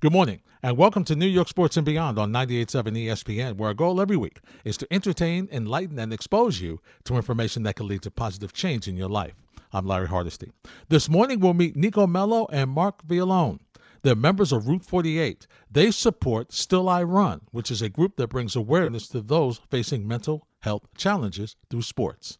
Good 0.00 0.12
morning, 0.12 0.42
and 0.62 0.76
welcome 0.76 1.04
to 1.04 1.16
New 1.16 1.26
York 1.26 1.48
Sports 1.48 1.78
and 1.78 1.86
Beyond 1.86 2.18
on 2.18 2.30
98.7 2.30 3.06
ESPN, 3.06 3.56
where 3.56 3.68
our 3.68 3.74
goal 3.74 3.98
every 3.98 4.18
week 4.18 4.40
is 4.62 4.76
to 4.76 4.86
entertain, 4.92 5.48
enlighten, 5.50 5.98
and 5.98 6.12
expose 6.12 6.60
you 6.60 6.82
to 7.04 7.16
information 7.16 7.62
that 7.62 7.76
can 7.76 7.88
lead 7.88 8.02
to 8.02 8.10
positive 8.10 8.52
change 8.52 8.88
in 8.88 8.98
your 8.98 9.08
life. 9.08 9.32
I'm 9.72 9.86
Larry 9.86 10.08
Hardesty. 10.08 10.52
This 10.90 11.08
morning, 11.08 11.40
we'll 11.40 11.54
meet 11.54 11.76
Nico 11.76 12.06
Mello 12.06 12.46
and 12.52 12.72
Mark 12.72 13.06
Villalone. 13.06 13.60
They're 14.02 14.14
members 14.14 14.52
of 14.52 14.68
Route 14.68 14.84
48. 14.84 15.46
They 15.70 15.90
support 15.90 16.52
Still 16.52 16.90
I 16.90 17.02
Run, 17.02 17.40
which 17.50 17.70
is 17.70 17.80
a 17.80 17.88
group 17.88 18.16
that 18.16 18.28
brings 18.28 18.54
awareness 18.54 19.08
to 19.08 19.22
those 19.22 19.62
facing 19.70 20.06
mental 20.06 20.46
health 20.60 20.86
challenges 20.98 21.56
through 21.70 21.82
sports. 21.82 22.36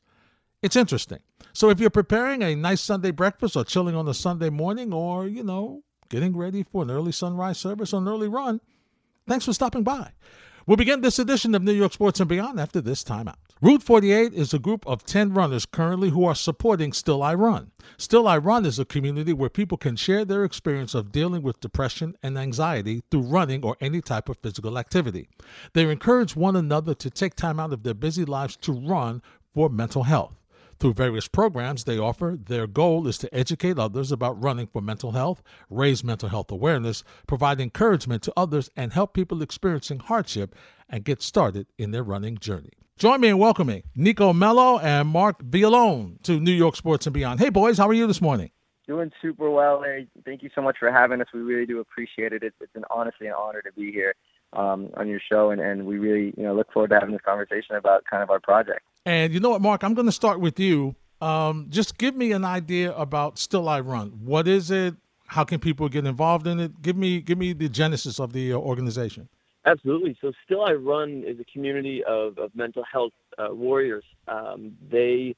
It's 0.61 0.77
interesting. 0.77 1.21
So 1.55 1.71
if 1.71 1.81
you're 1.81 1.89
preparing 1.89 2.43
a 2.43 2.55
nice 2.55 2.83
Sunday 2.83 3.13
breakfast 3.13 3.57
or 3.57 3.65
chilling 3.65 3.97
on 3.97 4.07
a 4.09 4.13
Sunday 4.13 4.51
morning 4.51 4.93
or, 4.93 5.27
you 5.27 5.43
know, 5.43 5.85
getting 6.09 6.37
ready 6.37 6.63
for 6.63 6.83
an 6.83 6.91
early 6.91 7.13
sunrise 7.13 7.59
service 7.59 7.93
or 7.93 8.01
an 8.01 8.09
early 8.09 8.29
run, 8.29 8.61
thanks 9.27 9.45
for 9.45 9.53
stopping 9.53 9.83
by. 9.83 10.13
We'll 10.67 10.77
begin 10.77 11.01
this 11.01 11.21
edition 11.21 11.55
of 11.55 11.63
New 11.63 11.73
York 11.73 11.93
Sports 11.93 12.19
and 12.19 12.29
Beyond 12.29 12.59
after 12.59 12.81
this 12.81 13.05
timeout. 13.05 13.37
Route 13.63 13.85
48 13.85 14.35
is 14.35 14.53
a 14.53 14.59
group 14.59 14.85
of 14.85 15.07
10 15.07 15.33
runners 15.33 15.65
currently 15.65 16.11
who 16.11 16.25
are 16.25 16.35
supporting 16.35 16.93
Still 16.93 17.23
I 17.23 17.35
Run. 17.35 17.71
Still 17.99 18.27
I 18.27 18.37
Run 18.37 18.67
is 18.67 18.79
a 18.81 18.85
community 18.85 19.33
where 19.33 19.49
people 19.49 19.79
can 19.79 19.95
share 19.95 20.25
their 20.25 20.45
experience 20.45 20.93
of 20.93 21.13
dealing 21.13 21.43
with 21.43 21.61
depression 21.61 22.17
and 22.23 22.37
anxiety 22.37 23.03
through 23.11 23.23
running 23.23 23.65
or 23.65 23.77
any 23.81 24.01
type 24.01 24.29
of 24.29 24.39
physical 24.43 24.77
activity. 24.77 25.29
They 25.73 25.89
encourage 25.89 26.35
one 26.35 26.57
another 26.57 26.95
to 26.95 27.11
take 27.11 27.37
time 27.37 27.61
out 27.61 27.73
of 27.73 27.85
their 27.85 27.95
busy 27.95 28.25
lives 28.25 28.57
to 28.57 28.73
run 28.73 29.23
for 29.55 29.71
mental 29.71 30.03
health. 30.03 30.35
Through 30.79 30.93
various 30.93 31.27
programs 31.27 31.85
they 31.85 31.99
offer, 31.99 32.37
their 32.39 32.67
goal 32.67 33.07
is 33.07 33.17
to 33.19 33.35
educate 33.35 33.79
others 33.79 34.13
about 34.13 34.43
running 34.43 34.67
for 34.67 34.83
mental 34.83 35.13
health, 35.13 35.43
raise 35.71 36.05
mental 36.05 36.29
health 36.29 36.51
awareness, 36.51 37.03
provide 37.27 37.61
encouragement 37.61 38.23
to 38.25 38.33
others, 38.37 38.71
and 38.77 38.93
help 38.93 39.15
people 39.15 39.41
experiencing 39.41 40.01
hardship 40.01 40.55
and 40.89 41.05
get 41.05 41.23
started 41.23 41.67
in 41.79 41.93
their 41.93 42.03
running 42.03 42.37
journey. 42.37 42.73
Join 42.99 43.23
me 43.23 43.29
in 43.29 43.39
welcoming 43.39 43.85
Nico 43.95 44.35
Mello 44.35 44.79
and 44.79 45.09
Mark 45.09 45.43
Villalone 45.43 46.23
to 46.25 46.39
New 46.39 46.53
York 46.53 46.77
Sports 46.77 47.07
and 47.07 47.15
Beyond. 47.15 47.41
Hey, 47.41 47.49
boys, 47.49 47.79
how 47.79 47.89
are 47.89 47.95
you 47.95 48.07
this 48.07 48.21
morning? 48.21 48.51
Doing 48.87 49.11
super 49.21 49.51
well, 49.51 49.81
Larry. 49.81 50.09
Thank 50.27 50.43
you 50.43 50.51
so 50.55 50.61
much 50.61 50.77
for 50.79 50.93
having 50.93 51.23
us. 51.23 51.27
We 51.33 51.41
really 51.41 51.67
do 51.67 51.81
appreciate 51.81 52.33
it. 52.33 52.43
It's, 52.43 52.57
it's 52.61 52.75
an 52.77 52.85
honestly 52.91 53.27
an 53.27 53.35
honor 53.37 53.63
to 53.63 53.73
be 53.73 53.91
here 53.91 54.15
um, 54.57 54.91
on 54.95 55.07
your 55.07 55.21
show, 55.21 55.51
and, 55.51 55.61
and 55.61 55.87
we 55.87 55.99
really 55.99 56.35
you 56.37 56.43
know 56.43 56.55
look 56.55 56.73
forward 56.73 56.91
to 56.91 56.97
having 56.97 57.13
this 57.13 57.23
conversation 57.25 57.77
about 57.77 58.05
kind 58.11 58.23
of 58.23 58.31
our 58.31 58.41
project. 58.41 58.81
And 59.05 59.33
you 59.33 59.41
know 59.41 59.51
what, 59.51 59.63
Mark, 59.63 59.85
I'm 59.85 59.95
going 59.95 60.07
to 60.07 60.13
start 60.13 60.41
with 60.41 60.59
you. 60.59 60.97
Um, 61.21 61.67
just 61.69 61.97
give 61.97 62.17
me 62.17 62.33
an 62.33 62.45
idea 62.45 62.93
about 62.95 63.39
Still 63.39 63.69
I 63.69 63.81
Run. 63.81 64.09
What 64.25 64.49
is 64.49 64.71
it? 64.71 64.95
How 65.29 65.45
can 65.45 65.61
people 65.61 65.89
get 65.89 66.07
involved 66.07 66.47
in 66.47 66.61
it? 66.61 66.83
Give 66.83 66.97
me 66.97 67.21
give 67.21 67.39
me 67.39 67.53
the 67.53 67.69
genesis 67.69 68.19
of 68.19 68.33
the 68.33 68.53
uh, 68.53 68.57
organization. 68.57 69.29
Absolutely. 69.67 70.17
So, 70.21 70.33
Still 70.45 70.65
I 70.65 70.73
Run 70.73 71.25
is 71.27 71.41
a 71.41 71.45
community 71.45 72.03
of, 72.05 72.39
of 72.39 72.55
mental 72.55 72.85
health 72.91 73.13
uh, 73.37 73.49
warriors. 73.53 74.05
Um, 74.29 74.77
they 74.89 75.35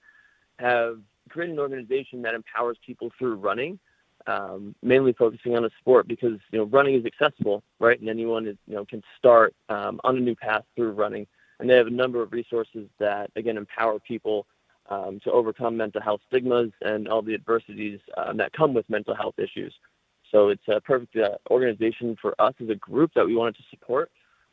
have 0.59 0.99
created 1.31 1.55
an 1.55 1.61
organization 1.61 2.23
that 2.23 2.35
empowers 2.35 2.77
people 2.85 3.11
through 3.19 3.37
running, 3.37 3.79
um, 4.27 4.75
mainly 4.83 5.13
focusing 5.13 5.57
on 5.57 5.65
a 5.65 5.71
sport 5.81 6.09
because 6.09 6.39
you 6.53 6.59
know 6.59 6.65
running 6.65 6.95
is 6.95 7.07
accessible, 7.07 7.63
right? 7.79 7.99
And 7.99 8.09
anyone 8.09 8.47
is, 8.47 8.57
you 8.67 8.75
know 8.75 8.85
can 8.85 9.03
start 9.17 9.55
um, 9.69 10.01
on 10.05 10.17
a 10.17 10.21
new 10.21 10.35
path 10.35 10.65
through 10.77 10.93
running. 10.93 11.27
And 11.61 11.69
they 11.69 11.75
have 11.75 11.89
a 11.89 11.91
number 11.91 12.23
of 12.23 12.33
resources 12.33 12.89
that 12.99 13.31
again 13.37 13.57
empower 13.57 13.99
people 14.01 14.47
um, 14.91 15.21
to 15.25 15.33
overcome 15.33 15.77
mental 15.77 16.01
health 16.01 16.21
stigmas 16.29 16.71
and 16.83 17.09
all 17.09 17.23
the 17.23 17.35
adversities 17.35 18.01
um, 18.17 18.37
that 18.39 18.53
come 18.53 18.75
with 18.75 18.89
mental 18.89 19.15
health 19.15 19.35
issues. 19.39 19.75
So 20.31 20.49
it's 20.49 20.63
a 20.69 20.81
perfect 20.81 21.17
uh, 21.17 21.37
organization 21.51 22.17
for 22.21 22.35
us 22.41 22.55
as 22.63 22.69
a 22.69 22.75
group 22.75 23.13
that 23.15 23.27
we 23.27 23.35
wanted 23.35 23.57
to 23.57 23.63
support, 23.71 24.11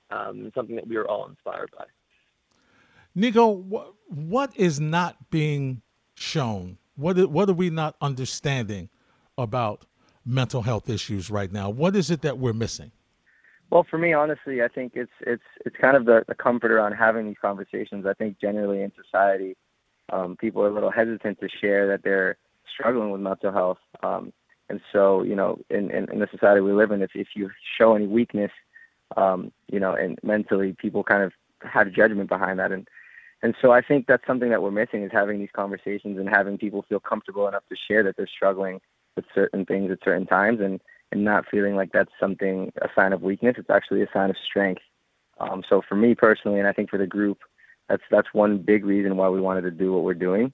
um, 0.10 0.40
and 0.40 0.52
something 0.56 0.76
that 0.76 0.88
we 0.88 0.96
are 0.96 1.06
all 1.06 1.28
inspired 1.28 1.70
by. 1.78 1.86
Nico, 3.14 3.56
wh- 3.56 4.18
what 4.18 4.56
is 4.56 4.80
not 4.80 5.30
being 5.30 5.82
shown? 6.16 6.78
What 6.96 7.30
what 7.30 7.50
are 7.50 7.54
we 7.54 7.70
not 7.70 7.96
understanding 8.02 8.90
about 9.38 9.86
mental 10.26 10.62
health 10.62 10.90
issues 10.90 11.30
right 11.30 11.52
now? 11.52 11.70
What 11.70 11.96
is 11.96 12.10
it 12.12 12.22
that 12.22 12.38
we're 12.38 12.54
missing? 12.54 12.92
Well, 13.72 13.86
for 13.90 13.98
me, 13.98 14.14
honestly, 14.14 14.62
I 14.62 14.68
think 14.68 14.94
it's 14.96 15.12
it's 15.22 15.44
it's 15.66 15.76
kind 15.76 15.98
of 15.98 16.06
the, 16.06 16.24
the 16.28 16.36
comfort 16.36 16.72
around 16.72 16.94
having 16.94 17.26
these 17.26 17.38
conversations. 17.42 18.06
I 18.06 18.14
think 18.14 18.40
generally 18.40 18.82
in 18.82 18.92
society, 19.02 19.58
um, 20.12 20.38
people 20.38 20.62
are 20.62 20.70
a 20.70 20.74
little 20.74 20.92
hesitant 20.92 21.40
to 21.40 21.50
share 21.50 21.88
that 21.88 22.04
they're 22.04 22.38
struggling 22.72 23.12
with 23.12 23.22
mental 23.22 23.52
health. 23.52 23.80
Um, 24.04 24.32
and 24.70 24.82
so, 24.92 25.24
you 25.24 25.36
know, 25.36 25.60
in, 25.70 25.92
in, 25.92 26.10
in 26.12 26.20
the 26.20 26.28
society 26.32 26.62
we 26.62 26.74
live 26.74 26.92
in, 26.92 27.02
if, 27.02 27.12
if 27.14 27.28
you 27.36 27.52
show 27.78 27.96
any 27.96 28.08
weakness, 28.08 28.52
um, 29.16 29.52
you 29.72 29.80
know, 29.80 29.94
and 29.94 30.18
mentally, 30.24 30.76
people 30.80 31.04
kind 31.04 31.24
of 31.24 31.34
have 31.62 31.88
a 31.88 31.92
judgment 31.92 32.30
behind 32.30 32.60
that. 32.60 32.72
And 32.72 32.88
and 33.42 33.56
so 33.62 33.72
I 33.72 33.82
think 33.82 34.08
that's 34.08 34.26
something 34.26 34.50
that 34.50 34.64
we're 34.64 34.72
missing 34.72 35.04
is 35.04 35.12
having 35.12 35.40
these 35.40 35.50
conversations 35.54 36.18
and 36.18 36.30
having 36.30 36.58
people 36.58 36.86
feel 36.88 37.00
comfortable 37.00 37.48
enough 37.48 37.64
to 37.70 37.76
share 37.88 38.04
that 38.04 38.16
they're 38.16 38.28
struggling 38.28 38.80
with 39.16 39.26
certain 39.34 39.66
things 39.66 39.92
at 39.92 40.00
certain 40.04 40.26
times 40.26 40.60
and, 40.62 40.82
and 41.12 41.24
not 41.24 41.46
feeling 41.50 41.76
like 41.76 41.92
that's 41.92 42.12
something, 42.20 42.72
a 42.82 42.88
sign 42.96 43.14
of 43.14 43.22
weakness. 43.22 43.56
It's 43.58 43.70
actually 43.70 44.02
a 44.02 44.10
sign 44.14 44.30
of 44.30 44.36
strength. 44.50 44.82
Um, 45.40 45.64
so 45.70 45.82
for 45.88 45.96
me 45.96 46.16
personally, 46.16 46.60
and 46.60 46.68
I 46.68 46.74
think 46.74 46.90
for 46.90 46.98
the 46.98 47.08
group, 47.08 47.40
that's, 47.90 48.04
that's 48.10 48.28
one 48.34 48.58
big 48.58 48.86
reason 48.86 49.18
why 49.18 49.30
we 49.30 49.42
wanted 49.42 49.62
to 49.62 49.72
do 49.72 49.94
what 49.94 50.04
we're 50.04 50.14
doing. 50.14 50.54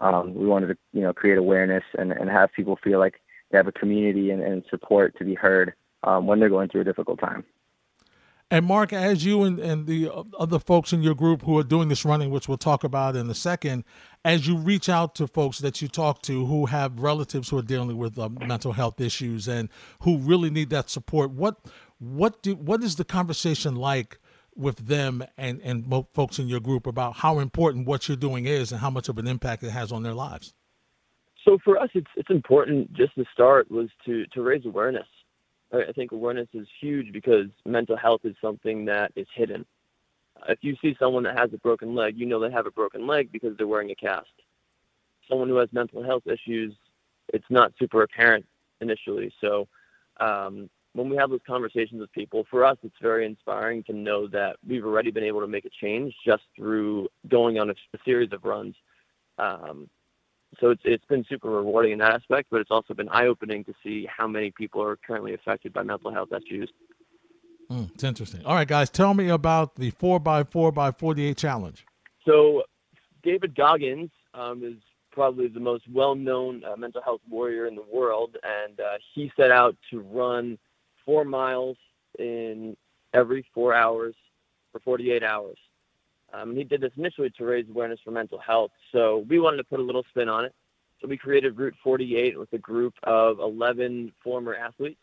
Um, 0.00 0.34
we 0.34 0.46
wanted 0.46 0.68
to, 0.68 0.76
you 0.92 1.02
know, 1.02 1.12
create 1.12 1.36
awareness 1.36 1.84
and, 1.98 2.12
and 2.12 2.30
have 2.30 2.52
people 2.52 2.78
feel 2.82 2.98
like 2.98 3.20
they 3.50 3.58
have 3.58 3.66
a 3.66 3.72
community 3.72 4.30
and, 4.30 4.42
and 4.42 4.64
support 4.70 5.16
to 5.18 5.24
be 5.24 5.34
heard 5.34 5.74
um, 6.04 6.26
when 6.26 6.40
they're 6.40 6.48
going 6.48 6.68
through 6.68 6.80
a 6.80 6.84
difficult 6.84 7.20
time. 7.20 7.44
And 8.52 8.66
Mark, 8.66 8.92
as 8.92 9.24
you 9.24 9.44
and, 9.44 9.60
and 9.60 9.86
the 9.86 10.10
other 10.36 10.58
folks 10.58 10.92
in 10.92 11.02
your 11.02 11.14
group 11.14 11.42
who 11.42 11.56
are 11.58 11.62
doing 11.62 11.88
this 11.88 12.04
running, 12.04 12.30
which 12.30 12.48
we'll 12.48 12.58
talk 12.58 12.82
about 12.82 13.14
in 13.14 13.30
a 13.30 13.34
second, 13.34 13.84
as 14.24 14.48
you 14.48 14.56
reach 14.56 14.88
out 14.88 15.14
to 15.16 15.28
folks 15.28 15.60
that 15.60 15.80
you 15.80 15.86
talk 15.86 16.20
to 16.22 16.46
who 16.46 16.66
have 16.66 16.98
relatives 16.98 17.48
who 17.48 17.58
are 17.58 17.62
dealing 17.62 17.96
with 17.96 18.18
uh, 18.18 18.28
mental 18.28 18.72
health 18.72 19.00
issues 19.00 19.46
and 19.46 19.68
who 20.02 20.18
really 20.18 20.50
need 20.50 20.70
that 20.70 20.90
support, 20.90 21.30
what 21.30 21.60
what 22.00 22.42
do 22.42 22.56
what 22.56 22.82
is 22.82 22.96
the 22.96 23.04
conversation 23.04 23.76
like 23.76 24.18
with 24.56 24.88
them 24.88 25.22
and 25.38 25.60
and 25.62 25.94
folks 26.12 26.40
in 26.40 26.48
your 26.48 26.60
group 26.60 26.88
about 26.88 27.18
how 27.18 27.38
important 27.38 27.86
what 27.86 28.08
you're 28.08 28.16
doing 28.16 28.46
is 28.46 28.72
and 28.72 28.80
how 28.80 28.90
much 28.90 29.08
of 29.08 29.16
an 29.18 29.28
impact 29.28 29.62
it 29.62 29.70
has 29.70 29.92
on 29.92 30.02
their 30.02 30.14
lives? 30.14 30.54
So 31.44 31.58
for 31.62 31.78
us, 31.78 31.90
it's 31.94 32.10
it's 32.16 32.30
important 32.30 32.92
just 32.94 33.14
to 33.14 33.24
start 33.32 33.70
was 33.70 33.90
to 34.06 34.26
to 34.34 34.42
raise 34.42 34.66
awareness 34.66 35.06
I 35.72 35.92
think 35.92 36.12
awareness 36.12 36.48
is 36.52 36.66
huge 36.80 37.12
because 37.12 37.46
mental 37.64 37.96
health 37.96 38.22
is 38.24 38.34
something 38.40 38.84
that 38.86 39.12
is 39.14 39.26
hidden. 39.34 39.64
If 40.48 40.58
you 40.62 40.76
see 40.82 40.96
someone 40.98 41.22
that 41.24 41.38
has 41.38 41.52
a 41.52 41.58
broken 41.58 41.94
leg, 41.94 42.16
you 42.16 42.26
know 42.26 42.40
they 42.40 42.50
have 42.50 42.66
a 42.66 42.70
broken 42.70 43.06
leg 43.06 43.30
because 43.30 43.56
they're 43.56 43.66
wearing 43.66 43.90
a 43.90 43.94
cast. 43.94 44.30
Someone 45.28 45.48
who 45.48 45.56
has 45.56 45.68
mental 45.72 46.02
health 46.02 46.26
issues, 46.26 46.74
it's 47.32 47.44
not 47.50 47.72
super 47.78 48.02
apparent 48.02 48.46
initially. 48.80 49.32
So 49.40 49.68
um, 50.18 50.68
when 50.94 51.08
we 51.08 51.16
have 51.16 51.30
those 51.30 51.40
conversations 51.46 52.00
with 52.00 52.12
people, 52.12 52.44
for 52.50 52.64
us, 52.64 52.76
it's 52.82 52.96
very 53.00 53.26
inspiring 53.26 53.84
to 53.84 53.92
know 53.92 54.26
that 54.28 54.56
we've 54.66 54.84
already 54.84 55.10
been 55.10 55.24
able 55.24 55.40
to 55.40 55.46
make 55.46 55.66
a 55.66 55.70
change 55.70 56.14
just 56.24 56.42
through 56.56 57.08
going 57.28 57.58
on 57.60 57.70
a, 57.70 57.74
a 57.94 57.98
series 58.04 58.32
of 58.32 58.44
runs. 58.44 58.74
Um, 59.38 59.88
so 60.58 60.70
it's 60.70 60.82
it's 60.84 61.04
been 61.04 61.24
super 61.28 61.50
rewarding 61.50 61.92
in 61.92 61.98
that 62.00 62.12
aspect, 62.12 62.48
but 62.50 62.60
it's 62.60 62.70
also 62.70 62.94
been 62.94 63.08
eye 63.10 63.26
opening 63.26 63.64
to 63.64 63.74
see 63.84 64.06
how 64.06 64.26
many 64.26 64.50
people 64.50 64.82
are 64.82 64.96
currently 64.96 65.34
affected 65.34 65.72
by 65.72 65.82
mental 65.82 66.12
health 66.12 66.30
issues. 66.32 66.70
Mm, 67.70 67.90
it's 67.94 68.02
interesting. 68.02 68.44
All 68.44 68.54
right, 68.54 68.66
guys, 68.66 68.90
tell 68.90 69.14
me 69.14 69.28
about 69.28 69.76
the 69.76 69.90
four 69.90 70.18
by 70.18 70.42
four 70.42 70.72
by 70.72 70.90
forty 70.90 71.26
eight 71.26 71.36
challenge. 71.36 71.86
So, 72.26 72.64
David 73.22 73.54
Goggins 73.54 74.10
um, 74.34 74.64
is 74.64 74.74
probably 75.12 75.48
the 75.48 75.60
most 75.60 75.84
well 75.92 76.14
known 76.14 76.64
uh, 76.64 76.76
mental 76.76 77.02
health 77.02 77.20
warrior 77.28 77.66
in 77.66 77.76
the 77.76 77.84
world, 77.92 78.36
and 78.42 78.80
uh, 78.80 78.98
he 79.14 79.30
set 79.36 79.50
out 79.52 79.76
to 79.90 80.00
run 80.00 80.58
four 81.04 81.24
miles 81.24 81.76
in 82.18 82.76
every 83.14 83.46
four 83.54 83.74
hours 83.74 84.14
for 84.72 84.80
48 84.80 85.22
hours. 85.22 85.58
Um, 86.32 86.54
he 86.54 86.64
did 86.64 86.80
this 86.80 86.92
initially 86.96 87.30
to 87.30 87.44
raise 87.44 87.68
awareness 87.68 88.00
for 88.04 88.10
mental 88.10 88.38
health. 88.38 88.70
So 88.92 89.24
we 89.28 89.40
wanted 89.40 89.58
to 89.58 89.64
put 89.64 89.80
a 89.80 89.82
little 89.82 90.04
spin 90.10 90.28
on 90.28 90.44
it. 90.44 90.54
So 91.00 91.08
we 91.08 91.16
created 91.16 91.58
Route 91.58 91.74
48 91.82 92.38
with 92.38 92.52
a 92.52 92.58
group 92.58 92.94
of 93.04 93.40
11 93.40 94.12
former 94.22 94.54
athletes. 94.54 95.00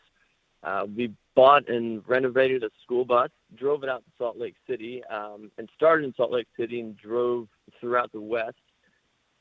Uh, 0.62 0.86
we 0.96 1.12
bought 1.34 1.68
and 1.68 2.02
renovated 2.08 2.64
a 2.64 2.70
school 2.82 3.04
bus, 3.04 3.30
drove 3.56 3.84
it 3.84 3.88
out 3.88 4.04
to 4.04 4.10
Salt 4.18 4.38
Lake 4.38 4.56
City, 4.68 5.02
um, 5.04 5.50
and 5.58 5.68
started 5.76 6.04
in 6.04 6.14
Salt 6.16 6.32
Lake 6.32 6.48
City 6.58 6.80
and 6.80 6.96
drove 6.96 7.48
throughout 7.80 8.10
the 8.12 8.20
West 8.20 8.56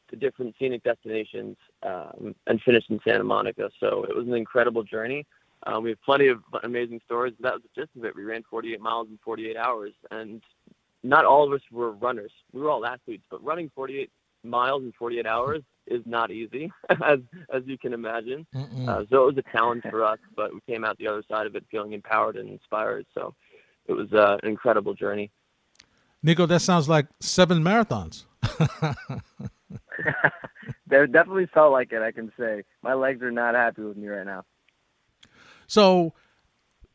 to 0.10 0.16
different 0.16 0.56
scenic 0.60 0.84
destinations 0.84 1.58
um, 1.84 2.36
and 2.46 2.62
finished 2.62 2.90
in 2.90 3.00
Santa 3.04 3.24
Monica. 3.24 3.70
So 3.80 4.06
it 4.08 4.16
was 4.16 4.28
an 4.28 4.34
incredible 4.34 4.84
journey. 4.84 5.26
Uh, 5.64 5.80
we 5.80 5.90
have 5.90 6.02
plenty 6.04 6.28
of 6.28 6.44
amazing 6.64 7.02
stories. 7.06 7.34
That 7.40 7.54
was 7.54 7.64
the 7.64 7.82
gist 7.82 7.96
of 7.98 8.06
it. 8.06 8.16
We 8.16 8.24
ran 8.24 8.44
48 8.50 8.80
miles 8.80 9.08
in 9.10 9.18
48 9.24 9.58
hours, 9.58 9.94
and 10.12 10.42
not 11.04 11.26
all 11.26 11.46
of 11.48 11.54
us 11.54 11.62
were 11.72 11.92
runners. 11.92 12.32
We 12.52 12.62
were 12.62 12.70
all 12.70 12.86
athletes, 12.86 13.24
but 13.30 13.44
running 13.44 13.72
48 13.76 14.10
miles 14.44 14.84
in 14.84 14.92
48 14.98 15.26
hours 15.26 15.64
is 15.88 16.02
not 16.06 16.32
easy, 16.32 16.72
as 16.90 17.20
as 17.54 17.64
you 17.66 17.78
can 17.78 17.94
imagine. 17.94 18.46
Uh, 18.56 19.04
so 19.10 19.24
it 19.28 19.36
was 19.36 19.38
a 19.38 19.52
challenge 19.52 19.84
for 19.90 20.04
us, 20.04 20.20
but 20.36 20.54
we 20.54 20.60
came 20.68 20.84
out 20.84 20.98
the 20.98 21.08
other 21.08 21.24
side 21.30 21.48
of 21.48 21.56
it 21.56 21.64
feeling 21.72 21.94
empowered 21.94 22.36
and 22.36 22.50
inspired. 22.50 23.06
So 23.14 23.34
it 23.86 23.94
was 23.94 24.12
uh, 24.14 24.38
an 24.44 24.50
incredible 24.50 24.94
journey. 24.94 25.32
Nico, 26.24 26.46
that 26.46 26.62
sounds 26.62 26.90
like 26.90 27.08
seven 27.20 27.64
marathons. 27.64 28.26
they 30.88 31.06
definitely 31.08 31.48
felt 31.54 31.72
like 31.72 31.92
it. 31.92 32.02
I 32.02 32.12
can 32.12 32.32
say 32.40 32.64
my 32.82 32.94
legs 32.94 33.22
are 33.22 33.32
not 33.32 33.56
happy 33.56 33.82
with 33.82 33.98
me 33.98 34.08
right 34.08 34.26
now. 34.26 34.44
So, 35.68 36.14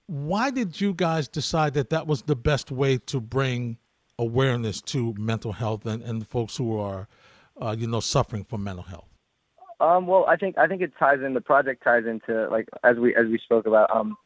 why 0.07 0.51
did 0.51 0.81
you 0.81 0.95
guys 0.95 1.29
decide 1.29 1.75
that 1.75 1.91
that 1.91 2.07
was 2.07 2.23
the 2.23 2.37
best 2.37 2.71
way 2.71 2.99
to 2.99 3.21
bring 3.21 3.79
awareness 4.19 4.81
to 4.81 5.15
mental 5.19 5.53
health 5.53 5.87
and, 5.87 6.03
and 6.03 6.27
folks 6.27 6.57
who 6.57 6.79
are, 6.79 7.09
uh, 7.61 7.75
you 7.79 7.87
know, 7.87 8.01
suffering 8.01 8.45
from 8.45 8.65
mental 8.65 8.85
health? 8.85 9.09
Um, 9.81 10.07
well, 10.07 10.25
I 10.29 10.37
think 10.37 10.57
I 10.59 10.69
think 10.69 10.81
it 10.81 10.93
ties 10.99 11.19
in. 11.25 11.35
The 11.35 11.41
project 11.41 11.83
ties 11.83 12.05
into 12.07 12.49
like 12.49 12.69
as 12.85 12.97
we 12.99 13.17
as 13.17 13.27
we 13.27 13.39
spoke 13.39 13.67
about. 13.67 13.95
Um, 13.95 14.17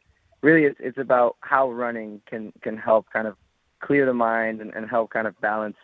really, 0.42 0.64
it's 0.64 0.78
it's 0.80 0.98
about 0.98 1.36
how 1.40 1.70
running 1.70 2.20
can 2.28 2.52
can 2.62 2.76
help 2.76 3.06
kind 3.10 3.26
of 3.26 3.36
clear 3.80 4.04
the 4.04 4.12
mind 4.12 4.60
and, 4.60 4.74
and 4.74 4.88
help 4.88 5.10
kind 5.10 5.26
of 5.26 5.38
balance 5.40 5.76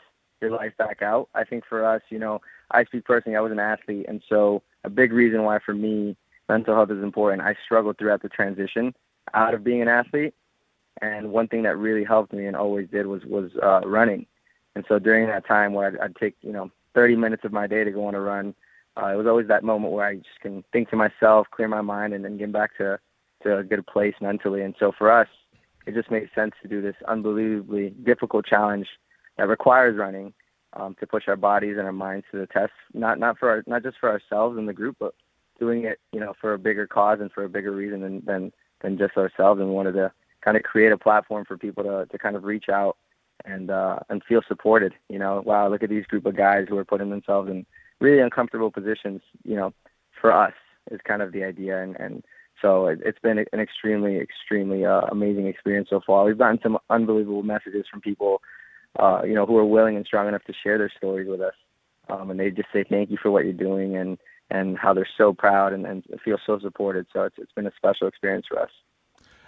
your 0.42 0.50
life 0.50 0.72
back 0.76 1.00
out. 1.00 1.28
I 1.34 1.44
think 1.44 1.64
for 1.66 1.84
us, 1.86 2.02
you 2.10 2.18
know, 2.18 2.40
I 2.70 2.84
speak 2.84 3.04
personally. 3.06 3.36
I 3.36 3.40
was 3.40 3.52
an 3.52 3.60
athlete, 3.60 4.06
and 4.08 4.22
so 4.28 4.62
a 4.84 4.90
big 4.90 5.12
reason 5.12 5.42
why 5.44 5.58
for 5.64 5.72
me 5.74 6.16
mental 6.48 6.74
health 6.74 6.90
is 6.90 7.02
important. 7.02 7.40
I 7.40 7.56
struggled 7.64 7.96
throughout 7.96 8.20
the 8.20 8.28
transition 8.28 8.94
out 9.32 9.54
of 9.54 9.64
being 9.64 9.80
an 9.80 9.88
athlete, 9.88 10.34
and 11.00 11.32
one 11.32 11.48
thing 11.48 11.62
that 11.62 11.76
really 11.76 12.04
helped 12.04 12.32
me 12.32 12.46
and 12.46 12.56
always 12.56 12.88
did 12.90 13.06
was 13.06 13.24
was 13.24 13.50
uh, 13.62 13.80
running. 13.86 14.26
And 14.74 14.84
so 14.88 14.98
during 14.98 15.26
that 15.26 15.46
time 15.46 15.72
where 15.72 15.88
I'd, 15.88 15.98
I'd 15.98 16.16
take 16.16 16.36
you 16.42 16.52
know 16.52 16.70
30 16.94 17.16
minutes 17.16 17.44
of 17.44 17.52
my 17.52 17.66
day 17.66 17.84
to 17.84 17.90
go 17.90 18.06
on 18.06 18.14
a 18.14 18.20
run, 18.20 18.54
uh, 18.96 19.06
it 19.06 19.16
was 19.16 19.26
always 19.26 19.48
that 19.48 19.64
moment 19.64 19.92
where 19.92 20.06
I 20.06 20.16
just 20.16 20.40
can 20.40 20.62
think 20.72 20.90
to 20.90 20.96
myself, 20.96 21.46
clear 21.50 21.68
my 21.68 21.80
mind, 21.80 22.12
and 22.12 22.24
then 22.24 22.36
get 22.36 22.52
back 22.52 22.76
to 22.78 22.98
to 23.42 23.58
a 23.58 23.64
good 23.64 23.86
place 23.86 24.14
mentally. 24.20 24.62
And 24.62 24.74
so 24.78 24.92
for 24.96 25.10
us, 25.10 25.28
it 25.86 25.94
just 25.94 26.10
makes 26.10 26.34
sense 26.34 26.52
to 26.62 26.68
do 26.68 26.80
this 26.80 26.94
unbelievably 27.08 27.90
difficult 28.04 28.46
challenge 28.46 28.86
that 29.36 29.48
requires 29.48 29.96
running 29.96 30.32
um, 30.74 30.94
to 31.00 31.06
push 31.06 31.24
our 31.26 31.36
bodies 31.36 31.76
and 31.76 31.86
our 31.86 31.92
minds 31.92 32.26
to 32.30 32.38
the 32.38 32.46
test. 32.46 32.72
Not 32.94 33.18
not 33.18 33.38
for 33.38 33.50
our, 33.50 33.64
not 33.66 33.82
just 33.82 33.98
for 33.98 34.10
ourselves 34.10 34.58
and 34.58 34.68
the 34.68 34.72
group, 34.72 34.96
but 35.00 35.14
doing 35.58 35.84
it 35.84 35.98
you 36.12 36.20
know 36.20 36.34
for 36.40 36.54
a 36.54 36.58
bigger 36.58 36.86
cause 36.86 37.18
and 37.20 37.32
for 37.32 37.44
a 37.44 37.48
bigger 37.48 37.72
reason 37.72 38.00
than 38.00 38.24
than, 38.24 38.52
than 38.82 38.98
just 38.98 39.16
ourselves. 39.16 39.60
And 39.60 39.68
we 39.68 39.74
wanted 39.74 39.92
to 39.92 40.12
kind 40.42 40.56
of 40.56 40.62
create 40.62 40.92
a 40.92 40.98
platform 40.98 41.44
for 41.44 41.56
people 41.56 41.84
to 41.84 42.06
to 42.10 42.18
kind 42.18 42.36
of 42.36 42.44
reach 42.44 42.68
out 42.68 42.96
and 43.44 43.70
uh, 43.70 43.98
and 44.08 44.22
feel 44.24 44.42
supported. 44.46 44.94
You 45.08 45.18
know, 45.18 45.42
wow, 45.44 45.68
look 45.68 45.82
at 45.82 45.90
these 45.90 46.06
group 46.06 46.26
of 46.26 46.36
guys 46.36 46.66
who 46.68 46.78
are 46.78 46.84
putting 46.84 47.10
themselves 47.10 47.50
in 47.50 47.66
really 48.00 48.20
uncomfortable 48.20 48.70
positions. 48.70 49.22
You 49.44 49.56
know, 49.56 49.74
for 50.20 50.32
us 50.32 50.52
is 50.90 51.00
kind 51.04 51.22
of 51.22 51.32
the 51.32 51.44
idea, 51.44 51.82
and 51.82 51.96
and 51.96 52.24
so 52.60 52.86
it, 52.86 53.00
has 53.04 53.14
been 53.22 53.38
an 53.38 53.60
extremely 53.60 54.18
extremely 54.18 54.84
uh, 54.84 55.02
amazing 55.10 55.46
experience 55.46 55.88
so 55.90 56.00
far. 56.06 56.24
We've 56.24 56.38
gotten 56.38 56.60
some 56.62 56.78
unbelievable 56.90 57.42
messages 57.42 57.86
from 57.90 58.00
people, 58.00 58.42
uh, 58.98 59.22
you 59.24 59.34
know, 59.34 59.46
who 59.46 59.56
are 59.58 59.64
willing 59.64 59.96
and 59.96 60.06
strong 60.06 60.28
enough 60.28 60.44
to 60.44 60.54
share 60.62 60.78
their 60.78 60.92
stories 60.96 61.28
with 61.28 61.40
us, 61.40 61.54
um, 62.08 62.30
and 62.30 62.38
they 62.38 62.50
just 62.50 62.68
say 62.72 62.84
thank 62.88 63.10
you 63.10 63.18
for 63.20 63.30
what 63.30 63.44
you're 63.44 63.52
doing 63.52 63.96
and 63.96 64.18
and 64.50 64.76
how 64.76 64.92
they're 64.92 65.08
so 65.16 65.32
proud 65.32 65.72
and, 65.72 65.86
and 65.86 66.04
feel 66.24 66.36
so 66.46 66.58
supported. 66.60 67.06
So 67.12 67.22
it's 67.22 67.36
it's 67.38 67.52
been 67.52 67.66
a 67.66 67.72
special 67.76 68.06
experience 68.06 68.46
for 68.48 68.60
us. 68.60 68.70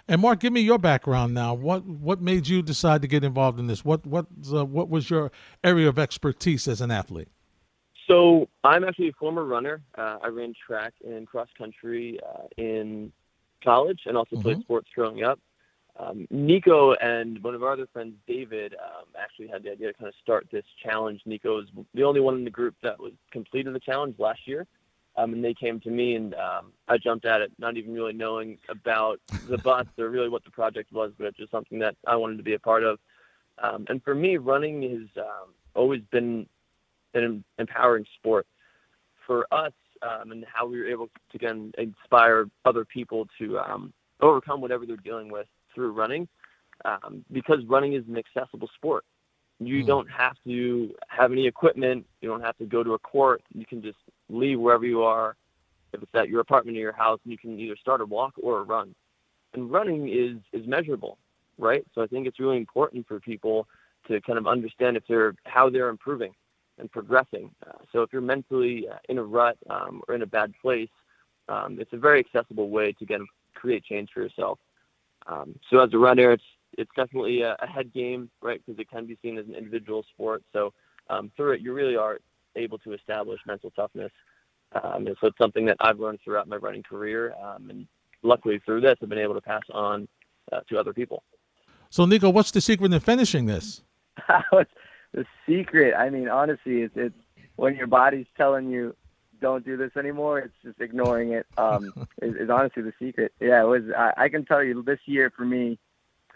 And 0.07 0.21
Mark, 0.21 0.39
give 0.39 0.53
me 0.53 0.61
your 0.61 0.77
background 0.77 1.33
now. 1.33 1.53
What 1.53 1.83
what 1.85 2.21
made 2.21 2.47
you 2.47 2.61
decide 2.61 3.01
to 3.01 3.07
get 3.07 3.23
involved 3.23 3.59
in 3.59 3.67
this? 3.67 3.83
What 3.83 4.05
what 4.05 4.27
uh, 4.53 4.65
what 4.65 4.89
was 4.89 5.09
your 5.09 5.31
area 5.63 5.89
of 5.89 5.97
expertise 5.97 6.67
as 6.67 6.79
an 6.81 6.91
athlete? 6.91 7.29
So 8.07 8.47
I'm 8.63 8.83
actually 8.83 9.09
a 9.09 9.13
former 9.13 9.43
runner. 9.43 9.81
Uh, 9.97 10.17
I 10.23 10.27
ran 10.27 10.53
track 10.65 10.93
and 11.03 11.25
cross 11.25 11.47
country 11.57 12.19
uh, 12.23 12.43
in 12.57 13.11
college, 13.63 14.01
and 14.05 14.15
also 14.15 14.35
mm-hmm. 14.35 14.43
played 14.43 14.61
sports 14.61 14.89
growing 14.93 15.23
up. 15.23 15.39
Um, 15.97 16.27
Nico 16.29 16.93
and 16.95 17.41
one 17.41 17.55
of 17.55 17.63
our 17.63 17.71
other 17.73 17.87
friends, 17.91 18.15
David, 18.27 18.73
um, 18.73 19.05
actually 19.17 19.47
had 19.47 19.63
the 19.63 19.71
idea 19.71 19.87
to 19.87 19.93
kind 19.93 20.09
of 20.09 20.13
start 20.21 20.47
this 20.51 20.65
challenge. 20.83 21.21
Nico 21.25 21.55
was 21.55 21.67
the 21.93 22.03
only 22.03 22.19
one 22.19 22.35
in 22.35 22.43
the 22.43 22.49
group 22.49 22.75
that 22.83 22.99
was 22.99 23.13
completed 23.31 23.73
the 23.73 23.79
challenge 23.79 24.15
last 24.19 24.41
year. 24.45 24.67
Um, 25.17 25.33
and 25.33 25.43
they 25.43 25.53
came 25.53 25.79
to 25.81 25.89
me, 25.89 26.15
and 26.15 26.33
um, 26.35 26.73
I 26.87 26.97
jumped 26.97 27.25
at 27.25 27.41
it, 27.41 27.51
not 27.57 27.77
even 27.77 27.93
really 27.93 28.13
knowing 28.13 28.57
about 28.67 29.19
the 29.49 29.57
bus 29.57 29.87
or 29.97 30.09
really 30.09 30.29
what 30.29 30.43
the 30.43 30.51
project 30.51 30.91
was, 30.91 31.11
but 31.17 31.27
it's 31.27 31.37
just 31.37 31.51
something 31.51 31.79
that 31.79 31.95
I 32.05 32.15
wanted 32.15 32.37
to 32.37 32.43
be 32.43 32.53
a 32.53 32.59
part 32.59 32.83
of. 32.83 32.99
Um, 33.61 33.85
and 33.87 34.03
for 34.03 34.13
me, 34.13 34.37
running 34.37 34.81
has 34.81 35.23
um, 35.23 35.53
always 35.73 36.01
been 36.11 36.45
an 37.13 37.43
empowering 37.57 38.05
sport. 38.19 38.45
For 39.25 39.47
us, 39.51 39.73
um, 40.03 40.31
and 40.31 40.45
how 40.51 40.67
we 40.67 40.77
were 40.77 40.87
able 40.87 41.07
to 41.07 41.11
again 41.33 41.71
inspire 41.79 42.47
other 42.63 42.85
people 42.85 43.27
to 43.39 43.57
um, 43.57 43.91
overcome 44.21 44.61
whatever 44.61 44.85
they're 44.85 44.97
dealing 44.97 45.31
with 45.31 45.47
through 45.73 45.93
running, 45.93 46.27
because 47.31 47.65
running 47.65 47.93
is 47.93 48.03
an 48.07 48.17
accessible 48.17 48.69
sport. 48.75 49.03
You 49.59 49.83
mm. 49.83 49.87
don't 49.87 50.09
have 50.11 50.35
to 50.45 50.93
have 51.07 51.31
any 51.31 51.47
equipment. 51.47 52.05
You 52.21 52.29
don't 52.29 52.41
have 52.41 52.57
to 52.57 52.65
go 52.65 52.83
to 52.83 52.93
a 52.93 52.99
court. 52.99 53.41
You 53.53 53.65
can 53.65 53.81
just 53.81 53.97
leave 54.29 54.59
wherever 54.59 54.85
you 54.85 55.03
are, 55.03 55.35
if 55.93 56.01
it's 56.01 56.15
at 56.15 56.29
your 56.29 56.41
apartment 56.41 56.77
or 56.77 56.81
your 56.81 56.93
house, 56.93 57.19
and 57.23 57.31
you 57.31 57.37
can 57.37 57.59
either 57.59 57.75
start 57.77 58.01
a 58.01 58.05
walk 58.05 58.33
or 58.41 58.59
a 58.59 58.63
run. 58.63 58.93
And 59.53 59.71
running 59.71 60.09
is 60.09 60.37
is 60.51 60.67
measurable, 60.67 61.17
right? 61.57 61.85
So 61.93 62.01
I 62.01 62.07
think 62.07 62.27
it's 62.27 62.39
really 62.39 62.57
important 62.57 63.07
for 63.07 63.19
people 63.19 63.67
to 64.07 64.21
kind 64.21 64.37
of 64.37 64.47
understand 64.47 64.97
if 64.97 65.03
they're 65.07 65.35
how 65.45 65.69
they're 65.69 65.89
improving 65.89 66.33
and 66.77 66.91
progressing. 66.91 67.51
Uh, 67.65 67.79
so 67.91 68.01
if 68.01 68.11
you're 68.11 68.21
mentally 68.21 68.87
uh, 68.91 68.97
in 69.07 69.17
a 69.17 69.23
rut 69.23 69.57
um, 69.69 70.01
or 70.07 70.15
in 70.15 70.21
a 70.21 70.27
bad 70.27 70.53
place, 70.61 70.89
um, 71.47 71.77
it's 71.79 71.93
a 71.93 71.97
very 71.97 72.19
accessible 72.19 72.69
way 72.69 72.91
to 72.93 73.05
get 73.05 73.21
create 73.53 73.83
change 73.85 74.09
for 74.13 74.21
yourself. 74.21 74.59
Um, 75.27 75.57
so 75.69 75.79
as 75.79 75.93
a 75.93 75.97
runner, 75.97 76.31
it's 76.31 76.43
it's 76.77 76.91
definitely 76.95 77.41
a, 77.41 77.55
a 77.61 77.67
head 77.67 77.93
game, 77.93 78.29
right? 78.41 78.61
Because 78.65 78.79
it 78.79 78.89
can 78.89 79.05
be 79.05 79.17
seen 79.21 79.37
as 79.37 79.45
an 79.47 79.55
individual 79.55 80.03
sport. 80.13 80.43
So 80.51 80.73
um, 81.09 81.31
through 81.35 81.53
it, 81.53 81.61
you 81.61 81.73
really 81.73 81.95
are 81.95 82.19
able 82.55 82.77
to 82.79 82.93
establish 82.93 83.39
mental 83.45 83.71
toughness. 83.71 84.11
Um, 84.73 85.07
and 85.07 85.15
so 85.21 85.27
it's 85.27 85.37
something 85.37 85.65
that 85.65 85.77
I've 85.79 85.99
learned 85.99 86.19
throughout 86.23 86.47
my 86.47 86.57
running 86.57 86.83
career. 86.83 87.33
Um, 87.41 87.69
and 87.69 87.87
luckily 88.23 88.59
through 88.65 88.81
this, 88.81 88.95
I've 89.01 89.09
been 89.09 89.17
able 89.17 89.35
to 89.35 89.41
pass 89.41 89.63
on 89.71 90.07
uh, 90.51 90.61
to 90.69 90.77
other 90.77 90.93
people. 90.93 91.23
So, 91.89 92.05
Nico, 92.05 92.29
what's 92.29 92.51
the 92.51 92.61
secret 92.61 92.91
in 92.91 92.99
finishing 92.99 93.45
this? 93.45 93.81
the 94.51 95.25
secret, 95.47 95.93
I 95.95 96.09
mean, 96.09 96.27
honestly, 96.27 96.81
it's, 96.81 96.93
it's 96.95 97.15
when 97.55 97.75
your 97.75 97.87
body's 97.87 98.25
telling 98.37 98.69
you 98.69 98.95
don't 99.39 99.63
do 99.63 99.77
this 99.77 99.91
anymore. 99.97 100.39
It's 100.39 100.53
just 100.63 100.81
ignoring 100.81 101.33
it. 101.33 101.45
Um, 101.57 101.93
is, 102.21 102.35
is 102.35 102.49
honestly 102.49 102.83
the 102.83 102.93
secret. 102.99 103.33
Yeah, 103.39 103.61
it 103.61 103.67
was. 103.67 103.83
I, 103.95 104.13
I 104.17 104.29
can 104.29 104.45
tell 104.45 104.63
you, 104.63 104.81
this 104.81 104.99
year 105.05 105.31
for 105.35 105.45
me, 105.45 105.77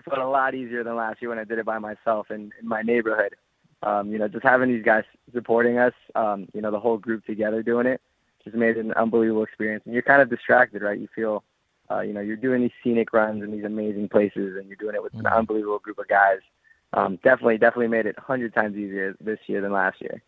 felt 0.03 0.19
a 0.19 0.27
lot 0.27 0.55
easier 0.55 0.83
than 0.83 0.95
last 0.95 1.21
year 1.21 1.29
when 1.29 1.39
I 1.39 1.43
did 1.43 1.59
it 1.59 1.65
by 1.65 1.79
myself 1.79 2.31
in, 2.31 2.51
in 2.61 2.67
my 2.67 2.81
neighborhood 2.81 3.35
um, 3.83 4.11
you 4.11 4.17
know, 4.17 4.27
just 4.27 4.43
having 4.43 4.69
these 4.69 4.83
guys 4.83 5.03
supporting 5.33 5.77
us, 5.77 5.93
um, 6.15 6.47
you 6.53 6.61
know, 6.61 6.71
the 6.71 6.79
whole 6.79 6.97
group 6.97 7.25
together 7.25 7.63
doing 7.63 7.87
it 7.87 8.01
just 8.43 8.55
made 8.55 8.77
it 8.77 8.85
an 8.85 8.93
unbelievable 8.93 9.43
experience. 9.43 9.83
And 9.85 9.93
you're 9.93 10.03
kind 10.03 10.21
of 10.21 10.29
distracted, 10.29 10.81
right? 10.81 10.99
You 10.99 11.07
feel, 11.13 11.43
uh, 11.91 12.01
you 12.01 12.13
know, 12.13 12.21
you're 12.21 12.37
doing 12.37 12.61
these 12.61 12.71
scenic 12.83 13.13
runs 13.13 13.43
in 13.43 13.51
these 13.51 13.65
amazing 13.65 14.09
places 14.09 14.57
and 14.57 14.67
you're 14.67 14.77
doing 14.77 14.95
it 14.95 15.03
with 15.03 15.13
an 15.13 15.21
mm-hmm. 15.21 15.37
unbelievable 15.37 15.79
group 15.79 15.99
of 15.99 16.07
guys. 16.07 16.39
Um, 16.93 17.17
definitely, 17.23 17.57
definitely 17.57 17.87
made 17.87 18.05
it 18.05 18.17
100 18.17 18.53
times 18.53 18.75
easier 18.75 19.15
this 19.21 19.39
year 19.47 19.61
than 19.61 19.71
last 19.71 20.01
year. 20.01 20.23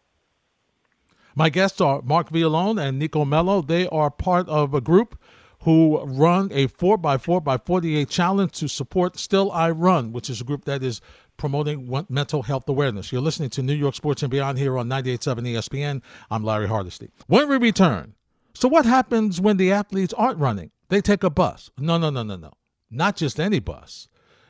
My 1.36 1.50
guests 1.50 1.80
are 1.80 2.02
Mark 2.02 2.30
Villalone 2.30 2.80
and 2.82 3.00
Nico 3.00 3.24
Mello. 3.26 3.62
They 3.62 3.88
are 3.88 4.12
part 4.12 4.48
of 4.50 4.74
a 4.74 4.82
group 4.82 5.18
who 5.62 6.04
run 6.06 6.50
a 6.52 6.68
4x4 6.68 7.44
by 7.44 7.58
48 7.58 8.10
challenge 8.10 8.52
to 8.54 8.68
support 8.68 9.18
Still 9.18 9.52
I 9.52 9.70
Run, 9.70 10.12
which 10.12 10.30
is 10.30 10.42
a 10.42 10.44
group 10.44 10.66
that 10.66 10.82
is 10.82 11.02
promoting 11.38 12.06
mental 12.10 12.44
health 12.44 12.68
awareness. 12.68 13.12
You're 13.12 13.22
listening 13.22 13.50
to 13.52 13.62
New 13.62 13.74
York 13.74 13.96
Sports 13.96 14.24
and 14.24 14.32
Beyond 14.32 14.58
here 14.58 14.78
on 14.78 14.90
98.7 14.90 15.54
ESPN. 15.54 16.02
I'm 16.30 16.44
Larry 16.44 16.68
Hardesty. 16.68 17.10
When 17.28 17.48
we 17.48 17.58
return, 17.58 18.16
so 18.54 18.68
what 18.68 18.86
happens 18.86 19.40
when 19.40 19.58
the 19.58 19.72
athletes 19.72 20.14
aren't 20.14 20.40
running? 20.40 20.72
They 20.90 21.02
take 21.02 21.24
a 21.24 21.30
bus. 21.30 21.70
No, 21.78 21.98
no, 21.98 22.10
no, 22.10 22.24
no, 22.24 22.36
no. 22.36 22.54
Not 22.90 23.16
just 23.16 23.40
any 23.40 23.60
bus. 23.60 24.08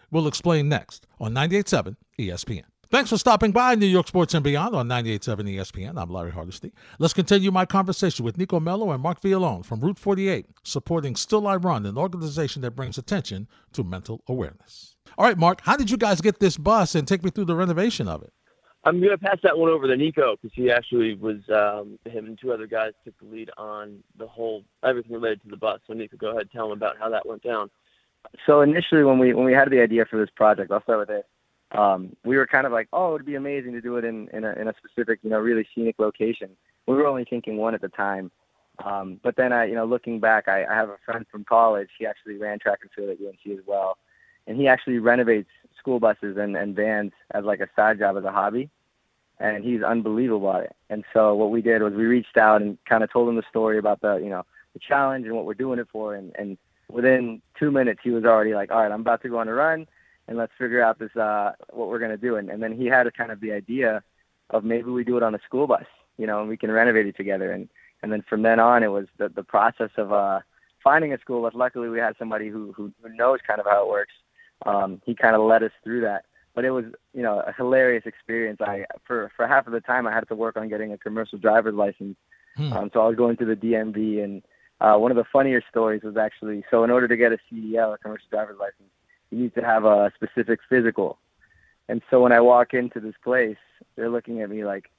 We'll 0.09 0.27
explain 0.27 0.67
next 0.69 1.07
on 1.19 1.33
98.7 1.33 1.95
ESPN. 2.19 2.63
Thanks 2.91 3.09
for 3.09 3.17
stopping 3.17 3.53
by 3.53 3.75
New 3.75 3.85
York 3.85 4.09
Sports 4.09 4.33
and 4.33 4.43
Beyond 4.43 4.75
on 4.75 4.89
98.7 4.89 5.55
ESPN. 5.55 5.93
I'm 5.95 6.09
Larry 6.09 6.31
Hardesty. 6.31 6.73
Let's 6.99 7.13
continue 7.13 7.49
my 7.49 7.65
conversation 7.65 8.25
with 8.25 8.37
Nico 8.37 8.59
Mello 8.59 8.91
and 8.91 9.01
Mark 9.01 9.21
Villalone 9.21 9.63
from 9.63 9.79
Route 9.79 9.97
48, 9.97 10.47
supporting 10.63 11.15
Still 11.15 11.47
I 11.47 11.55
Run, 11.55 11.85
an 11.85 11.97
organization 11.97 12.61
that 12.63 12.71
brings 12.71 12.97
attention 12.97 13.47
to 13.71 13.85
mental 13.85 14.21
awareness. 14.27 14.97
All 15.17 15.23
right, 15.23 15.37
Mark, 15.37 15.61
how 15.61 15.77
did 15.77 15.89
you 15.89 15.95
guys 15.95 16.19
get 16.19 16.41
this 16.41 16.57
bus 16.57 16.93
and 16.93 17.07
take 17.07 17.23
me 17.23 17.29
through 17.31 17.45
the 17.45 17.55
renovation 17.55 18.09
of 18.09 18.23
it? 18.23 18.33
I'm 18.83 18.99
going 18.99 19.11
to 19.11 19.17
pass 19.17 19.37
that 19.43 19.57
one 19.57 19.69
over 19.69 19.87
to 19.87 19.95
Nico 19.95 20.35
because 20.35 20.53
he 20.53 20.69
actually 20.69 21.13
was, 21.13 21.37
um, 21.47 21.97
him 22.11 22.25
and 22.25 22.37
two 22.37 22.51
other 22.51 22.67
guys 22.67 22.91
took 23.05 23.17
the 23.19 23.25
lead 23.25 23.51
on 23.57 24.03
the 24.17 24.27
whole, 24.27 24.65
everything 24.83 25.13
related 25.13 25.41
to 25.43 25.49
the 25.49 25.55
bus. 25.55 25.79
So, 25.87 25.93
Nico, 25.93 26.17
go 26.17 26.31
ahead 26.31 26.41
and 26.41 26.51
tell 26.51 26.65
him 26.65 26.73
about 26.73 26.97
how 26.99 27.09
that 27.11 27.25
went 27.25 27.41
down. 27.41 27.69
So, 28.45 28.59
initially, 28.59 29.05
when 29.05 29.17
we 29.17 29.33
when 29.33 29.45
we 29.45 29.53
had 29.53 29.71
the 29.71 29.79
idea 29.79 30.03
for 30.03 30.19
this 30.19 30.29
project, 30.35 30.73
I'll 30.73 30.83
start 30.83 30.99
with 30.99 31.09
it. 31.09 31.25
Um, 31.73 32.15
we 32.25 32.37
were 32.37 32.47
kind 32.47 32.65
of 32.65 32.73
like, 32.73 32.89
oh, 32.91 33.15
it'd 33.15 33.25
be 33.25 33.35
amazing 33.35 33.71
to 33.73 33.81
do 33.81 33.97
it 33.97 34.03
in 34.03 34.27
in 34.33 34.43
a, 34.43 34.51
in 34.53 34.67
a 34.67 34.73
specific, 34.77 35.19
you 35.23 35.29
know, 35.29 35.39
really 35.39 35.67
scenic 35.73 35.95
location. 35.99 36.49
we 36.87 36.95
were 36.95 37.07
only 37.07 37.25
thinking 37.25 37.57
one 37.57 37.73
at 37.73 37.81
the 37.81 37.89
time. 37.89 38.31
Um, 38.83 39.19
but 39.21 39.35
then 39.35 39.53
I, 39.53 39.65
you 39.65 39.75
know, 39.75 39.85
looking 39.85 40.19
back, 40.19 40.47
I, 40.47 40.65
I 40.65 40.73
have 40.73 40.89
a 40.89 40.97
friend 41.05 41.25
from 41.31 41.43
college. 41.43 41.89
He 41.97 42.05
actually 42.05 42.37
ran 42.37 42.59
track 42.59 42.79
and 42.81 42.91
field 42.91 43.09
at 43.09 43.25
UNC 43.25 43.59
as 43.59 43.63
well, 43.65 43.97
and 44.47 44.57
he 44.57 44.67
actually 44.67 44.97
renovates 44.99 45.49
school 45.77 45.99
buses 45.99 46.37
and, 46.37 46.57
and 46.57 46.75
vans 46.75 47.11
as 47.33 47.45
like 47.45 47.59
a 47.59 47.69
side 47.75 47.99
job 47.99 48.17
as 48.17 48.23
a 48.23 48.31
hobby. 48.31 48.69
And 49.39 49.63
he's 49.63 49.81
unbelievable 49.81 50.53
at 50.53 50.63
it. 50.65 50.75
And 50.91 51.03
so 51.13 51.33
what 51.33 51.49
we 51.49 51.63
did 51.63 51.81
was 51.81 51.93
we 51.93 52.05
reached 52.05 52.37
out 52.37 52.61
and 52.61 52.77
kind 52.85 53.03
of 53.03 53.11
told 53.11 53.27
him 53.27 53.35
the 53.35 53.43
story 53.49 53.79
about 53.79 54.01
the, 54.01 54.17
you 54.17 54.29
know, 54.29 54.45
the 54.73 54.79
challenge 54.79 55.25
and 55.25 55.35
what 55.35 55.45
we're 55.45 55.55
doing 55.55 55.79
it 55.79 55.87
for. 55.91 56.13
And, 56.13 56.31
and 56.37 56.59
within 56.91 57.41
two 57.57 57.71
minutes, 57.71 58.01
he 58.03 58.11
was 58.11 58.23
already 58.23 58.53
like, 58.53 58.69
all 58.69 58.83
right, 58.83 58.91
I'm 58.91 59.01
about 59.01 59.23
to 59.23 59.29
go 59.29 59.39
on 59.39 59.47
a 59.47 59.53
run 59.53 59.87
and 60.27 60.37
let's 60.37 60.53
figure 60.57 60.83
out 60.83 60.99
this, 60.99 61.15
uh, 61.15 61.53
what 61.71 61.89
we're 61.89 61.99
going 61.99 62.11
to 62.11 62.17
do. 62.17 62.35
And, 62.35 62.49
and 62.49 62.61
then 62.61 62.75
he 62.75 62.85
had 62.85 63.07
a 63.07 63.11
kind 63.11 63.31
of 63.31 63.41
the 63.41 63.51
idea 63.51 64.03
of 64.49 64.63
maybe 64.63 64.89
we 64.89 65.03
do 65.03 65.17
it 65.17 65.23
on 65.23 65.35
a 65.35 65.39
school 65.45 65.67
bus, 65.67 65.85
you 66.17 66.27
know, 66.27 66.39
and 66.39 66.49
we 66.49 66.57
can 66.57 66.71
renovate 66.71 67.07
it 67.07 67.17
together. 67.17 67.51
And, 67.51 67.69
and 68.03 68.11
then 68.11 68.23
from 68.29 68.41
then 68.41 68.59
on, 68.59 68.83
it 68.83 68.91
was 68.91 69.07
the, 69.17 69.29
the 69.29 69.43
process 69.43 69.91
of, 69.97 70.11
uh, 70.11 70.39
finding 70.83 71.13
a 71.13 71.19
school 71.19 71.41
bus. 71.41 71.53
Luckily 71.53 71.89
we 71.89 71.99
had 71.99 72.15
somebody 72.17 72.49
who, 72.49 72.73
who, 72.73 72.91
who 73.01 73.15
knows 73.15 73.39
kind 73.45 73.59
of 73.59 73.65
how 73.65 73.85
it 73.85 73.89
works 73.89 74.13
um, 74.65 75.01
he 75.05 75.15
kind 75.15 75.35
of 75.35 75.41
led 75.41 75.63
us 75.63 75.71
through 75.83 76.01
that. 76.01 76.25
But 76.53 76.65
it 76.65 76.71
was, 76.71 76.85
you 77.13 77.23
know, 77.23 77.39
a 77.39 77.53
hilarious 77.53 78.03
experience. 78.05 78.59
I 78.61 78.85
for 79.05 79.31
for 79.35 79.47
half 79.47 79.67
of 79.67 79.73
the 79.73 79.79
time 79.79 80.05
I 80.05 80.13
had 80.13 80.27
to 80.27 80.35
work 80.35 80.57
on 80.57 80.67
getting 80.67 80.91
a 80.91 80.97
commercial 80.97 81.39
driver's 81.39 81.75
license. 81.75 82.17
Hmm. 82.57 82.73
Um, 82.73 82.89
so 82.93 83.01
I 83.01 83.07
was 83.07 83.15
going 83.15 83.37
to 83.37 83.45
the 83.45 83.55
DMV, 83.55 84.21
and 84.21 84.43
uh, 84.81 84.97
one 84.97 85.11
of 85.11 85.17
the 85.17 85.23
funnier 85.31 85.63
stories 85.69 86.03
was 86.03 86.17
actually 86.17 86.65
so 86.69 86.83
in 86.83 86.91
order 86.91 87.07
to 87.07 87.15
get 87.15 87.31
a 87.31 87.37
CDL, 87.49 87.93
a 87.93 87.97
commercial 87.97 88.27
driver's 88.29 88.59
license, 88.59 88.89
you 89.31 89.39
need 89.39 89.55
to 89.55 89.61
have 89.61 89.85
a 89.85 90.11
specific 90.15 90.59
physical. 90.69 91.17
And 91.89 92.01
so 92.09 92.21
when 92.21 92.31
I 92.31 92.39
walk 92.41 92.73
into 92.73 92.99
this 92.99 93.15
place, 93.23 93.57
they're 93.95 94.09
looking 94.09 94.41
at 94.41 94.49
me 94.49 94.63
like 94.63 94.89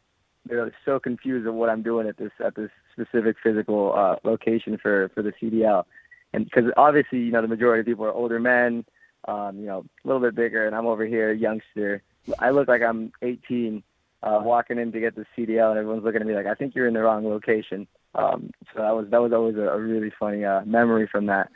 they're 0.45 0.73
so 0.85 0.99
confused 0.99 1.47
of 1.47 1.55
what 1.55 1.71
I'm 1.71 1.83
doing 1.83 2.09
at 2.09 2.17
this 2.17 2.33
at 2.45 2.55
this 2.55 2.71
specific 2.93 3.37
physical 3.43 3.93
uh, 3.95 4.17
location 4.25 4.77
for 4.79 5.11
for 5.15 5.23
the 5.23 5.33
CDL. 5.41 5.85
And 6.33 6.45
because 6.45 6.71
obviously, 6.77 7.21
you 7.21 7.31
know, 7.31 7.43
the 7.43 7.49
majority 7.49 7.81
of 7.81 7.87
people 7.87 8.05
are 8.05 8.13
older 8.13 8.41
men, 8.41 8.85
um, 9.29 9.59
you 9.59 9.67
know, 9.67 9.85
a 10.05 10.09
little 10.09 10.21
bit 10.21 10.35
bigger, 10.35 10.67
and 10.67 10.75
I'm 10.75 10.87
over 10.87 11.05
here, 11.05 11.33
youngster. 11.33 12.03
I 12.39 12.51
look 12.51 12.69
like 12.69 12.83
I'm 12.83 13.13
18, 13.21 13.83
uh, 14.23 14.41
walking 14.43 14.79
in 14.79 14.93
to 14.93 15.01
get 15.01 15.15
the 15.15 15.27
CDL, 15.37 15.71
and 15.71 15.79
everyone's 15.79 16.05
looking 16.05 16.21
at 16.21 16.27
me 16.27 16.35
like, 16.35 16.47
I 16.47 16.55
think 16.55 16.75
you're 16.75 16.89
in 16.89 16.95
the 16.95 17.03
wrong 17.03 17.29
location. 17.29 17.87
Um, 18.15 18.51
so 18.73 18.83
that 18.83 18.95
was 18.95 19.09
that 19.11 19.21
was 19.21 19.33
always 19.33 19.57
a, 19.57 19.69
a 19.69 19.79
really 19.79 20.13
funny 20.19 20.45
uh, 20.45 20.65
memory 20.65 21.07
from 21.07 21.27
that. 21.27 21.51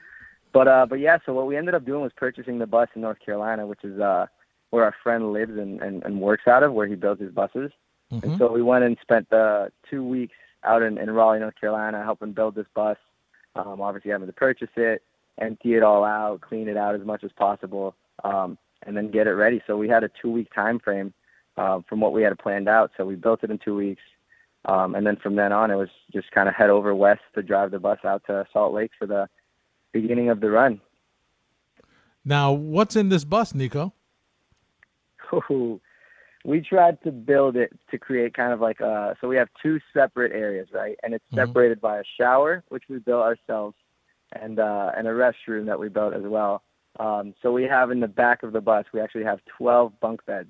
But 0.53 0.69
uh, 0.69 0.87
but 0.89 1.01
yeah, 1.01 1.19
so 1.27 1.33
what 1.33 1.47
we 1.47 1.57
ended 1.57 1.75
up 1.75 1.85
doing 1.85 2.03
was 2.03 2.13
purchasing 2.17 2.59
the 2.59 2.67
bus 2.67 2.89
in 2.95 3.03
North 3.03 3.19
Carolina, 3.25 3.67
which 3.67 3.85
is 3.85 4.01
uh, 4.01 4.27
where 4.71 4.85
our 4.85 4.95
friend 5.03 5.33
lives 5.33 5.57
and, 5.57 5.81
and, 5.81 6.03
and 6.05 6.21
works 6.21 6.47
out 6.47 6.63
of, 6.63 6.73
where 6.73 6.87
he 6.87 6.95
builds 6.95 7.21
his 7.21 7.33
buses. 7.33 7.71
Mm-hmm. 8.13 8.29
And 8.29 8.39
so 8.39 8.53
we 8.53 8.63
went 8.63 8.85
and 8.85 8.97
spent 9.03 9.29
the 9.31 9.71
two 9.91 10.05
weeks 10.05 10.35
out 10.65 10.83
in, 10.83 10.99
in 10.99 11.11
Raleigh, 11.11 11.41
North 11.41 11.59
Carolina, 11.61 12.03
helping 12.03 12.33
build 12.33 12.55
this 12.55 12.67
bus. 12.75 12.97
Um, 13.55 13.81
obviously 13.81 14.11
having 14.11 14.27
to 14.27 14.33
purchase 14.33 14.69
it, 14.77 15.03
empty 15.39 15.75
it 15.75 15.83
all 15.83 16.05
out, 16.05 16.41
clean 16.43 16.69
it 16.69 16.77
out 16.77 16.95
as 16.95 17.01
much 17.07 17.25
as 17.25 17.31
possible, 17.33 17.95
um, 18.23 18.59
and 18.83 18.97
then 18.97 19.11
get 19.11 19.27
it 19.27 19.33
ready. 19.33 19.63
So 19.67 19.77
we 19.77 19.89
had 19.89 20.05
a 20.05 20.11
two 20.21 20.31
week 20.31 20.53
time 20.55 20.79
frame 20.79 21.15
uh, 21.57 21.81
from 21.89 22.01
what 22.01 22.13
we 22.13 22.23
had 22.23 22.39
planned 22.39 22.69
out. 22.69 22.91
So 22.97 23.05
we 23.07 23.15
built 23.15 23.43
it 23.43 23.51
in 23.51 23.59
two 23.59 23.75
weeks. 23.75 24.03
Um, 24.67 24.95
and 24.95 25.07
then 25.07 25.17
from 25.17 25.37
then 25.37 25.53
on, 25.53 25.71
it 25.71 25.77
was 25.77 25.89
just 26.13 26.31
kind 26.33 26.49
of 26.49 26.55
head 26.55 26.71
over 26.71 26.95
west 26.95 27.23
to 27.35 27.43
drive 27.43 27.71
the 27.71 27.79
bus 27.79 27.99
out 28.05 28.23
to 28.27 28.47
Salt 28.53 28.75
Lake 28.75 28.91
for 28.99 29.07
the 29.07 29.29
beginning 30.01 30.31
of 30.31 30.41
the 30.41 30.51
run. 30.51 30.81
Now, 32.25 32.53
what's 32.53 32.97
in 32.97 33.09
this 33.09 33.25
bus, 33.25 33.55
Nico? 33.55 33.93
Ooh, 35.33 35.81
we 36.45 36.61
tried 36.61 37.03
to 37.03 37.13
build 37.13 37.57
it 37.57 37.73
to 37.91 37.99
create 37.99 38.35
kind 38.35 38.53
of 38.53 38.61
like 38.61 38.81
a. 38.81 39.17
So 39.21 39.29
we 39.29 39.37
have 39.37 39.49
two 39.63 39.79
separate 39.93 40.33
areas, 40.33 40.69
right? 40.73 40.97
And 41.03 41.15
it's 41.15 41.25
mm-hmm. 41.27 41.47
separated 41.47 41.81
by 41.81 41.99
a 41.99 42.05
shower, 42.19 42.65
which 42.69 42.85
we 42.89 42.99
built 42.99 43.23
ourselves, 43.23 43.77
and 44.33 44.59
uh, 44.59 44.91
and 44.97 45.07
a 45.07 45.11
restroom 45.11 45.67
that 45.67 45.79
we 45.79 45.89
built 45.89 46.15
as 46.15 46.23
well. 46.25 46.63
Um, 46.99 47.35
so 47.43 47.53
we 47.53 47.65
have 47.65 47.91
in 47.91 48.01
the 48.01 48.09
back 48.09 48.43
of 48.43 48.53
the 48.53 48.61
bus, 48.61 48.87
we 48.93 49.01
actually 49.01 49.25
have 49.25 49.41
12 49.59 50.01
bunk 50.01 50.25
beds 50.25 50.49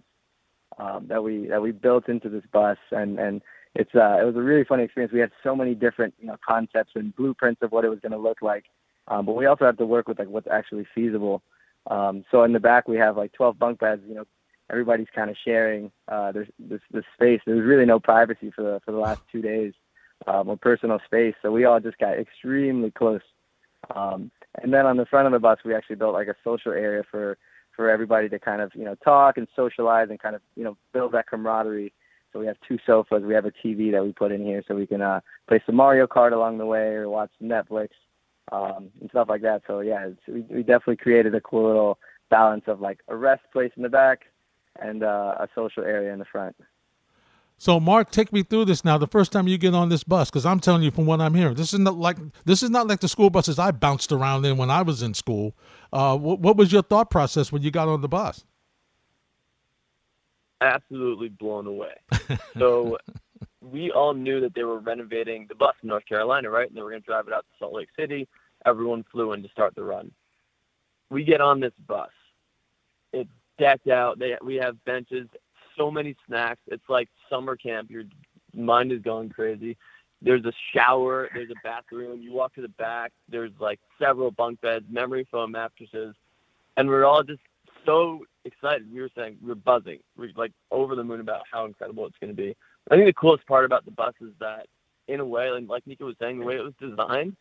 um, 0.78 1.06
that 1.08 1.22
we 1.22 1.46
that 1.48 1.62
we 1.62 1.72
built 1.72 2.08
into 2.08 2.28
this 2.28 2.44
bus, 2.52 2.78
and 2.90 3.18
and 3.18 3.42
it's 3.74 3.94
uh, 3.94 4.18
it 4.20 4.24
was 4.24 4.36
a 4.36 4.42
really 4.42 4.64
funny 4.64 4.84
experience. 4.84 5.12
We 5.12 5.20
had 5.20 5.32
so 5.42 5.56
many 5.56 5.74
different 5.74 6.14
you 6.18 6.26
know 6.26 6.36
concepts 6.46 6.92
and 6.94 7.14
blueprints 7.16 7.62
of 7.62 7.72
what 7.72 7.84
it 7.84 7.88
was 7.88 8.00
going 8.00 8.12
to 8.12 8.18
look 8.18 8.42
like, 8.42 8.64
um, 9.08 9.26
but 9.26 9.34
we 9.34 9.46
also 9.46 9.66
had 9.66 9.78
to 9.78 9.86
work 9.86 10.08
with 10.08 10.18
like 10.18 10.28
what's 10.28 10.48
actually 10.48 10.86
feasible. 10.94 11.42
Um, 11.90 12.24
so 12.30 12.42
in 12.42 12.52
the 12.52 12.60
back 12.60 12.88
we 12.88 12.96
have 12.96 13.16
like 13.16 13.32
12 13.32 13.58
bunk 13.58 13.80
beds. 13.80 14.02
You 14.08 14.16
know, 14.16 14.24
everybody's 14.70 15.06
kind 15.14 15.30
of 15.30 15.36
sharing 15.44 15.90
uh, 16.08 16.32
this 16.32 16.48
this 16.58 17.04
space. 17.14 17.40
There 17.46 17.56
was 17.56 17.64
really 17.64 17.86
no 17.86 18.00
privacy 18.00 18.50
for 18.50 18.62
the 18.62 18.80
for 18.84 18.92
the 18.92 18.98
last 18.98 19.20
two 19.30 19.42
days, 19.42 19.72
um, 20.26 20.48
or 20.48 20.56
personal 20.56 21.00
space. 21.04 21.34
So 21.42 21.52
we 21.52 21.64
all 21.64 21.80
just 21.80 21.98
got 21.98 22.18
extremely 22.18 22.90
close 22.90 23.22
um, 23.94 24.30
and 24.62 24.72
then 24.72 24.86
on 24.86 24.96
the 24.96 25.06
front 25.06 25.26
of 25.26 25.32
the 25.32 25.38
bus, 25.38 25.58
we 25.64 25.74
actually 25.74 25.96
built 25.96 26.14
like 26.14 26.28
a 26.28 26.36
social 26.42 26.72
area 26.72 27.02
for 27.10 27.36
for 27.74 27.90
everybody 27.90 28.26
to 28.30 28.38
kind 28.38 28.62
of 28.62 28.72
you 28.74 28.84
know 28.84 28.94
talk 29.04 29.36
and 29.36 29.46
socialize 29.54 30.08
and 30.10 30.18
kind 30.18 30.34
of 30.34 30.42
you 30.56 30.64
know 30.64 30.76
build 30.92 31.12
that 31.12 31.28
camaraderie. 31.28 31.92
So 32.32 32.40
we 32.40 32.46
have 32.46 32.56
two 32.66 32.78
sofas. 32.86 33.22
We 33.22 33.34
have 33.34 33.46
a 33.46 33.52
TV 33.52 33.92
that 33.92 34.02
we 34.02 34.12
put 34.12 34.32
in 34.32 34.44
here 34.44 34.62
so 34.66 34.74
we 34.74 34.86
can 34.86 35.00
uh, 35.00 35.20
play 35.48 35.62
some 35.64 35.76
Mario 35.76 36.06
Kart 36.06 36.32
along 36.32 36.58
the 36.58 36.66
way 36.66 36.88
or 36.88 37.08
watch 37.08 37.30
Netflix 37.42 37.90
um, 38.52 38.90
and 39.00 39.10
stuff 39.10 39.28
like 39.28 39.42
that. 39.42 39.62
So 39.66 39.80
yeah, 39.80 40.08
it's, 40.08 40.20
we, 40.28 40.40
we 40.54 40.62
definitely 40.62 40.96
created 40.96 41.34
a 41.34 41.40
cool 41.40 41.66
little 41.66 41.98
balance 42.30 42.64
of 42.66 42.80
like 42.80 43.00
a 43.08 43.16
rest 43.16 43.42
place 43.52 43.72
in 43.76 43.82
the 43.82 43.88
back 43.88 44.22
and 44.80 45.02
uh, 45.02 45.34
a 45.38 45.48
social 45.54 45.84
area 45.84 46.12
in 46.12 46.18
the 46.18 46.24
front. 46.24 46.56
So, 47.58 47.80
Mark, 47.80 48.10
take 48.10 48.32
me 48.34 48.42
through 48.42 48.66
this 48.66 48.84
now. 48.84 48.98
The 48.98 49.06
first 49.06 49.32
time 49.32 49.48
you 49.48 49.56
get 49.56 49.74
on 49.74 49.88
this 49.88 50.04
bus, 50.04 50.28
because 50.28 50.44
I'm 50.44 50.60
telling 50.60 50.82
you 50.82 50.90
from 50.90 51.06
what 51.06 51.22
I'm 51.22 51.34
hearing, 51.34 51.54
this 51.54 51.72
is 51.72 51.78
not 51.78 51.96
like 51.96 52.18
this 52.44 52.62
is 52.62 52.68
not 52.68 52.86
like 52.86 53.00
the 53.00 53.08
school 53.08 53.30
buses 53.30 53.58
I 53.58 53.70
bounced 53.70 54.12
around 54.12 54.44
in 54.44 54.58
when 54.58 54.70
I 54.70 54.82
was 54.82 55.02
in 55.02 55.14
school. 55.14 55.56
Uh, 55.90 56.18
what, 56.18 56.40
what 56.40 56.56
was 56.58 56.70
your 56.70 56.82
thought 56.82 57.10
process 57.10 57.50
when 57.50 57.62
you 57.62 57.70
got 57.70 57.88
on 57.88 58.02
the 58.02 58.08
bus? 58.08 58.44
Absolutely 60.60 61.30
blown 61.30 61.66
away. 61.66 61.94
so, 62.58 62.98
we 63.62 63.90
all 63.90 64.14
knew 64.14 64.40
that 64.40 64.54
they 64.54 64.64
were 64.64 64.78
renovating 64.78 65.46
the 65.48 65.54
bus 65.54 65.74
in 65.82 65.88
North 65.88 66.06
Carolina, 66.06 66.50
right? 66.50 66.68
And 66.68 66.76
they 66.76 66.82
were 66.82 66.90
going 66.90 67.02
to 67.02 67.06
drive 67.06 67.26
it 67.26 67.32
out 67.32 67.44
to 67.44 67.58
Salt 67.58 67.74
Lake 67.74 67.88
City. 67.98 68.28
Everyone 68.64 69.04
flew 69.10 69.32
in 69.32 69.42
to 69.42 69.48
start 69.48 69.74
the 69.74 69.82
run. 69.82 70.10
We 71.10 71.24
get 71.24 71.40
on 71.40 71.60
this 71.60 71.72
bus. 71.86 72.10
It's 73.12 73.30
decked 73.58 73.88
out. 73.88 74.18
They, 74.18 74.36
we 74.42 74.56
have 74.56 74.82
benches 74.84 75.28
so 75.76 75.90
many 75.90 76.16
snacks. 76.26 76.60
It's 76.66 76.88
like 76.88 77.08
summer 77.30 77.56
camp. 77.56 77.90
Your 77.90 78.04
mind 78.54 78.92
is 78.92 79.02
going 79.02 79.28
crazy. 79.30 79.76
There's 80.22 80.44
a 80.44 80.52
shower. 80.74 81.28
There's 81.34 81.50
a 81.50 81.60
bathroom. 81.62 82.22
You 82.22 82.32
walk 82.32 82.54
to 82.54 82.62
the 82.62 82.68
back. 82.68 83.12
There's 83.28 83.52
like 83.60 83.78
several 84.00 84.30
bunk 84.30 84.60
beds, 84.60 84.86
memory 84.90 85.26
foam 85.30 85.52
mattresses, 85.52 86.14
and 86.76 86.88
we're 86.88 87.04
all 87.04 87.22
just 87.22 87.42
so 87.84 88.24
excited. 88.44 88.92
We 88.92 89.00
were 89.00 89.10
saying 89.16 89.36
we 89.42 89.52
are 89.52 89.56
buzzing. 89.56 89.98
We're 90.16 90.30
like 90.36 90.52
over 90.70 90.94
the 90.94 91.04
moon 91.04 91.20
about 91.20 91.42
how 91.50 91.66
incredible 91.66 92.06
it's 92.06 92.16
going 92.18 92.34
to 92.34 92.42
be. 92.42 92.56
I 92.90 92.94
think 92.94 93.06
the 93.06 93.12
coolest 93.12 93.46
part 93.46 93.64
about 93.64 93.84
the 93.84 93.90
bus 93.90 94.14
is 94.20 94.32
that, 94.40 94.68
in 95.08 95.20
a 95.20 95.24
way, 95.24 95.50
like 95.50 95.86
Nico 95.86 96.06
was 96.06 96.16
saying, 96.20 96.38
the 96.38 96.44
way 96.44 96.56
it 96.56 96.64
was 96.64 96.74
designed, 96.80 97.36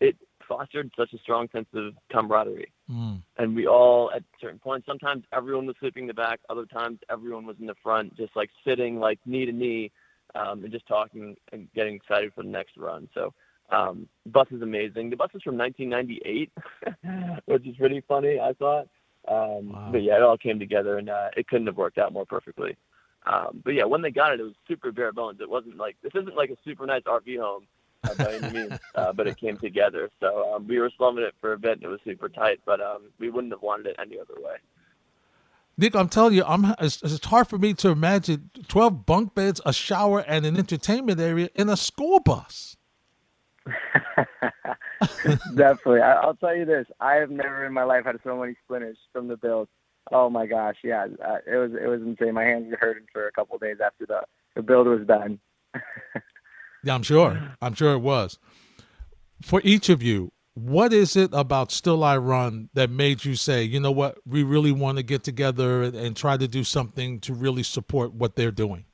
it 0.00 0.16
fostered 0.48 0.90
such 0.96 1.12
a 1.12 1.18
strong 1.18 1.48
sense 1.52 1.68
of 1.74 1.94
camaraderie. 2.10 2.72
Mm. 2.90 3.22
And 3.38 3.56
we 3.56 3.66
all, 3.66 4.10
at 4.14 4.22
certain 4.40 4.58
points, 4.58 4.86
sometimes 4.86 5.24
everyone 5.32 5.66
was 5.66 5.76
sleeping 5.80 6.04
in 6.04 6.08
the 6.08 6.14
back, 6.14 6.40
other 6.48 6.66
times 6.66 6.98
everyone 7.10 7.46
was 7.46 7.56
in 7.60 7.66
the 7.66 7.76
front, 7.82 8.16
just 8.16 8.34
like 8.36 8.50
sitting 8.66 8.98
like 8.98 9.18
knee 9.24 9.46
to 9.46 9.52
knee, 9.52 9.90
um, 10.34 10.64
and 10.64 10.72
just 10.72 10.86
talking 10.86 11.36
and 11.52 11.68
getting 11.74 11.94
excited 11.94 12.32
for 12.34 12.42
the 12.42 12.48
next 12.48 12.76
run. 12.76 13.08
So 13.14 13.32
um, 13.70 14.08
the 14.24 14.30
bus 14.30 14.48
is 14.50 14.62
amazing. 14.62 15.10
The 15.10 15.16
bus 15.16 15.30
is 15.34 15.42
from 15.42 15.56
1998, 15.56 16.50
which 17.46 17.66
is 17.66 17.76
pretty 17.76 18.02
funny, 18.06 18.38
I 18.40 18.52
thought. 18.54 18.88
Um, 19.28 19.72
wow. 19.72 19.88
But 19.92 20.02
yeah, 20.02 20.16
it 20.16 20.22
all 20.22 20.38
came 20.38 20.58
together, 20.58 20.98
and 20.98 21.08
uh, 21.08 21.28
it 21.36 21.46
couldn't 21.48 21.66
have 21.66 21.76
worked 21.76 21.98
out 21.98 22.12
more 22.12 22.26
perfectly. 22.26 22.76
Um, 23.26 23.62
but 23.64 23.74
yeah, 23.74 23.84
when 23.84 24.02
they 24.02 24.10
got 24.10 24.32
it, 24.32 24.40
it 24.40 24.44
was 24.44 24.54
super 24.66 24.90
bare 24.92 25.12
bones. 25.12 25.40
It 25.40 25.48
wasn't 25.48 25.76
like 25.76 25.96
this 26.02 26.12
isn't 26.14 26.36
like 26.36 26.50
a 26.50 26.56
super 26.64 26.86
nice 26.86 27.02
RV 27.02 27.38
home 27.38 27.66
uh, 28.04 28.14
by 28.14 28.34
any 28.34 28.52
means, 28.52 28.78
uh, 28.94 29.12
but 29.12 29.26
it 29.26 29.36
came 29.36 29.56
together. 29.56 30.10
So 30.20 30.54
um, 30.54 30.66
we 30.66 30.78
were 30.78 30.90
slumming 30.96 31.24
it 31.24 31.34
for 31.40 31.52
a 31.52 31.58
bit. 31.58 31.72
And 31.74 31.84
it 31.84 31.88
was 31.88 32.00
super 32.04 32.28
tight, 32.28 32.60
but 32.64 32.80
um, 32.80 33.10
we 33.18 33.30
wouldn't 33.30 33.52
have 33.52 33.62
wanted 33.62 33.86
it 33.86 33.96
any 34.00 34.18
other 34.18 34.34
way. 34.36 34.56
Nick, 35.78 35.96
I'm 35.96 36.08
telling 36.08 36.34
you, 36.34 36.44
I'm 36.44 36.74
it's, 36.80 37.02
it's 37.02 37.24
hard 37.24 37.48
for 37.48 37.58
me 37.58 37.74
to 37.74 37.88
imagine 37.88 38.50
12 38.68 39.06
bunk 39.06 39.34
beds, 39.34 39.60
a 39.64 39.72
shower, 39.72 40.20
and 40.20 40.44
an 40.44 40.56
entertainment 40.56 41.18
area 41.18 41.48
in 41.54 41.68
a 41.68 41.76
school 41.76 42.20
bus. 42.20 42.76
Definitely. 45.54 46.00
I, 46.00 46.26
will 46.26 46.34
tell 46.34 46.54
you 46.54 46.64
this: 46.64 46.86
I 47.00 47.14
have 47.14 47.30
never 47.30 47.64
in 47.64 47.72
my 47.72 47.84
life 47.84 48.04
had 48.04 48.18
so 48.22 48.36
many 48.36 48.54
splinters 48.64 48.98
from 49.12 49.28
the 49.28 49.36
build. 49.36 49.68
Oh 50.10 50.28
my 50.28 50.46
gosh, 50.46 50.76
yeah, 50.82 51.06
uh, 51.24 51.38
it 51.46 51.56
was 51.56 51.72
it 51.72 51.86
was 51.86 52.02
insane. 52.02 52.34
My 52.34 52.44
hands 52.44 52.70
were 52.70 52.78
hurting 52.80 53.06
for 53.12 53.28
a 53.28 53.32
couple 53.32 53.56
of 53.56 53.62
days 53.62 53.76
after 53.84 54.06
the 54.06 54.22
the 54.56 54.62
build 54.62 54.86
was 54.86 55.06
done. 55.06 55.38
Yeah, 56.84 56.96
I'm 56.96 57.04
sure. 57.04 57.40
I'm 57.62 57.74
sure 57.74 57.92
it 57.92 58.00
was. 58.00 58.40
For 59.40 59.60
each 59.62 59.88
of 59.88 60.02
you, 60.02 60.32
what 60.54 60.92
is 60.92 61.14
it 61.14 61.30
about 61.32 61.70
Still 61.70 62.02
I 62.02 62.16
Run 62.16 62.70
that 62.74 62.90
made 62.90 63.24
you 63.24 63.36
say, 63.36 63.62
you 63.62 63.78
know 63.78 63.92
what, 63.92 64.18
we 64.26 64.42
really 64.42 64.72
want 64.72 64.96
to 64.96 65.04
get 65.04 65.22
together 65.22 65.84
and, 65.84 65.94
and 65.94 66.16
try 66.16 66.36
to 66.36 66.48
do 66.48 66.64
something 66.64 67.20
to 67.20 67.34
really 67.34 67.62
support 67.62 68.14
what 68.14 68.34
they're 68.34 68.50
doing? 68.50 68.84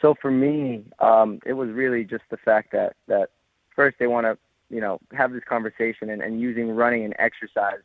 so 0.00 0.14
for 0.20 0.30
me, 0.30 0.84
um, 1.00 1.40
it 1.44 1.54
was 1.54 1.70
really 1.70 2.04
just 2.04 2.24
the 2.30 2.36
fact 2.36 2.72
that 2.72 2.94
that 3.08 3.30
first 3.74 3.98
they 3.98 4.06
want 4.06 4.24
to 4.24 4.38
you 4.72 4.80
know 4.80 4.98
have 5.12 5.32
this 5.32 5.42
conversation 5.48 6.10
and, 6.10 6.22
and 6.22 6.40
using 6.40 6.70
running 6.70 7.04
and 7.04 7.14
exercise 7.18 7.82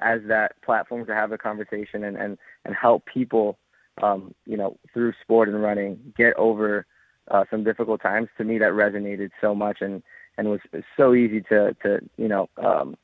as 0.00 0.20
that 0.26 0.60
platform 0.62 1.06
to 1.06 1.14
have 1.14 1.32
a 1.32 1.38
conversation 1.38 2.04
and 2.04 2.16
and 2.16 2.38
and 2.64 2.74
help 2.74 3.04
people 3.06 3.58
um, 4.02 4.34
you 4.46 4.56
know 4.56 4.76
through 4.92 5.12
sport 5.22 5.48
and 5.48 5.62
running 5.62 5.98
get 6.16 6.34
over 6.36 6.86
uh, 7.30 7.44
some 7.50 7.64
difficult 7.64 8.00
times. 8.00 8.28
To 8.38 8.44
me, 8.44 8.58
that 8.58 8.72
resonated 8.72 9.30
so 9.40 9.54
much 9.54 9.78
and 9.80 10.02
and 10.38 10.48
was 10.48 10.60
so 10.96 11.14
easy 11.14 11.40
to 11.42 11.74
to 11.82 12.00
you 12.16 12.28
know 12.28 12.48
um, 12.56 12.96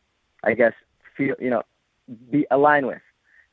I 0.44 0.54
guess 0.54 0.72
feel 1.16 1.34
you 1.38 1.50
know 1.50 1.62
be 2.30 2.46
aligned 2.50 2.86
with 2.86 3.02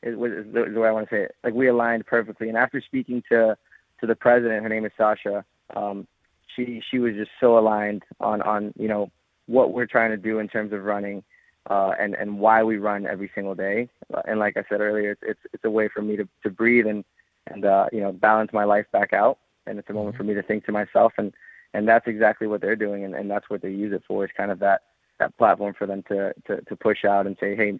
is, 0.02 0.14
is 0.14 0.52
the, 0.52 0.64
is 0.66 0.74
the 0.74 0.80
way 0.80 0.88
I 0.88 0.92
want 0.92 1.08
to 1.08 1.14
say 1.14 1.22
it. 1.22 1.34
Like 1.42 1.54
we 1.54 1.68
aligned 1.68 2.06
perfectly. 2.06 2.48
And 2.48 2.58
after 2.58 2.80
speaking 2.80 3.22
to 3.30 3.56
to 4.00 4.06
the 4.06 4.14
president, 4.14 4.62
her 4.62 4.68
name 4.68 4.84
is 4.84 4.92
Sasha. 4.96 5.44
Um, 5.74 6.06
she 6.54 6.82
she 6.90 6.98
was 6.98 7.14
just 7.14 7.30
so 7.40 7.58
aligned 7.58 8.02
on 8.20 8.42
on 8.42 8.72
you 8.78 8.88
know 8.88 9.10
what 9.46 9.72
we're 9.72 9.86
trying 9.86 10.10
to 10.10 10.16
do 10.16 10.38
in 10.38 10.48
terms 10.48 10.72
of 10.72 10.84
running 10.84 11.22
uh, 11.70 11.92
and 11.98 12.14
and 12.14 12.38
why 12.38 12.62
we 12.62 12.76
run 12.76 13.06
every 13.06 13.30
single 13.34 13.54
day. 13.54 13.88
And 14.26 14.38
like 14.38 14.56
I 14.56 14.64
said 14.68 14.80
earlier, 14.80 15.12
it's 15.12 15.22
it's, 15.24 15.40
it's 15.52 15.64
a 15.64 15.70
way 15.70 15.88
for 15.88 16.02
me 16.02 16.16
to 16.16 16.28
to 16.42 16.50
breathe 16.50 16.86
and 16.86 17.04
and 17.46 17.64
uh, 17.64 17.86
you 17.92 18.00
know 18.00 18.12
balance 18.12 18.52
my 18.52 18.64
life 18.64 18.86
back 18.92 19.12
out. 19.12 19.38
And 19.66 19.78
it's 19.78 19.88
a 19.88 19.94
moment 19.94 20.16
for 20.16 20.24
me 20.24 20.34
to 20.34 20.42
think 20.42 20.66
to 20.66 20.72
myself 20.72 21.12
and 21.16 21.32
and 21.72 21.88
that's 21.88 22.06
exactly 22.06 22.46
what 22.46 22.60
they're 22.60 22.76
doing 22.76 23.04
and, 23.04 23.14
and 23.14 23.30
that's 23.30 23.48
what 23.48 23.62
they 23.62 23.70
use 23.70 23.92
it 23.92 24.02
for. 24.06 24.24
Is 24.24 24.30
kind 24.36 24.50
of 24.50 24.58
that 24.60 24.82
that 25.18 25.36
platform 25.38 25.74
for 25.76 25.86
them 25.86 26.02
to 26.08 26.34
to 26.46 26.60
to 26.62 26.76
push 26.76 27.04
out 27.04 27.26
and 27.26 27.36
say, 27.40 27.56
hey, 27.56 27.78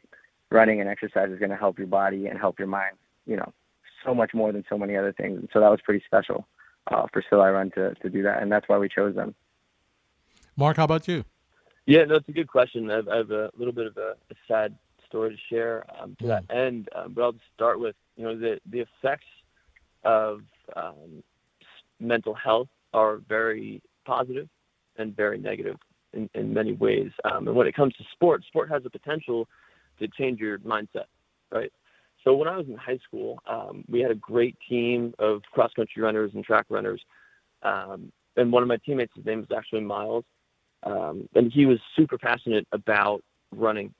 running 0.50 0.81
and 0.81 0.88
exercise 0.88 1.31
is 1.31 1.38
going 1.38 1.50
to 1.50 1.57
help 1.57 1.79
your 1.79 1.87
body 1.87 2.26
and 2.26 2.38
help 2.38 2.59
your 2.59 2.69
mind. 2.69 2.97
You 3.26 3.37
know, 3.37 3.53
so 4.05 4.14
much 4.14 4.35
more 4.35 4.53
than 4.53 4.64
so 4.69 4.76
many 4.79 4.97
other 4.97 5.12
things. 5.12 5.38
And 5.38 5.49
so 5.53 5.61
that 5.61 5.71
was 5.71 5.81
pretty 5.83 6.03
special 6.07 6.47
uh, 6.91 7.07
for 7.12 7.23
Still 7.26 7.43
I 7.43 7.50
Run 7.50 7.71
to 7.73 7.95
to 7.95 8.11
do 8.11 8.23
that, 8.23 8.43
and 8.43 8.50
that's 8.50 8.69
why 8.69 8.79
we 8.79 8.88
chose 8.88 9.14
them. 9.14 9.35
Mark, 10.57 10.76
how 10.76 10.85
about 10.85 11.09
you? 11.09 11.25
Yeah, 11.87 12.05
no, 12.05 12.17
it's 12.17 12.29
a 12.29 12.33
good 12.33 12.49
question. 12.49 12.91
I 12.91 12.97
have, 12.97 13.09
I 13.09 13.17
have 13.19 13.31
a 13.31 13.50
little 13.57 13.73
bit 13.73 13.87
of 13.87 13.97
a, 13.97 14.14
a 14.31 14.35
sad 14.49 14.75
story 15.07 15.31
to 15.31 15.55
share 15.55 15.85
um, 16.00 16.17
to 16.21 16.26
that 16.29 16.45
end, 16.50 16.88
uh, 16.95 17.09
but 17.09 17.23
I'll 17.23 17.33
just 17.33 17.45
start 17.55 17.79
with 17.79 17.95
you 18.17 18.25
know 18.25 18.38
the 18.38 18.59
the 18.71 18.81
effects 18.81 19.26
of 20.05 20.41
um, 20.76 21.23
mental 22.00 22.35
health 22.35 22.69
are 22.93 23.19
very 23.29 23.83
positive 24.05 24.49
and 24.97 25.14
very 25.17 25.38
negative 25.38 25.76
in, 26.12 26.29
in 26.35 26.55
many 26.55 26.73
ways. 26.73 27.11
Um, 27.25 27.49
and 27.49 27.57
when 27.57 27.67
it 27.67 27.75
comes 27.75 27.95
to 27.95 28.05
sport, 28.12 28.45
sport 28.45 28.71
has 28.71 28.83
the 28.83 28.91
potential 28.91 29.49
to 29.99 30.09
change 30.09 30.41
your 30.41 30.59
mindset, 30.59 31.07
right? 31.50 31.73
So 32.23 32.35
when 32.35 32.49
I 32.49 32.57
was 32.57 32.67
in 32.67 32.76
high 32.76 32.99
school, 33.07 33.38
um, 33.47 33.85
we 33.88 34.00
had 34.00 34.11
a 34.11 34.14
great 34.17 34.57
team 34.69 35.14
of 35.19 35.43
cross 35.53 35.73
country 35.75 36.03
runners 36.03 36.31
and 36.35 36.45
track 36.45 36.67
runners. 36.71 37.03
Um, 37.62 38.12
and 38.37 38.50
one 38.50 38.62
of 38.62 38.69
my 38.69 38.79
teammates, 38.79 39.12
his 39.14 39.26
name 39.26 39.41
was 39.41 39.57
actually 39.57 39.83
Miles, 39.83 40.25
um, 40.85 41.29
and 41.35 41.53
he 41.53 41.67
was 41.67 41.79
super 41.97 42.19
passionate 42.19 42.67
about 42.73 43.23
running 43.53 43.93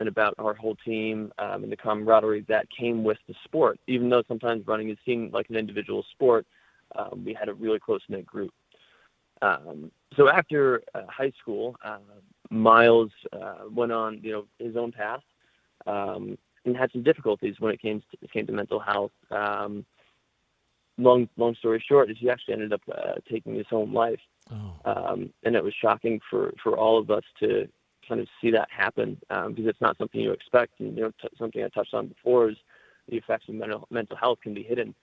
and 0.00 0.08
about 0.08 0.34
our 0.38 0.54
whole 0.54 0.76
team 0.84 1.32
um, 1.38 1.62
and 1.62 1.70
the 1.70 1.76
camaraderie 1.76 2.44
that 2.48 2.66
came 2.76 3.04
with 3.04 3.18
the 3.28 3.34
sport. 3.44 3.78
Even 3.86 4.08
though 4.08 4.22
sometimes 4.26 4.66
running 4.66 4.90
is 4.90 4.98
seen 5.06 5.30
like 5.32 5.48
an 5.48 5.56
individual 5.56 6.04
sport, 6.10 6.46
um, 6.96 7.22
we 7.24 7.32
had 7.32 7.48
a 7.48 7.54
really 7.54 7.78
close 7.78 8.00
knit 8.08 8.26
group. 8.26 8.50
Um, 9.42 9.90
so 10.16 10.28
after 10.28 10.82
uh, 10.94 11.02
high 11.08 11.32
school, 11.40 11.76
uh, 11.84 11.98
Miles 12.50 13.10
uh, 13.32 13.64
went 13.70 13.92
on, 13.92 14.20
you 14.22 14.32
know, 14.32 14.44
his 14.58 14.76
own 14.76 14.92
path 14.92 15.22
um, 15.86 16.36
and 16.64 16.76
had 16.76 16.90
some 16.92 17.02
difficulties 17.02 17.56
when 17.58 17.72
it 17.72 17.80
came 17.80 18.00
to, 18.00 18.06
it 18.22 18.32
came 18.32 18.46
to 18.46 18.52
mental 18.52 18.78
health. 18.78 19.12
Um, 19.30 19.84
long 20.98 21.28
long 21.36 21.54
story 21.54 21.82
short 21.86 22.10
is 22.10 22.16
he 22.18 22.30
actually 22.30 22.54
ended 22.54 22.72
up 22.72 22.82
uh, 22.90 23.14
taking 23.30 23.54
his 23.54 23.66
own 23.72 23.92
life, 23.92 24.20
oh. 24.50 24.72
um, 24.84 25.32
and 25.44 25.56
it 25.56 25.64
was 25.64 25.74
shocking 25.80 26.20
for 26.30 26.52
for 26.62 26.76
all 26.76 26.98
of 26.98 27.10
us 27.10 27.24
to 27.40 27.68
kind 28.08 28.20
of 28.20 28.28
see 28.40 28.50
that 28.50 28.68
happen 28.70 29.18
um, 29.30 29.52
because 29.52 29.68
it's 29.68 29.80
not 29.80 29.96
something 29.98 30.20
you 30.20 30.32
expect. 30.32 30.80
And 30.80 30.96
you 30.96 31.04
know, 31.04 31.12
t- 31.20 31.28
something 31.38 31.62
I 31.62 31.68
touched 31.68 31.94
on 31.94 32.08
before 32.08 32.50
is 32.50 32.56
the 33.08 33.16
effects 33.16 33.48
of 33.48 33.54
mental 33.54 33.86
mental 33.90 34.16
health 34.16 34.38
can 34.42 34.54
be 34.54 34.62
hidden. 34.62 34.94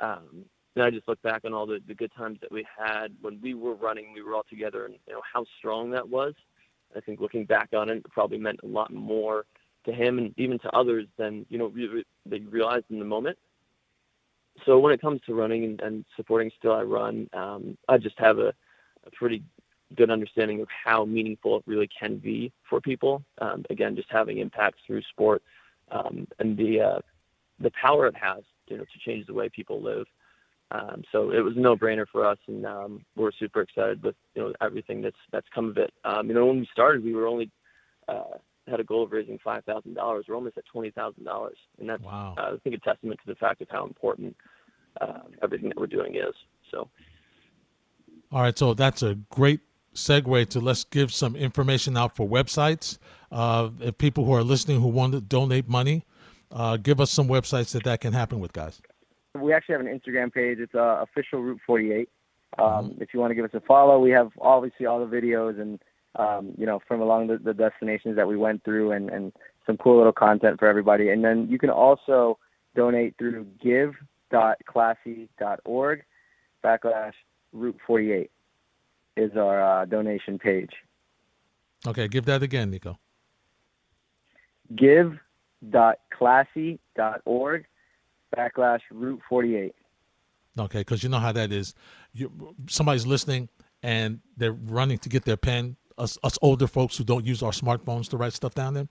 Um, 0.00 0.44
and 0.76 0.84
I 0.84 0.90
just 0.90 1.08
look 1.08 1.20
back 1.22 1.44
on 1.44 1.52
all 1.52 1.66
the, 1.66 1.80
the 1.88 1.94
good 1.94 2.12
times 2.16 2.38
that 2.40 2.52
we 2.52 2.64
had 2.78 3.08
when 3.20 3.40
we 3.42 3.54
were 3.54 3.74
running, 3.74 4.12
we 4.12 4.22
were 4.22 4.34
all 4.34 4.44
together, 4.48 4.84
and 4.84 4.94
you 5.06 5.14
know 5.14 5.22
how 5.32 5.44
strong 5.58 5.90
that 5.90 6.08
was. 6.08 6.34
I 6.96 7.00
think 7.00 7.20
looking 7.20 7.44
back 7.44 7.70
on 7.76 7.90
it, 7.90 7.98
it 7.98 8.10
probably 8.10 8.38
meant 8.38 8.60
a 8.62 8.66
lot 8.66 8.92
more 8.92 9.44
to 9.84 9.92
him 9.92 10.18
and 10.18 10.32
even 10.36 10.58
to 10.60 10.70
others 10.70 11.06
than 11.16 11.46
you 11.48 11.58
know 11.58 11.72
they 12.26 12.38
realized 12.40 12.86
in 12.90 12.98
the 12.98 13.04
moment. 13.04 13.38
So 14.66 14.78
when 14.78 14.92
it 14.92 15.00
comes 15.00 15.20
to 15.26 15.34
running 15.34 15.64
and, 15.64 15.80
and 15.80 16.04
supporting 16.16 16.50
Still 16.58 16.72
I 16.72 16.82
Run, 16.82 17.28
um, 17.32 17.76
I 17.88 17.98
just 17.98 18.18
have 18.18 18.38
a, 18.38 18.48
a, 19.06 19.10
pretty 19.12 19.42
good 19.96 20.10
understanding 20.10 20.60
of 20.60 20.68
how 20.84 21.04
meaningful 21.04 21.56
it 21.56 21.62
really 21.66 21.88
can 21.88 22.18
be 22.18 22.52
for 22.68 22.80
people. 22.80 23.22
Um, 23.40 23.64
again, 23.70 23.96
just 23.96 24.10
having 24.10 24.38
impacts 24.38 24.80
through 24.86 25.02
sport 25.02 25.42
um, 25.90 26.26
and 26.38 26.56
the 26.56 26.80
uh, 26.80 27.00
the 27.60 27.70
power 27.70 28.06
it 28.06 28.14
has, 28.16 28.42
you 28.68 28.76
know, 28.76 28.84
to 28.84 28.98
change 29.04 29.26
the 29.26 29.34
way 29.34 29.48
people 29.48 29.82
live. 29.82 30.06
Um, 30.70 31.02
so 31.10 31.30
it 31.30 31.40
was 31.40 31.56
a 31.56 31.60
no-brainer 31.60 32.06
for 32.12 32.26
us, 32.26 32.38
and 32.46 32.66
um, 32.66 33.04
we're 33.16 33.32
super 33.32 33.62
excited 33.62 34.02
with 34.02 34.16
you 34.34 34.42
know 34.42 34.52
everything 34.60 35.00
that's 35.00 35.16
that's 35.32 35.46
come 35.54 35.70
of 35.70 35.78
it. 35.78 35.92
Um, 36.04 36.28
you 36.28 36.34
know, 36.34 36.46
when 36.46 36.60
we 36.60 36.68
started, 36.70 37.02
we 37.02 37.14
were 37.14 37.26
only 37.26 37.50
uh, 38.06 38.36
had 38.68 38.80
a 38.80 38.84
goal 38.84 39.04
of 39.04 39.12
raising 39.12 39.38
five 39.42 39.64
thousand 39.64 39.94
dollars. 39.94 40.26
We're 40.28 40.34
almost 40.34 40.58
at 40.58 40.66
twenty 40.66 40.90
thousand 40.90 41.24
dollars, 41.24 41.56
and 41.78 41.88
that's 41.88 42.02
wow. 42.02 42.34
uh, 42.36 42.54
I 42.54 42.56
think 42.64 42.76
a 42.76 42.78
testament 42.80 43.20
to 43.24 43.32
the 43.32 43.36
fact 43.36 43.60
of 43.60 43.68
how 43.70 43.86
important 43.86 44.36
uh, 45.00 45.20
everything 45.42 45.68
that 45.68 45.78
we're 45.78 45.86
doing 45.86 46.14
is. 46.14 46.34
So, 46.70 46.88
all 48.32 48.42
right, 48.42 48.56
so 48.58 48.74
that's 48.74 49.02
a 49.02 49.14
great 49.30 49.60
segue 49.94 50.48
to 50.50 50.60
let's 50.60 50.84
give 50.84 51.12
some 51.12 51.34
information 51.34 51.96
out 51.96 52.14
for 52.14 52.28
websites. 52.28 52.98
Uh, 53.32 53.70
if 53.80 53.98
people 53.98 54.24
who 54.24 54.32
are 54.32 54.44
listening 54.44 54.80
who 54.80 54.88
want 54.88 55.12
to 55.12 55.20
donate 55.20 55.68
money, 55.68 56.04
uh, 56.52 56.76
give 56.76 57.00
us 57.00 57.10
some 57.10 57.28
websites 57.28 57.72
that 57.72 57.84
that 57.84 58.00
can 58.00 58.12
happen 58.12 58.40
with, 58.40 58.52
guys 58.52 58.80
we 59.40 59.52
actually 59.52 59.74
have 59.74 59.80
an 59.80 59.86
Instagram 59.98 60.32
page. 60.32 60.58
It's 60.58 60.74
uh, 60.74 61.02
official 61.02 61.42
Route 61.42 61.60
48. 61.66 62.08
Um, 62.58 62.66
mm-hmm. 62.66 63.02
If 63.02 63.12
you 63.12 63.20
want 63.20 63.30
to 63.30 63.34
give 63.34 63.44
us 63.44 63.50
a 63.54 63.60
follow, 63.60 63.98
we 63.98 64.10
have 64.10 64.30
obviously 64.40 64.86
all 64.86 65.04
the 65.04 65.16
videos 65.16 65.60
and 65.60 65.78
um, 66.18 66.52
you 66.58 66.66
know 66.66 66.80
from 66.86 67.00
along 67.00 67.28
the, 67.28 67.38
the 67.38 67.54
destinations 67.54 68.16
that 68.16 68.28
we 68.28 68.36
went 68.36 68.62
through 68.64 68.92
and, 68.92 69.08
and 69.08 69.32
some 69.66 69.76
cool 69.76 69.96
little 69.96 70.12
content 70.12 70.58
for 70.58 70.66
everybody. 70.66 71.10
And 71.10 71.24
then 71.24 71.46
you 71.48 71.58
can 71.58 71.70
also 71.70 72.38
donate 72.74 73.16
through 73.18 73.46
give.classy.org 73.62 76.02
backlash 76.64 77.12
Route 77.52 77.78
48 77.86 78.30
is 79.16 79.36
our 79.36 79.62
uh, 79.62 79.84
donation 79.84 80.38
page. 80.38 80.72
Okay, 81.86 82.08
give 82.08 82.24
that 82.24 82.42
again, 82.42 82.70
Nico. 82.70 82.98
Give.classy.org 84.74 87.66
backlash 88.36 88.80
Route 88.90 89.20
48. 89.28 89.74
Okay, 90.58 90.80
because 90.80 91.02
you 91.02 91.08
know 91.08 91.18
how 91.18 91.32
that 91.32 91.52
is. 91.52 91.74
You, 92.12 92.54
somebody's 92.68 93.06
listening 93.06 93.48
and 93.82 94.20
they're 94.36 94.52
running 94.52 94.98
to 94.98 95.08
get 95.08 95.24
their 95.24 95.36
pen. 95.36 95.76
Us, 95.98 96.16
us 96.22 96.38
older 96.42 96.66
folks 96.66 96.96
who 96.96 97.04
don't 97.04 97.26
use 97.26 97.42
our 97.42 97.50
smartphones 97.50 98.08
to 98.10 98.16
write 98.16 98.32
stuff 98.32 98.54
down 98.54 98.74
there, 98.74 98.88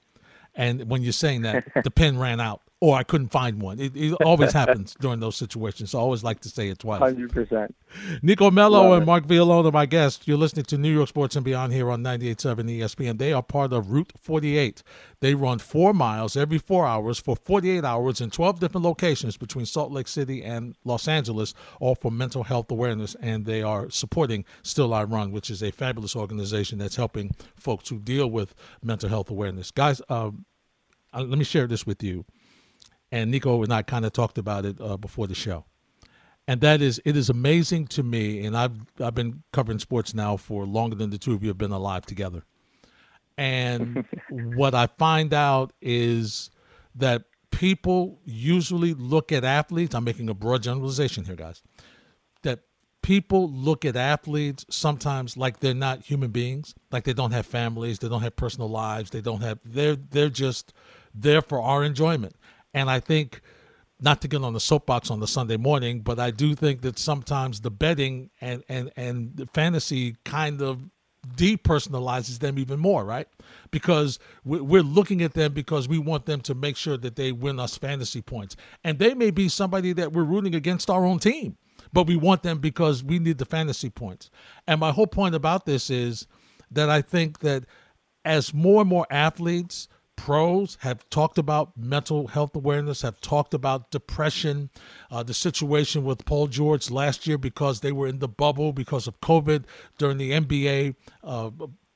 and 0.56 0.89
when 0.89 1.02
you're 1.02 1.13
saying 1.13 1.43
that 1.43 1.63
the 1.84 1.91
pen 1.91 2.17
ran 2.20 2.39
out, 2.39 2.62
or 2.79 2.95
I 2.95 3.01
couldn't 3.01 3.29
find 3.29 3.59
one. 3.59 3.79
It, 3.79 3.95
it 3.95 4.13
always 4.23 4.53
happens 4.61 4.95
during 4.99 5.19
those 5.19 5.35
situations. 5.35 5.91
So 5.91 5.99
I 5.99 6.01
always 6.01 6.23
like 6.23 6.41
to 6.41 6.49
say 6.49 6.69
it 6.69 6.79
twice. 6.79 6.99
Hundred 6.99 7.31
percent. 7.31 7.75
Nico 8.21 8.51
Mello 8.51 8.93
and 8.93 9.05
Mark 9.05 9.25
Villalona, 9.25 9.73
my 9.73 9.87
guests. 9.87 10.27
You're 10.27 10.37
listening 10.37 10.65
to 10.65 10.77
New 10.77 10.93
York 10.93 11.09
Sports 11.09 11.35
and 11.35 11.43
Beyond 11.43 11.73
here 11.73 11.89
on 11.89 12.03
98.7 12.03 12.79
ESPN. 12.79 13.17
They 13.17 13.33
are 13.33 13.41
part 13.41 13.73
of 13.73 13.89
Route 13.89 14.13
48. 14.21 14.83
They 15.21 15.33
run 15.33 15.57
four 15.57 15.93
miles 15.93 16.37
every 16.37 16.59
four 16.59 16.85
hours 16.85 17.17
for 17.17 17.35
48 17.35 17.83
hours 17.83 18.21
in 18.21 18.29
12 18.29 18.59
different 18.59 18.85
locations 18.85 19.37
between 19.37 19.65
Salt 19.65 19.91
Lake 19.91 20.07
City 20.07 20.43
and 20.43 20.75
Los 20.83 21.07
Angeles, 21.07 21.55
all 21.79 21.95
for 21.95 22.11
mental 22.11 22.43
health 22.43 22.69
awareness. 22.69 23.15
And 23.21 23.45
they 23.45 23.63
are 23.63 23.89
supporting 23.89 24.45
Still 24.61 24.93
I 24.93 25.03
Run, 25.03 25.31
which 25.31 25.49
is 25.49 25.63
a 25.63 25.71
fabulous 25.71 26.15
organization 26.15 26.77
that's 26.77 26.95
helping 26.95 27.33
folks 27.55 27.89
who 27.89 27.97
deal 27.97 28.29
with 28.29 28.53
mental 28.83 29.09
health 29.09 29.31
awareness. 29.31 29.71
Guys, 29.71 29.99
uh, 30.09 30.29
let 31.15 31.39
me 31.39 31.43
share 31.43 31.65
this 31.65 31.87
with 31.87 32.03
you 32.03 32.25
and 33.12 33.32
Nico 33.32 33.63
and 33.63 33.74
I 33.74 33.82
kind 33.82 34.06
of 34.06 34.13
talked 34.13 34.38
about 34.38 34.65
it 34.65 34.80
uh, 34.82 34.98
before 34.98 35.28
the 35.28 35.36
show. 35.36 35.65
And 36.48 36.62
that 36.62 36.82
is, 36.82 37.02
it 37.04 37.17
is 37.17 37.30
amazing 37.30 37.88
to 37.88 38.04
me, 38.04 38.46
and 38.46 38.56
I've 38.56 38.78
I've 39.02 39.15
been 39.15 39.43
covering 39.52 39.80
sports 39.80 40.13
now 40.13 40.38
for 40.38 40.65
longer 40.65 40.96
than 40.96 41.10
the 41.10 41.17
two 41.17 41.34
of 41.34 41.43
you 41.43 41.50
have 41.50 41.58
been 41.58 41.72
alive 41.72 42.06
together. 42.06 42.43
And 43.38 44.06
what 44.30 44.74
I 44.74 44.88
find 44.88 45.34
out 45.34 45.74
is 45.82 46.50
that 46.96 47.24
people 47.52 48.20
usually 48.24 48.93
look 48.93 49.32
at 49.32 49.43
athletes. 49.43 49.93
I'm 49.93 50.06
making 50.06 50.30
a 50.30 50.34
broad 50.34 50.63
generalization 50.63 51.26
here, 51.26 51.36
guys. 51.36 51.62
That 52.43 52.62
people 53.02 53.50
look 53.52 53.84
at 53.84 53.96
athletes 53.96 54.65
sometimes 54.70 55.38
like 55.38 55.60
they're 55.60 55.74
not 55.74 56.04
human 56.04 56.32
beings, 56.32 56.76
like 56.91 57.04
they 57.04 57.13
don't 57.13 57.32
have 57.32 57.46
families, 57.46 58.00
they 58.00 58.10
don't 58.10 58.22
have 58.22 58.36
personal 58.36 58.70
lives, 58.70 59.10
they 59.10 59.22
don't 59.22 59.41
have. 59.41 59.60
They're 59.65 59.96
they're 59.96 60.30
just 60.30 60.74
there 61.13 61.41
for 61.41 61.62
our 61.62 61.84
enjoyment. 61.84 62.36
And 62.73 62.89
I 62.89 62.99
think 62.99 63.41
not 63.99 64.21
to 64.21 64.27
get 64.27 64.43
on 64.43 64.53
the 64.53 64.60
soapbox 64.60 65.10
on 65.10 65.19
the 65.19 65.27
Sunday 65.27 65.58
morning, 65.58 66.01
but 66.01 66.19
I 66.19 66.32
do 66.32 66.53
think 66.56 66.82
that 66.82 66.99
sometimes 66.99 67.62
the 67.62 67.71
betting 67.71 68.30
and 68.41 68.63
and 68.69 68.91
and 68.95 69.36
the 69.36 69.47
fantasy 69.47 70.15
kind 70.23 70.62
of 70.62 70.82
depersonalizes 71.36 72.39
them 72.39 72.58
even 72.58 72.80
more, 72.80 73.03
right? 73.03 73.27
Because 73.71 74.19
we're 74.45 74.84
looking 74.84 75.21
at 75.21 75.34
them 75.34 75.53
because 75.53 75.88
we 75.88 75.97
want 75.97 76.25
them 76.25 76.41
to 76.41 76.56
make 76.56 76.77
sure 76.77 76.97
that 76.97 77.15
they 77.15 77.32
win 77.32 77.60
us 77.60 77.77
fantasy 77.77 78.21
points, 78.21 78.56
and 78.84 78.99
they 78.99 79.13
may 79.13 79.32
be 79.32 79.49
somebody 79.49 79.93
that 79.93 80.13
we're 80.13 80.23
rooting 80.23 80.56
against 80.56 80.89
our 80.89 81.06
own 81.06 81.19
team, 81.19 81.58
but 81.91 82.08
we 82.08 82.15
want 82.15 82.43
them 82.43 82.60
because 82.60 83.03
we 83.03 83.19
need 83.19 83.39
the 83.39 83.45
fantasy 83.45 83.89
points. 83.89 84.30
And 84.67 84.80
my 84.80 84.91
whole 84.91 85.08
point 85.08 85.36
about 85.36 85.65
this 85.65 85.89
is 85.89 86.27
that 86.71 86.89
I 86.89 87.01
think 87.01 87.39
that 87.39 87.65
as 88.23 88.53
more 88.53 88.82
and 88.82 88.89
more 88.89 89.08
athletes 89.10 89.88
pros 90.17 90.77
have 90.82 91.10
talked 91.10 91.38
about 91.38 91.77
mental 91.77 92.27
health 92.27 92.53
awareness, 92.53 93.01
have 93.03 93.21
talked 93.21 93.53
about 93.53 93.91
depression, 93.91 94.69
uh, 95.10 95.23
the 95.23 95.34
situation 95.34 96.03
with 96.03 96.25
Paul 96.25 96.47
George 96.47 96.91
last 96.91 97.25
year 97.25 97.38
because 97.38 97.80
they 97.80 97.93
were 97.93 98.08
in 98.08 98.19
the 98.19 98.27
bubble 98.27 98.73
because 98.73 99.08
of 99.08 99.21
COVID 99.21 99.63
during 99.97 100.17
the 100.17 100.32
NBA 100.32 100.95
uh, 101.23 101.51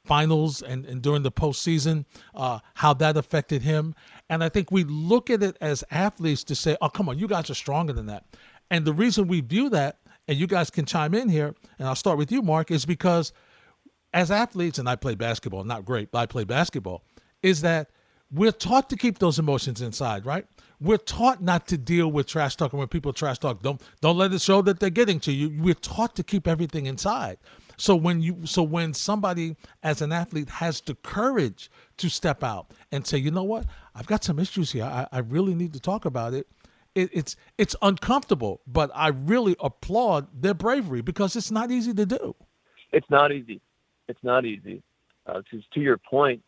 finals 0.05 0.61
and, 0.61 0.85
and 0.85 1.01
during 1.01 1.23
the 1.23 1.31
postseason, 1.31 2.05
uh, 2.33 2.59
how 2.75 2.93
that 2.93 3.17
affected 3.17 3.63
him. 3.63 3.93
And 4.29 4.43
I 4.43 4.49
think 4.49 4.71
we 4.71 4.85
look 4.85 5.29
at 5.29 5.43
it 5.43 5.57
as 5.59 5.83
athletes 5.91 6.45
to 6.45 6.55
say, 6.55 6.77
oh, 6.81 6.89
come 6.89 7.09
on, 7.09 7.19
you 7.19 7.27
guys 7.27 7.49
are 7.49 7.55
stronger 7.55 7.91
than 7.91 8.05
that. 8.05 8.23
And 8.69 8.85
the 8.85 8.93
reason 8.93 9.27
we 9.27 9.41
view 9.41 9.69
that, 9.71 9.97
and 10.27 10.37
you 10.37 10.47
guys 10.47 10.69
can 10.69 10.85
chime 10.85 11.13
in 11.13 11.27
here, 11.27 11.53
and 11.77 11.87
I'll 11.87 11.95
start 11.95 12.17
with 12.17 12.31
you, 12.31 12.41
Mark, 12.41 12.71
is 12.71 12.85
because 12.85 13.33
as 14.13 14.31
athletes, 14.31 14.79
and 14.79 14.87
I 14.87 14.95
play 14.95 15.15
basketball, 15.15 15.63
not 15.63 15.83
great, 15.83 16.11
but 16.11 16.19
I 16.19 16.25
play 16.27 16.45
basketball, 16.45 17.03
is 17.41 17.61
that– 17.61 17.89
we're 18.31 18.51
taught 18.51 18.89
to 18.89 18.95
keep 18.95 19.19
those 19.19 19.39
emotions 19.39 19.81
inside, 19.81 20.25
right? 20.25 20.45
We're 20.79 20.97
taught 20.97 21.43
not 21.43 21.67
to 21.67 21.77
deal 21.77 22.11
with 22.11 22.27
trash 22.27 22.55
talking 22.55 22.79
when 22.79 22.87
people 22.87 23.13
trash 23.13 23.39
talk, 23.39 23.61
don't 23.61 23.81
don't 24.01 24.17
let 24.17 24.33
it 24.33 24.41
show 24.41 24.61
that 24.63 24.79
they're 24.79 24.89
getting 24.89 25.19
to 25.21 25.31
you. 25.31 25.55
We're 25.61 25.73
taught 25.75 26.15
to 26.15 26.23
keep 26.23 26.47
everything 26.47 26.85
inside. 26.85 27.37
So 27.77 27.95
when 27.95 28.21
you 28.21 28.45
so 28.45 28.63
when 28.63 28.93
somebody 28.93 29.55
as 29.83 30.01
an 30.01 30.11
athlete 30.11 30.49
has 30.49 30.81
the 30.81 30.95
courage 30.95 31.69
to 31.97 32.09
step 32.09 32.43
out 32.43 32.71
and 32.91 33.05
say, 33.05 33.17
you 33.17 33.31
know 33.31 33.43
what, 33.43 33.65
I've 33.95 34.07
got 34.07 34.23
some 34.23 34.39
issues 34.39 34.71
here. 34.71 34.85
I, 34.85 35.07
I 35.11 35.19
really 35.19 35.53
need 35.53 35.73
to 35.73 35.79
talk 35.79 36.05
about 36.05 36.33
it. 36.33 36.47
it. 36.95 37.09
It's 37.13 37.35
it's 37.57 37.75
uncomfortable, 37.81 38.61
but 38.65 38.91
I 38.95 39.09
really 39.09 39.55
applaud 39.59 40.27
their 40.33 40.53
bravery 40.53 41.01
because 41.01 41.35
it's 41.35 41.51
not 41.51 41.69
easy 41.69 41.93
to 41.93 42.05
do. 42.05 42.35
It's 42.91 43.09
not 43.09 43.31
easy. 43.31 43.61
It's 44.07 44.23
not 44.23 44.45
easy. 44.45 44.81
Uh, 45.27 45.41
to, 45.51 45.61
to 45.73 45.79
your 45.79 45.97
point, 45.97 46.41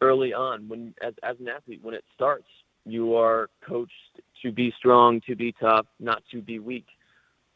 early 0.00 0.32
on 0.32 0.68
when 0.68 0.94
as, 1.02 1.14
as 1.22 1.36
an 1.40 1.48
athlete 1.48 1.80
when 1.82 1.94
it 1.94 2.04
starts 2.14 2.46
you 2.84 3.16
are 3.16 3.50
coached 3.66 4.20
to 4.42 4.52
be 4.52 4.72
strong 4.78 5.20
to 5.26 5.34
be 5.34 5.52
tough 5.52 5.86
not 5.98 6.22
to 6.30 6.40
be 6.40 6.58
weak. 6.58 6.86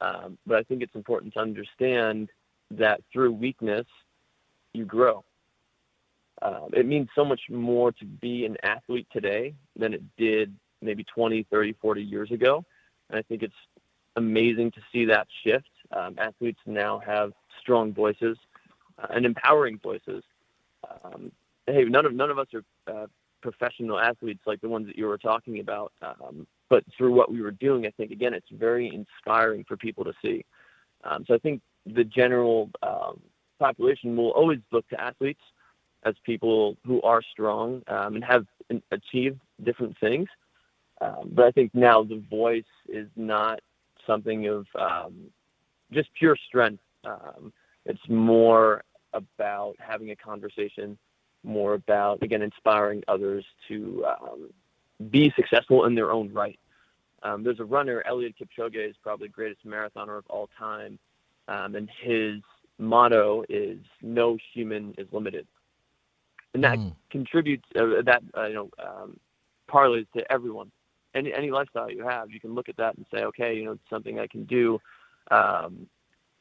Um, 0.00 0.38
but 0.46 0.59
i 0.59 0.62
think 0.62 0.83
it's 0.83 0.94
important 0.94 1.35
to 1.35 1.40
understand 1.40 2.31
that 2.70 3.00
through 3.12 3.33
weakness 3.33 3.87
you 4.72 4.85
grow. 4.85 5.24
Uh, 6.40 6.66
it 6.72 6.87
means 6.87 7.09
so 7.14 7.24
much 7.24 7.40
more 7.50 7.92
to 7.92 8.05
be 8.05 8.46
an 8.46 8.57
athlete 8.62 9.07
today 9.12 9.53
than 9.76 9.92
it 9.92 10.03
did 10.16 10.55
maybe 10.81 11.05
20 11.05 11.42
30 11.50 11.72
40 11.74 12.03
years 12.03 12.31
ago. 12.31 12.64
And 13.09 13.18
i 13.18 13.22
think 13.22 13.42
it's 13.42 13.55
amazing 14.16 14.70
to 14.72 14.81
see 14.92 15.05
that 15.07 15.26
shift. 15.44 15.70
Um, 15.92 16.14
athletes 16.18 16.61
now 16.66 17.00
have 17.05 17.33
strong 17.61 17.92
voices 17.92 18.37
uh, 18.98 19.07
and 19.11 19.26
empowering 19.26 19.79
voices. 19.79 20.22
Um, 21.05 21.31
hey, 21.73 21.85
none 21.85 22.07
of 22.07 22.15
none 22.15 22.31
of 22.31 22.39
us 22.39 22.49
are 22.55 22.65
uh, 22.93 23.07
professional 23.43 23.99
athletes 23.99 24.43
like 24.47 24.61
the 24.61 24.69
ones 24.69 24.87
that 24.87 24.97
you 24.97 25.07
were 25.07 25.19
talking 25.19 25.61
about. 25.61 25.93
Um, 26.03 26.47
but 26.69 26.85
through 26.97 27.15
what 27.15 27.31
we 27.31 27.43
were 27.43 27.51
doing, 27.51 27.87
I 27.87 27.91
think 27.91 28.11
again, 28.11 28.35
it's 28.35 28.51
very 28.53 28.93
inspiring 28.95 29.65
for 29.67 29.77
people 29.77 30.05
to 30.05 30.13
see. 30.23 30.45
Um, 31.05 31.25
so 31.27 31.35
I 31.35 31.39
think 31.39 31.63
the 31.87 32.05
general 32.05 32.71
um, 32.83 33.21
population 33.59 34.17
will 34.17 34.31
always 34.31 34.61
look 34.71 34.89
to 34.91 35.01
athletes 35.01 35.41
as 36.05 36.15
people 36.25 36.77
who 36.87 37.03
are 37.03 37.23
strong 37.23 37.83
um, 37.89 38.17
and 38.17 38.25
have 38.25 38.47
achieved 38.91 39.41
different 39.65 39.97
things. 39.99 40.29
Um, 41.01 41.31
but 41.33 41.47
I 41.47 41.51
think 41.51 41.75
now 41.75 42.03
the 42.03 42.23
voice 42.31 42.63
is 42.89 43.09
not 43.17 43.61
something 44.07 44.47
of 44.47 44.67
um, 44.79 45.15
just 45.93 46.09
pure 46.19 46.37
strength. 46.49 46.83
it's 47.85 48.09
more 48.09 48.85
about 49.13 49.75
having 49.79 50.11
a 50.11 50.17
conversation 50.17 50.97
more 51.42 51.74
about 51.74 52.22
again 52.22 52.42
inspiring 52.42 53.03
others 53.09 53.44
to 53.68 54.05
um, 54.07 54.50
be 55.11 55.33
successful 55.37 55.87
in 55.87 55.94
their 55.94 56.12
own 56.12 56.33
right. 56.33 56.59
Um, 57.22 57.42
there's 57.42 57.61
a 57.61 57.64
runner, 57.64 58.03
Eliud 58.11 58.35
Kipchoge, 58.37 58.88
is 58.88 58.96
probably 59.03 59.29
the 59.29 59.33
greatest 59.33 59.66
marathoner 59.66 60.18
of 60.18 60.24
all 60.29 60.48
time, 60.59 60.98
um, 61.48 61.74
and 61.74 61.88
his 62.03 62.40
motto 62.79 63.44
is 63.48 63.79
"No 64.03 64.38
human 64.55 64.94
is 64.96 65.07
limited," 65.12 65.46
and 66.55 66.64
that 66.64 66.79
mm. 66.79 66.94
contributes 67.11 67.64
uh, 67.79 68.03
that 68.05 68.22
uh, 68.37 68.46
you 68.46 68.55
know 68.55 68.70
um, 68.79 69.18
parlays 69.68 70.07
to 70.16 70.33
everyone. 70.33 70.70
Any 71.14 71.33
any 71.33 71.50
lifestyle 71.50 71.90
you 71.90 72.05
have, 72.05 72.31
you 72.31 72.40
can 72.40 72.55
look 72.55 72.68
at 72.68 72.76
that 72.76 72.96
and 72.96 73.05
say, 73.12 73.24
okay, 73.24 73.55
you 73.55 73.64
know, 73.64 73.72
it's 73.72 73.90
something 73.90 74.18
I 74.18 74.26
can 74.26 74.44
do. 74.44 74.81
Um, 75.31 75.87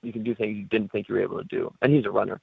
you 0.01 0.13
can 0.13 0.23
do 0.23 0.33
things 0.33 0.55
you 0.55 0.65
didn't 0.65 0.91
think 0.91 1.09
you 1.09 1.15
were 1.15 1.21
able 1.21 1.39
to 1.39 1.43
do, 1.43 1.73
and 1.81 1.93
he's 1.93 2.05
a 2.05 2.12
runner, 2.12 2.39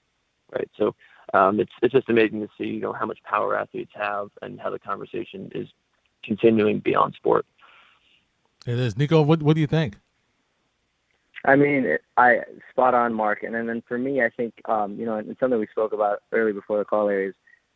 right? 0.53 0.69
So 0.77 0.95
um, 1.37 1.61
it's 1.61 1.73
it's 1.83 1.93
just 1.93 2.09
amazing 2.09 2.41
to 2.41 2.49
see 2.59 2.65
you 2.65 2.81
know 2.81 2.93
how 2.93 3.07
much 3.07 3.19
power 3.25 3.57
athletes 3.57 3.93
have 3.95 4.29
and 4.43 4.61
how 4.61 4.71
the 4.71 4.79
conversation 4.79 5.51
is 5.55 5.69
continuing 6.25 6.81
beyond 6.81 7.15
sport. 7.15 7.47
It 8.67 8.79
is, 8.79 8.97
Nico. 8.97 9.23
What 9.23 9.43
what 9.43 9.55
do 9.55 9.61
you 9.61 9.67
think? 9.67 9.97
I 11.45 11.55
mean, 11.55 11.97
I 12.17 12.41
spot 12.71 12.95
on, 12.95 13.15
Mark. 13.15 13.45
And 13.45 13.55
then, 13.55 13.67
then 13.67 13.83
for 13.87 13.99
me, 13.99 14.21
I 14.21 14.31
think 14.31 14.55
um, 14.69 14.99
you 14.99 15.07
know, 15.07 15.17
and 15.17 15.37
something 15.39 15.59
we 15.59 15.69
spoke 15.69 15.93
about 15.93 16.23
early 16.33 16.53
before 16.53 16.79
the 16.79 16.85
call 16.85 17.09
is, 17.09 17.35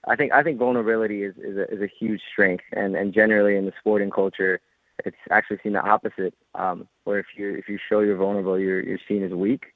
I 0.09 0.17
think 0.17 0.33
I 0.33 0.43
think 0.43 0.59
vulnerability 0.59 1.23
is 1.23 1.35
is 1.37 1.57
a, 1.57 1.73
is 1.73 1.81
a 1.81 1.91
huge 1.99 2.21
strength, 2.33 2.65
and 2.73 2.97
and 2.97 3.13
generally 3.15 3.57
in 3.57 3.67
the 3.67 3.73
sporting 3.79 4.11
culture, 4.11 4.61
it's 5.05 5.17
actually 5.31 5.59
seen 5.63 5.75
the 5.75 5.83
opposite. 5.83 6.35
Um, 6.55 6.89
where 7.05 7.19
if 7.19 7.27
you 7.37 7.55
if 7.55 7.69
you 7.69 7.79
show 7.89 8.01
you're 8.01 8.17
vulnerable, 8.17 8.59
you're 8.59 8.81
you're 8.81 8.99
seen 9.07 9.23
as 9.23 9.33
weak. 9.33 9.67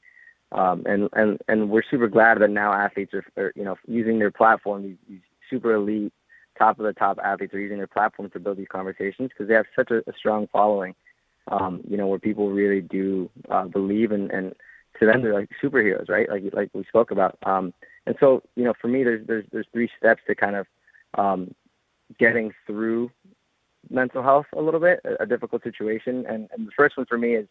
Um, 0.55 0.85
and, 0.87 1.09
and, 1.15 1.39
and 1.49 1.69
we're 1.69 1.83
super 1.91 2.07
glad 2.07 2.39
that 2.41 2.51
now 2.51 2.73
athletes 2.73 3.13
are, 3.13 3.25
are 3.37 3.53
you 3.57 3.65
know, 3.65 3.77
using 3.89 4.21
their 4.21 4.31
platform, 4.31 4.85
these, 4.85 4.97
these 5.09 5.21
super 5.51 5.75
elite, 5.75 6.13
top 6.57 6.79
of 6.79 6.85
the 6.85 6.93
top 6.93 7.19
athletes 7.23 7.53
are 7.55 7.61
using 7.61 7.79
their 7.79 7.89
platform 7.89 8.31
to 8.31 8.39
build 8.39 8.57
these 8.57 8.69
conversations 8.71 9.31
because 9.31 9.49
they 9.49 9.55
have 9.55 9.67
such 9.75 9.91
a, 9.91 9.99
a 10.09 10.13
strong 10.17 10.47
following, 10.53 10.95
um, 11.49 11.81
you 11.89 11.97
know, 11.97 12.07
where 12.07 12.21
people 12.21 12.51
really 12.51 12.81
do 12.81 13.29
uh, 13.51 13.65
believe 13.65 14.13
and, 14.13 14.31
and 14.31 14.55
to 15.01 15.07
them 15.07 15.23
they're 15.23 15.35
like 15.35 15.51
superheroes, 15.61 16.09
right? 16.09 16.29
Like, 16.29 16.45
like 16.53 16.71
we 16.73 16.85
spoke 16.85 17.11
about. 17.11 17.37
Um, 17.43 17.75
and 18.07 18.15
so, 18.21 18.43
you 18.55 18.63
know, 18.63 18.75
for 18.81 18.87
me, 18.87 19.03
there's, 19.03 19.27
there's, 19.27 19.45
there's 19.51 19.67
three 19.73 19.91
steps 19.99 20.23
to 20.29 20.37
kind 20.37 20.55
of 20.55 20.67
um, 21.15 21.53
getting 22.19 22.53
through 22.65 23.11
mental 23.91 24.23
health 24.23 24.47
a 24.57 24.63
little 24.63 24.81
bit, 24.81 25.01
a, 25.05 25.25
a 25.25 25.27
difficult 25.27 25.65
situation. 25.65 26.25
And, 26.29 26.49
and 26.57 26.69
the 26.69 26.73
first 26.77 26.97
one 26.97 27.07
for 27.07 27.19
me 27.19 27.35
is 27.35 27.49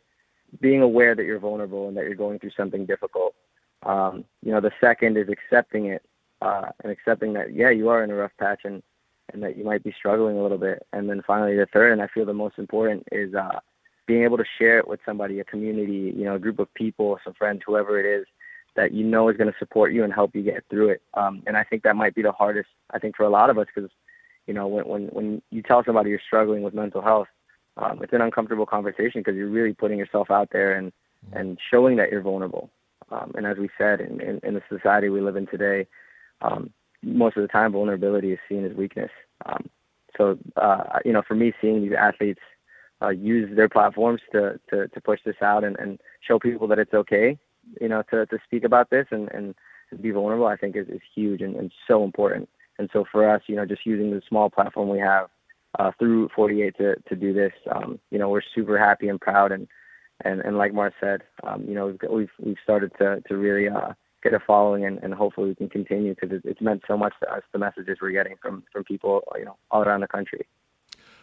being 0.61 0.81
aware 0.81 1.15
that 1.15 1.23
you're 1.23 1.39
vulnerable 1.39 1.87
and 1.87 1.97
that 1.97 2.05
you're 2.05 2.15
going 2.15 2.39
through 2.39 2.51
something 2.55 2.85
difficult. 2.85 3.35
Um, 3.83 4.25
you 4.41 4.51
know, 4.51 4.61
the 4.61 4.71
second 4.79 5.17
is 5.17 5.27
accepting 5.29 5.87
it 5.87 6.03
uh, 6.41 6.69
and 6.83 6.91
accepting 6.91 7.33
that 7.33 7.53
yeah, 7.53 7.69
you 7.69 7.89
are 7.89 8.03
in 8.03 8.11
a 8.11 8.15
rough 8.15 8.31
patch 8.39 8.61
and 8.63 8.81
and 9.31 9.41
that 9.41 9.57
you 9.57 9.63
might 9.63 9.83
be 9.83 9.93
struggling 9.97 10.37
a 10.37 10.41
little 10.41 10.57
bit. 10.57 10.85
And 10.91 11.09
then 11.09 11.23
finally, 11.25 11.55
the 11.55 11.65
third, 11.65 11.93
and 11.93 12.01
I 12.01 12.07
feel 12.07 12.25
the 12.25 12.33
most 12.33 12.57
important, 12.57 13.07
is 13.11 13.33
uh, 13.33 13.59
being 14.05 14.23
able 14.23 14.37
to 14.37 14.45
share 14.59 14.77
it 14.77 14.87
with 14.87 14.99
somebody, 15.05 15.39
a 15.39 15.45
community, 15.45 16.13
you 16.15 16.25
know, 16.25 16.35
a 16.35 16.39
group 16.39 16.59
of 16.59 16.71
people, 16.73 17.17
some 17.23 17.33
friends, 17.33 17.61
whoever 17.65 17.99
it 17.99 18.05
is, 18.05 18.27
that 18.75 18.91
you 18.91 19.03
know 19.03 19.29
is 19.29 19.37
going 19.37 19.51
to 19.51 19.57
support 19.57 19.93
you 19.93 20.03
and 20.03 20.13
help 20.13 20.35
you 20.35 20.43
get 20.43 20.65
through 20.69 20.89
it. 20.89 21.01
Um, 21.13 21.41
and 21.47 21.55
I 21.55 21.63
think 21.63 21.83
that 21.83 21.95
might 21.95 22.15
be 22.15 22.21
the 22.21 22.31
hardest, 22.31 22.69
I 22.91 22.99
think, 22.99 23.15
for 23.15 23.23
a 23.23 23.29
lot 23.29 23.49
of 23.49 23.57
us, 23.57 23.67
because 23.73 23.89
you 24.47 24.53
know, 24.53 24.67
when 24.67 24.85
when 24.85 25.07
when 25.07 25.41
you 25.51 25.61
tell 25.61 25.83
somebody 25.83 26.09
you're 26.09 26.19
struggling 26.25 26.63
with 26.63 26.73
mental 26.73 27.01
health, 27.01 27.27
um, 27.77 28.01
it's 28.03 28.13
an 28.13 28.21
uncomfortable 28.21 28.65
conversation 28.65 29.21
because 29.21 29.35
you're 29.35 29.49
really 29.49 29.73
putting 29.73 29.97
yourself 29.97 30.29
out 30.29 30.49
there 30.51 30.73
and 30.73 30.91
mm-hmm. 30.91 31.37
and 31.37 31.59
showing 31.71 31.97
that 31.97 32.11
you're 32.11 32.21
vulnerable. 32.21 32.69
Um, 33.11 33.31
and 33.35 33.45
as 33.45 33.57
we 33.57 33.69
said, 33.77 33.99
in, 33.99 34.19
in, 34.21 34.39
in, 34.43 34.53
the 34.55 34.61
society 34.69 35.09
we 35.09 35.21
live 35.21 35.35
in 35.35 35.45
today, 35.45 35.85
um, 36.41 36.71
most 37.03 37.37
of 37.37 37.43
the 37.43 37.47
time 37.47 37.73
vulnerability 37.73 38.31
is 38.31 38.39
seen 38.49 38.65
as 38.65 38.75
weakness. 38.75 39.11
Um, 39.45 39.69
so 40.17 40.37
uh, 40.55 40.99
you 41.05 41.13
know, 41.13 41.21
for 41.27 41.35
me, 41.35 41.53
seeing 41.61 41.81
these 41.81 41.93
athletes 41.93 42.39
uh, 43.01 43.09
use 43.09 43.55
their 43.55 43.69
platforms 43.69 44.21
to, 44.31 44.59
to, 44.69 44.87
to 44.87 45.01
push 45.01 45.19
this 45.25 45.35
out 45.41 45.63
and, 45.63 45.77
and 45.79 45.99
show 46.21 46.39
people 46.39 46.67
that 46.67 46.79
it's 46.79 46.93
okay, 46.93 47.37
you 47.81 47.89
know, 47.89 48.03
to, 48.09 48.25
to 48.27 48.37
speak 48.45 48.63
about 48.63 48.89
this 48.89 49.05
and, 49.11 49.29
and 49.31 49.55
be 50.01 50.11
vulnerable, 50.11 50.47
I 50.47 50.55
think 50.55 50.75
is, 50.75 50.87
is 50.87 51.01
huge 51.13 51.41
and, 51.41 51.55
and 51.55 51.71
so 51.87 52.03
important. 52.03 52.49
And 52.79 52.89
so 52.93 53.05
for 53.11 53.29
us, 53.29 53.41
you 53.47 53.55
know, 53.55 53.65
just 53.65 53.85
using 53.85 54.11
the 54.11 54.21
small 54.27 54.49
platform 54.49 54.89
we 54.89 54.99
have 54.99 55.27
uh, 55.79 55.91
through 55.97 56.29
48 56.35 56.77
to, 56.77 56.95
to 57.09 57.15
do 57.15 57.33
this. 57.33 57.53
Um, 57.73 57.99
you 58.11 58.19
know, 58.19 58.29
we're 58.29 58.41
super 58.55 58.77
happy 58.77 59.07
and 59.07 59.19
proud, 59.19 59.51
and 59.51 59.67
and, 60.23 60.41
and 60.41 60.57
like 60.57 60.73
Mark 60.73 60.93
said, 61.01 61.21
um, 61.43 61.65
you 61.67 61.73
know, 61.73 61.87
we've, 61.87 62.11
we've 62.11 62.29
we've 62.39 62.57
started 62.63 62.91
to 62.99 63.21
to 63.27 63.37
really 63.37 63.67
uh, 63.67 63.93
get 64.23 64.33
a 64.33 64.39
following, 64.39 64.85
and, 64.85 64.99
and 65.03 65.13
hopefully 65.13 65.49
we 65.49 65.55
can 65.55 65.69
continue 65.69 66.15
because 66.15 66.39
it's 66.43 66.61
meant 66.61 66.83
so 66.87 66.97
much 66.97 67.13
to 67.21 67.31
us 67.31 67.41
the 67.51 67.59
messages 67.59 67.97
we're 68.01 68.11
getting 68.11 68.35
from 68.41 68.63
from 68.71 68.83
people, 68.83 69.21
you 69.37 69.45
know, 69.45 69.57
all 69.71 69.83
around 69.83 70.01
the 70.01 70.07
country. 70.07 70.45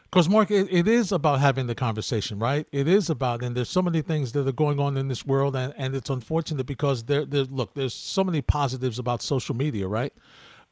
Because 0.04 0.28
Mark, 0.28 0.50
it, 0.50 0.66
it 0.72 0.88
is 0.88 1.12
about 1.12 1.38
having 1.38 1.68
the 1.68 1.74
conversation, 1.76 2.40
right? 2.40 2.66
It 2.72 2.88
is 2.88 3.10
about, 3.10 3.44
and 3.44 3.56
there's 3.56 3.68
so 3.68 3.80
many 3.80 4.02
things 4.02 4.32
that 4.32 4.46
are 4.46 4.52
going 4.52 4.80
on 4.80 4.96
in 4.96 5.06
this 5.06 5.24
world, 5.24 5.54
and, 5.54 5.72
and 5.76 5.94
it's 5.94 6.10
unfortunate 6.10 6.64
because 6.64 7.04
there, 7.04 7.24
there, 7.24 7.44
look, 7.44 7.74
there's 7.74 7.94
so 7.94 8.24
many 8.24 8.42
positives 8.42 8.98
about 8.98 9.22
social 9.22 9.54
media, 9.54 9.86
right? 9.86 10.12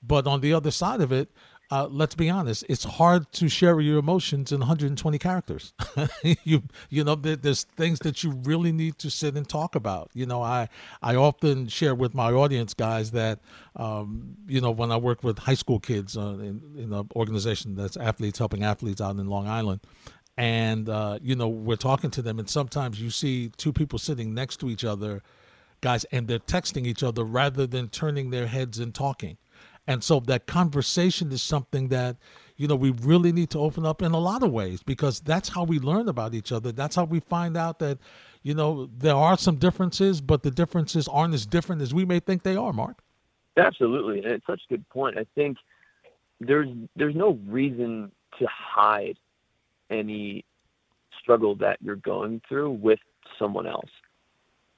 But 0.02 0.26
on 0.26 0.40
the 0.40 0.52
other 0.54 0.72
side 0.72 1.00
of 1.00 1.12
it, 1.12 1.30
uh, 1.70 1.86
let's 1.90 2.14
be 2.14 2.30
honest, 2.30 2.64
it's 2.68 2.84
hard 2.84 3.30
to 3.32 3.48
share 3.48 3.78
your 3.80 3.98
emotions 3.98 4.52
in 4.52 4.60
120 4.60 5.18
characters. 5.18 5.74
you 6.44 6.62
you 6.88 7.04
know 7.04 7.14
there, 7.14 7.36
there's 7.36 7.64
things 7.64 7.98
that 8.00 8.24
you 8.24 8.30
really 8.44 8.72
need 8.72 8.98
to 8.98 9.10
sit 9.10 9.36
and 9.36 9.46
talk 9.46 9.74
about. 9.74 10.10
You 10.14 10.24
know, 10.24 10.42
I 10.42 10.68
I 11.02 11.16
often 11.16 11.68
share 11.68 11.94
with 11.94 12.14
my 12.14 12.32
audience 12.32 12.72
guys 12.72 13.10
that 13.10 13.40
um, 13.76 14.36
you 14.46 14.62
know 14.62 14.70
when 14.70 14.90
I 14.90 14.96
work 14.96 15.22
with 15.22 15.38
high 15.38 15.54
school 15.54 15.78
kids 15.78 16.16
uh, 16.16 16.38
in, 16.40 16.62
in 16.76 16.92
an 16.92 17.08
organization 17.14 17.74
that's 17.74 17.98
athletes 17.98 18.38
helping 18.38 18.64
athletes 18.64 19.02
out 19.02 19.16
in 19.16 19.26
Long 19.26 19.46
Island, 19.46 19.80
and 20.38 20.88
uh, 20.88 21.18
you 21.20 21.36
know 21.36 21.48
we're 21.48 21.76
talking 21.76 22.10
to 22.12 22.22
them, 22.22 22.38
and 22.38 22.48
sometimes 22.48 22.98
you 22.98 23.10
see 23.10 23.50
two 23.58 23.74
people 23.74 23.98
sitting 23.98 24.32
next 24.32 24.56
to 24.60 24.70
each 24.70 24.84
other, 24.84 25.22
guys, 25.82 26.04
and 26.12 26.28
they're 26.28 26.38
texting 26.38 26.86
each 26.86 27.02
other 27.02 27.24
rather 27.24 27.66
than 27.66 27.88
turning 27.88 28.30
their 28.30 28.46
heads 28.46 28.78
and 28.78 28.94
talking 28.94 29.36
and 29.88 30.04
so 30.04 30.20
that 30.20 30.46
conversation 30.46 31.32
is 31.32 31.42
something 31.42 31.88
that, 31.88 32.16
you 32.58 32.68
know, 32.68 32.76
we 32.76 32.90
really 32.90 33.32
need 33.32 33.48
to 33.50 33.58
open 33.58 33.86
up 33.86 34.02
in 34.02 34.12
a 34.12 34.18
lot 34.18 34.42
of 34.42 34.52
ways 34.52 34.82
because 34.82 35.20
that's 35.20 35.48
how 35.48 35.64
we 35.64 35.78
learn 35.78 36.10
about 36.10 36.34
each 36.34 36.52
other. 36.52 36.72
That's 36.72 36.94
how 36.94 37.04
we 37.04 37.20
find 37.20 37.56
out 37.56 37.78
that, 37.78 37.98
you 38.42 38.52
know, 38.52 38.90
there 38.98 39.16
are 39.16 39.38
some 39.38 39.56
differences, 39.56 40.20
but 40.20 40.42
the 40.42 40.50
differences 40.50 41.08
aren't 41.08 41.32
as 41.32 41.46
different 41.46 41.80
as 41.80 41.94
we 41.94 42.04
may 42.04 42.20
think 42.20 42.42
they 42.42 42.54
are, 42.54 42.74
Mark. 42.74 42.98
Absolutely. 43.56 44.18
And 44.18 44.32
it's 44.32 44.46
such 44.46 44.60
a 44.68 44.74
good 44.74 44.86
point. 44.90 45.16
I 45.16 45.24
think 45.34 45.56
there's 46.38 46.68
there's 46.94 47.16
no 47.16 47.38
reason 47.46 48.12
to 48.38 48.46
hide 48.46 49.16
any 49.90 50.44
struggle 51.18 51.56
that 51.56 51.78
you're 51.80 51.96
going 51.96 52.42
through 52.46 52.72
with 52.72 53.00
someone 53.38 53.66
else. 53.66 53.90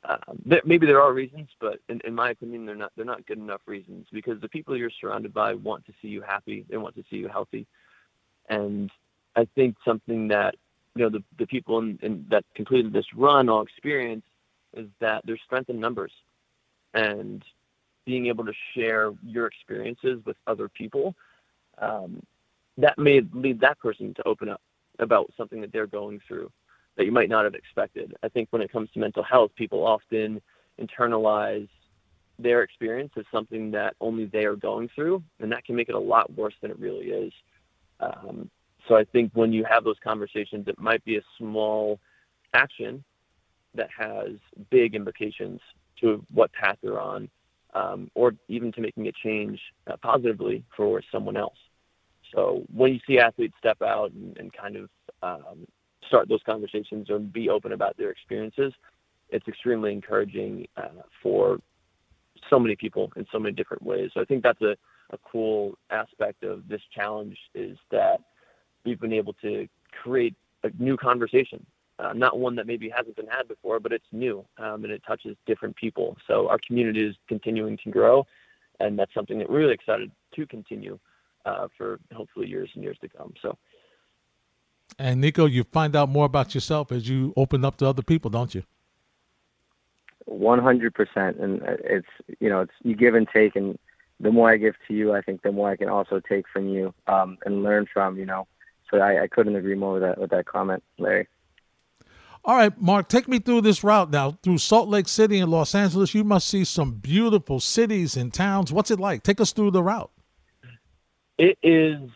Um, 0.09 0.43
maybe 0.65 0.87
there 0.87 1.03
are 1.03 1.13
reasons, 1.13 1.49
but 1.61 1.79
in, 1.89 2.01
in 2.07 2.15
my 2.15 2.31
opinion, 2.31 2.65
they're 2.65 2.75
not 2.75 2.93
they're 2.97 3.05
not 3.05 3.27
good 3.27 3.39
enough 3.39 3.61
reasons 3.67 4.07
because 4.11 4.41
the 4.41 4.49
people 4.49 4.77
you're 4.77 4.91
surrounded 5.01 5.35
by 5.35 5.53
want 5.55 5.85
to 5.87 5.93
see 6.01 6.09
you 6.09 6.23
happy. 6.23 6.65
They 6.71 6.79
want 6.79 6.95
to 6.97 7.05
see 7.11 7.17
you 7.17 7.29
healthy, 7.29 7.67
and 8.49 8.91
I 9.37 9.47
think 9.55 9.77
something 9.85 10.29
that 10.29 10.55
you 10.95 11.03
know 11.03 11.11
the 11.11 11.23
the 11.39 11.47
people 11.47 11.79
in, 11.81 11.99
in, 12.03 12.25
that 12.31 12.45
completed 12.55 12.95
this 12.95 13.05
run 13.15 13.51
all 13.51 13.61
experience 13.61 14.25
is 14.75 14.89
that 15.01 15.21
there's 15.27 15.41
strength 15.45 15.69
in 15.69 15.79
numbers, 15.79 16.13
and 16.95 17.45
being 18.07 18.27
able 18.27 18.47
to 18.47 18.53
share 18.75 19.13
your 19.23 19.47
experiences 19.47 20.21
with 20.25 20.37
other 20.47 20.69
people, 20.69 21.15
um, 21.79 22.23
that 22.79 22.97
may 22.99 23.21
lead 23.35 23.61
that 23.61 23.79
person 23.79 24.15
to 24.15 24.27
open 24.27 24.49
up 24.49 24.63
about 24.99 25.31
something 25.37 25.61
that 25.61 25.73
they're 25.73 25.87
going 25.87 26.21
through 26.27 26.51
that 27.01 27.07
you 27.07 27.13
might 27.13 27.31
not 27.31 27.45
have 27.45 27.55
expected. 27.55 28.15
I 28.23 28.29
think 28.29 28.49
when 28.51 28.61
it 28.61 28.71
comes 28.71 28.91
to 28.91 28.99
mental 28.99 29.23
health, 29.23 29.53
people 29.57 29.87
often 29.87 30.39
internalize 30.79 31.71
their 32.39 32.63
experience 32.63 33.11
as 33.17 33.25
something 33.33 33.71
that 33.71 33.97
only 34.03 34.27
they 34.27 34.45
are 34.45 34.55
going 34.55 34.91
through, 34.95 35.23
and 35.39 35.51
that 35.51 35.65
can 35.65 35.77
make 35.77 35.89
it 35.89 35.95
a 35.95 35.99
lot 35.99 36.31
worse 36.35 36.53
than 36.61 36.71
it 36.71 36.79
really 36.79 37.07
is. 37.07 37.33
Um, 38.01 38.51
so 38.87 38.97
I 38.97 39.05
think 39.05 39.31
when 39.33 39.51
you 39.51 39.65
have 39.65 39.83
those 39.83 39.97
conversations, 40.05 40.69
it 40.69 40.79
might 40.79 41.03
be 41.07 41.17
a 41.17 41.23
small 41.39 41.99
action 42.53 43.03
that 43.75 43.89
has 43.97 44.33
big 44.69 44.95
implications 44.95 45.59
to 46.03 46.23
what 46.35 46.53
path 46.53 46.77
you're 46.83 47.01
on, 47.01 47.31
um, 47.73 48.11
or 48.15 48.35
even 48.49 48.73
to 48.73 48.83
making 48.83 49.07
a 49.09 49.13
change 49.25 49.59
uh, 49.87 49.97
positively 50.03 50.63
for 50.77 51.01
someone 51.11 51.39
else. 51.39 51.57
So 52.35 52.65
when 52.71 52.93
you 52.93 53.01
see 53.07 53.19
athletes 53.19 53.55
step 53.59 53.81
out 53.81 54.13
and, 54.13 54.37
and 54.37 54.53
kind 54.53 54.77
of 54.77 54.91
um, 55.23 55.67
start 56.11 56.29
those 56.29 56.43
conversations 56.45 57.07
and 57.09 57.33
be 57.33 57.49
open 57.49 57.73
about 57.73 57.97
their 57.97 58.11
experiences, 58.11 58.73
it's 59.31 59.47
extremely 59.47 59.93
encouraging 59.93 60.67
uh, 60.77 61.03
for 61.23 61.61
so 62.49 62.59
many 62.59 62.75
people 62.75 63.13
in 63.17 63.25
so 63.31 63.39
many 63.39 63.55
different 63.55 63.83
ways. 63.83 64.11
So 64.13 64.21
I 64.21 64.25
think 64.25 64.43
that's 64.43 64.61
a, 64.61 64.75
a 65.11 65.19
cool 65.31 65.79
aspect 65.91 66.43
of 66.43 66.67
this 66.69 66.81
challenge 66.93 67.39
is 67.55 67.79
that 67.91 68.19
we've 68.85 69.01
been 69.01 69.13
able 69.13 69.35
to 69.35 69.69
create 70.03 70.35
a 70.65 70.71
new 70.79 70.97
conversation, 70.97 71.65
uh, 72.01 72.13
not 72.13 72.41
one 72.41 72.57
that 72.57 72.67
maybe 72.67 72.89
hasn't 72.89 73.15
been 73.15 73.29
had 73.29 73.47
before, 73.47 73.79
but 73.79 73.93
it's 73.93 74.05
new 74.11 74.45
um, 74.59 74.83
and 74.85 74.93
it 74.93 75.03
touches 75.07 75.37
different 75.47 75.77
people. 75.77 76.17
So 76.27 76.49
our 76.49 76.59
community 76.67 77.07
is 77.07 77.15
continuing 77.29 77.79
to 77.85 77.91
grow, 77.91 78.27
and 78.81 78.99
that's 78.99 79.15
something 79.15 79.39
that 79.39 79.49
we're 79.49 79.61
really 79.61 79.75
excited 79.75 80.11
to 80.35 80.47
continue 80.47 80.99
uh, 81.45 81.69
for 81.77 82.01
hopefully 82.13 82.49
years 82.49 82.71
and 82.75 82.83
years 82.83 82.99
to 83.03 83.09
come. 83.09 83.33
So 83.43 83.57
and 84.99 85.21
Nico, 85.21 85.47
you 85.47 85.65
find 85.65 85.97
out 85.97 86.09
more 86.09 86.27
about 86.27 86.55
yourself 86.55 86.93
as 86.93 87.09
you 87.09 87.33
open 87.37 87.65
up 87.65 87.77
to 87.79 87.87
other 87.87 88.03
people, 88.03 88.31
don't 88.31 88.55
you? 88.55 88.63
One 90.27 90.61
hundred 90.61 90.95
percent, 90.95 91.39
and 91.39 91.61
it's 91.65 92.07
you 92.39 92.49
know 92.49 92.61
it's 92.61 92.73
you 92.83 92.95
give 92.95 93.15
and 93.15 93.27
take, 93.33 93.57
and 93.57 93.79
the 94.21 94.31
more 94.31 94.51
I 94.51 94.59
give 94.59 94.75
to 94.87 94.95
you, 94.95 95.13
I 95.13 95.23
think 95.23 95.43
the 95.43 95.51
more 95.51 95.71
I 95.71 95.77
can 95.77 95.89
also 95.89 96.21
take 96.21 96.47
from 96.49 96.69
you 96.69 96.95
um, 97.07 97.39
and 97.45 97.63
learn 97.63 97.87
from. 97.93 98.17
You 98.19 98.27
know, 98.27 98.47
so 98.91 98.99
I, 98.99 99.23
I 99.23 99.27
couldn't 99.27 99.57
agree 99.57 99.75
more 99.75 99.95
with 99.95 100.03
that 100.03 100.19
with 100.19 100.31
that 100.31 100.47
comment, 100.47 100.83
Larry. 100.99 101.27
All 102.45 102.57
right, 102.57 102.81
Mark, 102.81 103.09
take 103.09 103.29
me 103.29 103.39
through 103.39 103.63
this 103.63 103.85
route 103.85 104.11
now 104.11 104.39
through 104.43 104.59
Salt 104.59 104.89
Lake 104.89 105.09
City 105.09 105.41
and 105.41 105.51
Los 105.51 105.75
Angeles. 105.75 106.15
You 106.15 106.25
must 106.25 106.49
see 106.49 106.65
some 106.65 106.93
beautiful 106.93 107.61
cities 107.61 108.17
and 108.17 108.33
towns. 108.33 108.73
What's 108.73 108.91
it 108.91 108.99
like? 108.99 109.23
Take 109.23 109.41
us 109.41 109.53
through 109.53 109.73
the 109.73 109.83
route. 109.83 110.11
It 111.37 111.59
is 111.63 112.09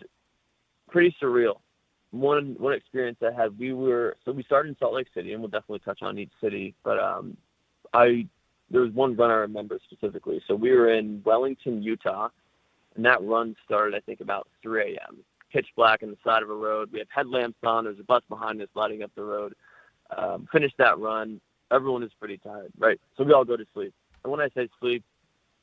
pretty 0.88 1.14
surreal 1.20 1.56
one 2.14 2.56
one 2.58 2.72
experience 2.72 3.18
I 3.22 3.32
had, 3.32 3.58
we 3.58 3.72
were 3.72 4.16
so 4.24 4.32
we 4.32 4.42
started 4.44 4.70
in 4.70 4.76
Salt 4.78 4.94
Lake 4.94 5.08
City, 5.14 5.32
and 5.32 5.42
we'll 5.42 5.50
definitely 5.50 5.80
touch 5.80 6.00
on 6.02 6.18
each 6.18 6.30
city. 6.40 6.74
But 6.84 6.98
um, 6.98 7.36
I 7.92 8.26
there 8.70 8.80
was 8.80 8.92
one 8.92 9.16
run 9.16 9.30
I 9.30 9.34
remember 9.34 9.78
specifically. 9.90 10.42
So 10.46 10.54
we 10.54 10.70
were 10.70 10.92
in 10.92 11.22
Wellington, 11.24 11.82
Utah, 11.82 12.28
and 12.96 13.04
that 13.04 13.22
run 13.22 13.56
started 13.64 13.94
I 13.96 14.00
think 14.00 14.20
about 14.20 14.48
3 14.62 14.96
a.m. 14.96 15.18
Pitch 15.52 15.66
black 15.76 16.02
on 16.02 16.10
the 16.10 16.16
side 16.24 16.42
of 16.42 16.50
a 16.50 16.54
road. 16.54 16.90
We 16.92 16.98
had 16.98 17.08
headlamps 17.14 17.58
on. 17.64 17.84
There's 17.84 18.00
a 18.00 18.04
bus 18.04 18.22
behind 18.28 18.60
us 18.62 18.68
lighting 18.74 19.02
up 19.02 19.10
the 19.14 19.22
road. 19.22 19.54
Um, 20.16 20.48
finished 20.52 20.76
that 20.78 20.98
run. 20.98 21.40
Everyone 21.70 22.02
is 22.02 22.10
pretty 22.18 22.38
tired, 22.38 22.72
right? 22.78 23.00
So 23.16 23.24
we 23.24 23.32
all 23.32 23.44
go 23.44 23.56
to 23.56 23.66
sleep. 23.74 23.94
And 24.22 24.30
when 24.30 24.40
I 24.40 24.48
say 24.54 24.68
sleep, 24.80 25.04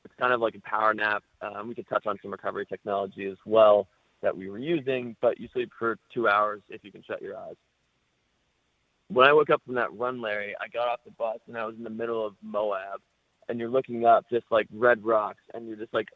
it's 0.04 0.14
kind 0.20 0.34
of 0.34 0.42
like 0.42 0.56
a 0.56 0.62
power 0.62 0.94
nap. 0.94 1.24
Um, 1.42 1.68
we 1.68 1.76
could 1.76 1.88
touch 1.88 2.06
on 2.06 2.18
some 2.22 2.32
recovery 2.32 2.66
technology 2.66 3.26
as 3.28 3.38
well 3.46 3.88
that 4.22 4.36
we 4.36 4.50
were 4.50 4.60
using, 4.60 5.16
but 5.22 5.40
you 5.40 5.48
sleep 5.54 5.72
for 5.78 5.98
two 6.14 6.28
hours 6.28 6.62
if 6.70 6.84
you 6.84 6.92
can 6.92 7.04
shut 7.04 7.22
your 7.22 7.38
eyes. 7.38 7.56
When 9.10 9.28
I 9.28 9.34
woke 9.34 9.50
up 9.50 9.62
from 9.66 9.76
that 9.76 9.94
run, 9.94 10.22
Larry, 10.22 10.56
I 10.62 10.68
got 10.68 10.88
off 10.88 11.00
the 11.04 11.12
bus 11.12 11.40
and 11.48 11.58
I 11.58 11.66
was 11.66 11.76
in 11.76 11.84
the 11.84 11.90
middle 11.90 12.26
of 12.26 12.34
Moab, 12.42 13.02
and 13.50 13.60
you're 13.60 13.70
looking 13.70 14.06
up 14.06 14.26
just 14.30 14.46
like 14.52 14.68
red 14.74 15.04
rocks, 15.04 15.44
and 15.54 15.68
you're 15.68 15.78
just 15.78 15.94
like, 15.94 16.08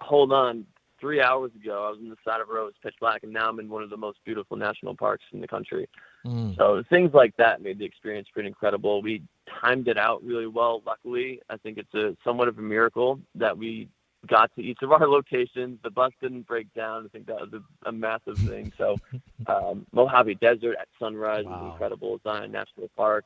hold 0.00 0.32
on. 0.32 0.66
Three 1.00 1.20
hours 1.20 1.50
ago, 1.60 1.84
I 1.84 1.90
was 1.90 1.98
in 2.00 2.10
the 2.10 2.16
side 2.24 2.40
of 2.40 2.48
a 2.48 2.52
road, 2.52 2.68
it's 2.68 2.78
pitch 2.80 2.94
black, 3.00 3.24
and 3.24 3.32
now 3.32 3.48
I'm 3.48 3.58
in 3.58 3.68
one 3.68 3.82
of 3.82 3.90
the 3.90 3.96
most 3.96 4.18
beautiful 4.24 4.56
national 4.56 4.94
parks 4.94 5.24
in 5.32 5.40
the 5.40 5.48
country. 5.48 5.88
Mm. 6.24 6.56
So 6.56 6.84
things 6.90 7.10
like 7.12 7.36
that 7.38 7.60
made 7.60 7.80
the 7.80 7.84
experience 7.84 8.28
pretty 8.32 8.46
incredible. 8.46 9.02
We 9.02 9.20
timed 9.60 9.88
it 9.88 9.98
out 9.98 10.22
really 10.22 10.46
well. 10.46 10.80
Luckily, 10.86 11.40
I 11.50 11.56
think 11.56 11.78
it's 11.78 11.92
a 11.94 12.16
somewhat 12.22 12.46
of 12.46 12.56
a 12.58 12.62
miracle 12.62 13.18
that 13.34 13.58
we 13.58 13.88
got 14.26 14.54
to 14.54 14.62
each 14.62 14.78
of 14.82 14.92
our 14.92 15.06
locations. 15.08 15.78
The 15.82 15.90
bus 15.90 16.12
didn't 16.20 16.46
break 16.46 16.72
down. 16.74 17.04
I 17.04 17.08
think 17.08 17.26
that 17.26 17.40
was 17.40 17.52
a, 17.52 17.88
a 17.88 17.92
massive 17.92 18.38
thing. 18.46 18.72
So, 18.78 18.96
um, 19.46 19.86
Mojave 19.92 20.36
Desert 20.36 20.76
at 20.80 20.88
sunrise 20.98 21.44
wow. 21.44 21.52
was 21.52 21.72
incredible. 21.72 22.20
Zion 22.24 22.52
National 22.52 22.88
Park. 22.96 23.24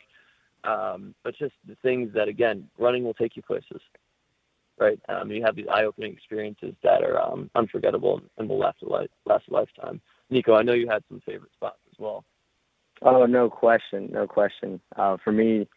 Um, 0.64 1.14
but 1.22 1.36
just 1.36 1.54
the 1.68 1.76
things 1.76 2.12
that, 2.14 2.28
again, 2.28 2.68
running 2.78 3.04
will 3.04 3.14
take 3.14 3.36
you 3.36 3.42
places, 3.42 3.80
right? 4.78 4.98
Um, 5.08 5.30
you 5.30 5.42
have 5.44 5.54
these 5.54 5.68
eye-opening 5.72 6.12
experiences 6.12 6.74
that 6.82 7.02
are 7.02 7.20
um, 7.20 7.50
unforgettable 7.54 8.20
and 8.38 8.48
will 8.48 8.58
last 8.58 8.78
a, 8.82 8.92
li- 8.92 9.08
last 9.26 9.44
a 9.48 9.52
lifetime. 9.52 10.00
Nico, 10.28 10.54
I 10.54 10.62
know 10.62 10.72
you 10.72 10.88
had 10.88 11.04
some 11.08 11.22
favorite 11.24 11.52
spots 11.52 11.78
as 11.92 11.98
well. 11.98 12.24
Oh, 13.02 13.26
no 13.26 13.48
question, 13.48 14.08
no 14.10 14.26
question. 14.26 14.80
Uh, 14.96 15.18
for 15.22 15.30
me, 15.30 15.68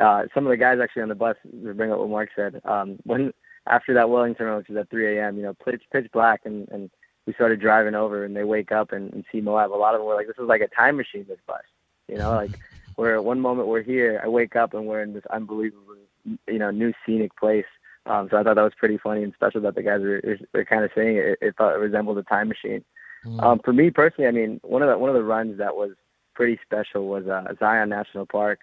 uh, 0.00 0.22
some 0.32 0.46
of 0.46 0.50
the 0.50 0.56
guys 0.56 0.78
actually 0.82 1.02
on 1.02 1.08
the 1.08 1.14
bus, 1.14 1.36
to 1.42 1.74
bring 1.74 1.92
up 1.92 1.98
what 1.98 2.08
Mark 2.08 2.30
said, 2.34 2.60
um, 2.64 2.98
when 3.04 3.32
after 3.68 3.94
that 3.94 4.10
Wellington 4.10 4.46
run, 4.46 4.58
which 4.58 4.68
was 4.68 4.78
at 4.78 4.90
3 4.90 5.18
a.m., 5.18 5.36
you 5.36 5.42
know, 5.42 5.54
pitch 5.54 5.82
pitch 5.92 6.10
black, 6.12 6.42
and 6.44 6.68
and 6.70 6.90
we 7.26 7.34
started 7.34 7.60
driving 7.60 7.94
over, 7.94 8.24
and 8.24 8.34
they 8.34 8.44
wake 8.44 8.72
up 8.72 8.92
and, 8.92 9.12
and 9.12 9.24
see 9.30 9.40
Moab. 9.40 9.70
A 9.70 9.74
lot 9.74 9.94
of 9.94 10.00
them 10.00 10.06
were 10.06 10.14
like, 10.14 10.26
"This 10.26 10.38
is 10.38 10.48
like 10.48 10.62
a 10.62 10.68
time 10.68 10.96
machine. 10.96 11.26
This 11.28 11.38
bus." 11.46 11.60
You 12.08 12.16
know, 12.16 12.30
like 12.32 12.50
where 12.96 13.14
at 13.14 13.24
one 13.24 13.40
moment 13.40 13.68
we're 13.68 13.82
here, 13.82 14.20
I 14.24 14.28
wake 14.28 14.56
up 14.56 14.74
and 14.74 14.86
we're 14.86 15.02
in 15.02 15.12
this 15.12 15.26
unbelievable, 15.30 15.94
you 16.24 16.58
know, 16.58 16.70
new 16.70 16.92
scenic 17.04 17.36
place. 17.36 17.66
Um, 18.06 18.28
so 18.30 18.38
I 18.38 18.42
thought 18.42 18.56
that 18.56 18.62
was 18.62 18.72
pretty 18.78 18.98
funny 18.98 19.22
and 19.22 19.34
special 19.34 19.60
that 19.60 19.74
the 19.74 19.82
guys 19.82 20.00
were, 20.00 20.22
were 20.54 20.64
kind 20.64 20.84
of 20.84 20.90
saying 20.94 21.16
it. 21.16 21.38
It, 21.40 21.56
thought 21.56 21.74
it 21.74 21.78
resembled 21.78 22.18
a 22.18 22.22
time 22.22 22.48
machine. 22.48 22.84
Mm. 23.24 23.42
Um, 23.42 23.60
for 23.64 23.72
me 23.72 23.90
personally, 23.90 24.26
I 24.26 24.32
mean, 24.32 24.60
one 24.62 24.82
of 24.82 24.88
the 24.88 24.98
one 24.98 25.10
of 25.10 25.14
the 25.14 25.22
runs 25.22 25.58
that 25.58 25.76
was 25.76 25.90
pretty 26.34 26.58
special 26.64 27.06
was 27.06 27.26
uh, 27.26 27.52
Zion 27.58 27.90
National 27.90 28.24
Park, 28.26 28.60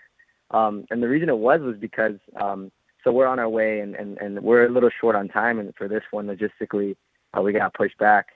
um, 0.52 0.86
and 0.90 1.04
the 1.04 1.08
reason 1.08 1.30
it 1.30 1.38
was 1.38 1.62
was 1.62 1.78
because 1.78 2.16
um, 2.42 2.72
so 3.06 3.12
we're 3.12 3.28
on 3.28 3.40
our 3.40 3.48
way, 3.48 3.80
and, 3.80 3.96
and, 3.96 4.18
and 4.18 4.42
we're 4.42 4.66
a 4.66 4.70
little 4.70 4.90
short 5.00 5.16
on 5.16 5.30
time. 5.30 5.60
And 5.60 5.74
for 5.76 5.88
this 5.88 6.02
one, 6.12 6.26
logistically, 6.26 6.98
uh, 7.38 7.42
we 7.42 7.54
got 7.54 7.74
pushed 7.76 7.98
back, 8.00 8.30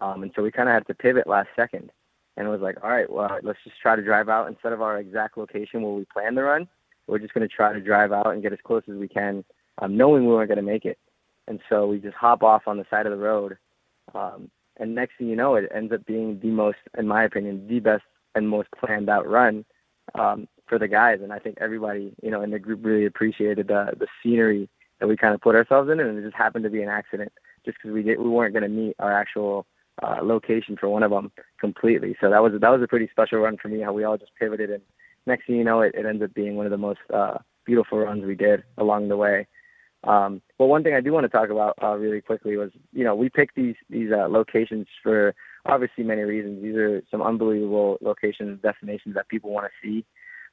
um, 0.00 0.22
and 0.22 0.30
so 0.36 0.42
we 0.42 0.52
kind 0.52 0.68
of 0.68 0.74
had 0.74 0.86
to 0.86 0.94
pivot 0.94 1.26
last 1.26 1.48
second. 1.56 1.90
and 2.36 2.46
it 2.46 2.50
was 2.50 2.60
like, 2.60 2.76
all 2.84 2.90
right, 2.90 3.10
well, 3.10 3.38
let's 3.42 3.58
just 3.64 3.80
try 3.80 3.96
to 3.96 4.02
drive 4.02 4.28
out 4.28 4.46
instead 4.46 4.72
of 4.72 4.82
our 4.82 4.98
exact 4.98 5.38
location 5.38 5.82
where 5.82 5.94
we 5.94 6.04
planned 6.04 6.36
the 6.36 6.42
run. 6.42 6.68
We're 7.06 7.18
just 7.18 7.34
going 7.34 7.48
to 7.48 7.54
try 7.54 7.72
to 7.72 7.80
drive 7.80 8.12
out 8.12 8.28
and 8.32 8.42
get 8.42 8.52
as 8.52 8.58
close 8.62 8.82
as 8.88 8.96
we 8.96 9.08
can, 9.08 9.42
um, 9.78 9.96
knowing 9.96 10.26
we 10.26 10.32
weren't 10.32 10.48
going 10.48 10.64
to 10.64 10.70
make 10.72 10.84
it. 10.84 10.98
And 11.48 11.58
so 11.68 11.86
we 11.86 11.98
just 11.98 12.14
hop 12.14 12.42
off 12.42 12.68
on 12.68 12.76
the 12.76 12.86
side 12.88 13.06
of 13.06 13.12
the 13.12 13.18
road. 13.18 13.56
Um, 14.14 14.50
and 14.76 14.94
next 14.94 15.14
thing 15.18 15.28
you 15.28 15.36
know, 15.36 15.56
it 15.56 15.68
ends 15.74 15.92
up 15.92 16.06
being 16.06 16.38
the 16.40 16.50
most, 16.50 16.78
in 16.96 17.08
my 17.08 17.24
opinion, 17.24 17.66
the 17.68 17.80
best 17.80 18.04
and 18.34 18.48
most 18.48 18.68
planned 18.78 19.08
out 19.08 19.26
run 19.28 19.64
um, 20.14 20.46
for 20.70 20.78
the 20.78 20.88
guys. 20.88 21.18
And 21.22 21.32
I 21.34 21.38
think 21.38 21.58
everybody, 21.60 22.14
you 22.22 22.30
know, 22.30 22.40
in 22.40 22.50
the 22.50 22.58
group 22.58 22.80
really 22.82 23.04
appreciated 23.04 23.68
the 23.68 23.92
the 23.98 24.06
scenery 24.22 24.70
that 25.00 25.08
we 25.08 25.16
kind 25.16 25.34
of 25.34 25.40
put 25.42 25.56
ourselves 25.56 25.90
in, 25.90 26.00
and 26.00 26.18
it 26.18 26.22
just 26.22 26.36
happened 26.36 26.64
to 26.64 26.70
be 26.70 26.82
an 26.82 26.88
accident, 26.88 27.32
just 27.66 27.76
because 27.78 27.92
we 27.92 28.02
did, 28.02 28.18
we 28.18 28.28
weren't 28.28 28.54
going 28.54 28.62
to 28.62 28.68
meet 28.68 28.94
our 28.98 29.12
actual 29.12 29.66
uh, 30.02 30.20
location 30.22 30.76
for 30.78 30.88
one 30.88 31.02
of 31.02 31.10
them 31.10 31.32
completely. 31.58 32.16
So 32.20 32.30
that 32.30 32.42
was 32.42 32.52
that 32.58 32.70
was 32.70 32.82
a 32.82 32.88
pretty 32.88 33.08
special 33.10 33.40
run 33.40 33.58
for 33.58 33.68
me. 33.68 33.80
How 33.80 33.92
we 33.92 34.04
all 34.04 34.16
just 34.16 34.32
pivoted, 34.38 34.70
and 34.70 34.82
next 35.26 35.46
thing 35.46 35.56
you 35.56 35.64
know, 35.64 35.80
it, 35.82 35.94
it 35.94 36.06
ends 36.06 36.22
up 36.22 36.32
being 36.32 36.56
one 36.56 36.66
of 36.66 36.70
the 36.70 36.78
most 36.78 37.00
uh, 37.12 37.38
beautiful 37.66 37.98
runs 37.98 38.24
we 38.24 38.36
did 38.36 38.62
along 38.78 39.08
the 39.08 39.16
way. 39.16 39.46
Um, 40.04 40.40
but 40.56 40.66
one 40.66 40.82
thing 40.82 40.94
I 40.94 41.02
do 41.02 41.12
want 41.12 41.24
to 41.24 41.28
talk 41.28 41.50
about 41.50 41.74
uh, 41.82 41.94
really 41.94 42.22
quickly 42.22 42.56
was, 42.56 42.70
you 42.92 43.04
know, 43.04 43.14
we 43.14 43.28
picked 43.28 43.56
these 43.56 43.76
these 43.90 44.10
uh, 44.12 44.28
locations 44.28 44.86
for 45.02 45.34
obviously 45.66 46.04
many 46.04 46.22
reasons. 46.22 46.62
These 46.62 46.76
are 46.76 47.02
some 47.10 47.20
unbelievable 47.20 47.98
locations, 48.00 48.62
destinations 48.62 49.14
that 49.14 49.28
people 49.28 49.50
want 49.50 49.66
to 49.66 49.86
see 49.86 50.06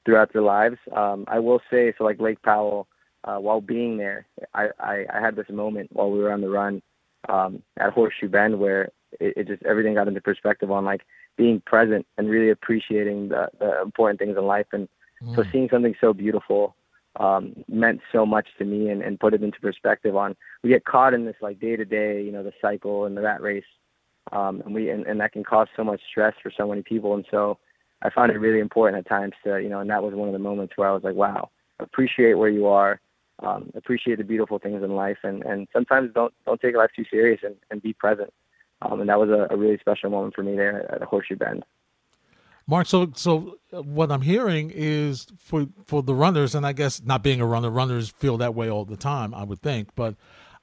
throughout 0.07 0.31
their 0.31 0.41
lives. 0.41 0.77
Um, 0.95 1.25
I 1.27 1.39
will 1.39 1.59
say, 1.69 1.93
so 1.97 2.05
like 2.05 2.21
Lake 2.21 2.41
Powell, 2.41 2.87
uh, 3.25 3.35
while 3.35 3.59
being 3.59 3.97
there, 3.97 4.25
I, 4.53 4.69
I, 4.79 5.05
I 5.13 5.19
had 5.19 5.35
this 5.35 5.49
moment 5.49 5.89
while 5.91 6.09
we 6.09 6.19
were 6.19 6.31
on 6.31 6.39
the 6.39 6.47
run 6.47 6.81
um, 7.27 7.61
at 7.77 7.91
Horseshoe 7.91 8.29
Bend 8.29 8.57
where 8.57 8.83
it, 9.19 9.33
it 9.35 9.47
just 9.47 9.63
everything 9.63 9.95
got 9.95 10.07
into 10.07 10.21
perspective 10.21 10.71
on 10.71 10.85
like 10.85 11.01
being 11.35 11.59
present 11.59 12.07
and 12.17 12.29
really 12.29 12.51
appreciating 12.51 13.27
the, 13.27 13.49
the 13.59 13.81
important 13.81 14.17
things 14.17 14.37
in 14.37 14.45
life. 14.45 14.67
And 14.71 14.87
mm. 15.21 15.35
so 15.35 15.43
seeing 15.51 15.67
something 15.69 15.93
so 15.99 16.13
beautiful 16.13 16.77
um, 17.17 17.53
meant 17.67 17.99
so 18.13 18.25
much 18.25 18.47
to 18.59 18.63
me 18.63 18.87
and, 18.87 19.01
and 19.01 19.19
put 19.19 19.33
it 19.33 19.43
into 19.43 19.59
perspective 19.59 20.15
on 20.15 20.37
we 20.63 20.69
get 20.69 20.85
caught 20.85 21.13
in 21.13 21.25
this 21.25 21.35
like 21.41 21.59
day 21.59 21.75
to 21.75 21.83
day, 21.83 22.23
you 22.23 22.31
know, 22.31 22.43
the 22.43 22.53
cycle 22.61 23.03
and 23.03 23.17
the 23.17 23.21
rat 23.21 23.41
race. 23.41 23.65
Um, 24.31 24.61
and 24.65 24.73
we, 24.73 24.89
and, 24.89 25.05
and 25.05 25.19
that 25.19 25.33
can 25.33 25.43
cause 25.43 25.67
so 25.75 25.83
much 25.83 25.99
stress 26.09 26.33
for 26.41 26.49
so 26.55 26.65
many 26.65 26.81
people. 26.81 27.13
And 27.13 27.25
so 27.29 27.57
I 28.01 28.09
found 28.09 28.31
it 28.31 28.37
really 28.39 28.59
important 28.59 28.99
at 28.99 29.09
times 29.09 29.33
to, 29.43 29.61
you 29.61 29.69
know, 29.69 29.79
and 29.79 29.89
that 29.89 30.03
was 30.03 30.13
one 30.13 30.29
of 30.29 30.33
the 30.33 30.39
moments 30.39 30.73
where 30.75 30.89
I 30.89 30.93
was 30.93 31.03
like, 31.03 31.15
wow, 31.15 31.49
appreciate 31.79 32.35
where 32.35 32.49
you 32.49 32.67
are, 32.67 32.99
um, 33.39 33.71
appreciate 33.75 34.17
the 34.17 34.23
beautiful 34.23 34.59
things 34.59 34.83
in 34.83 34.95
life, 34.95 35.17
and, 35.23 35.43
and 35.43 35.67
sometimes 35.73 36.11
don't 36.13 36.33
don't 36.45 36.59
take 36.59 36.75
life 36.75 36.91
too 36.95 37.05
serious 37.09 37.41
and, 37.43 37.55
and 37.71 37.81
be 37.81 37.93
present. 37.93 38.33
Um, 38.81 39.01
and 39.01 39.09
that 39.09 39.19
was 39.19 39.29
a, 39.29 39.47
a 39.51 39.57
really 39.57 39.77
special 39.79 40.09
moment 40.09 40.35
for 40.35 40.43
me 40.43 40.55
there 40.55 40.91
at 40.93 41.01
Horseshoe 41.01 41.35
Bend. 41.35 41.63
Mark, 42.67 42.85
so 42.85 43.11
so 43.15 43.57
what 43.71 44.11
I'm 44.11 44.21
hearing 44.21 44.71
is 44.73 45.27
for 45.37 45.67
for 45.85 46.03
the 46.03 46.13
runners, 46.13 46.53
and 46.53 46.65
I 46.65 46.73
guess 46.73 47.01
not 47.03 47.23
being 47.23 47.41
a 47.41 47.45
runner, 47.45 47.69
runners 47.69 48.09
feel 48.09 48.37
that 48.37 48.53
way 48.55 48.69
all 48.69 48.85
the 48.85 48.97
time. 48.97 49.33
I 49.33 49.43
would 49.43 49.61
think, 49.61 49.95
but 49.95 50.15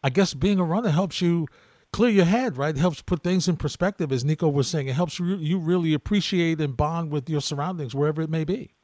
I 0.02 0.10
guess 0.10 0.34
being 0.34 0.58
a 0.60 0.64
runner 0.64 0.90
helps 0.90 1.20
you 1.20 1.48
clear 1.94 2.10
your 2.10 2.24
head, 2.24 2.56
right? 2.56 2.74
It 2.74 2.80
helps 2.80 3.02
put 3.02 3.22
things 3.22 3.46
in 3.46 3.56
perspective, 3.56 4.10
as 4.10 4.24
Nico 4.24 4.48
was 4.48 4.66
saying. 4.66 4.88
It 4.88 4.96
helps 4.96 5.20
you, 5.20 5.36
you 5.36 5.58
really 5.58 5.94
appreciate 5.94 6.60
and 6.60 6.76
bond 6.76 7.12
with 7.12 7.30
your 7.30 7.40
surroundings, 7.40 7.94
wherever 7.94 8.20
it 8.20 8.28
may 8.28 8.42
be. 8.42 8.74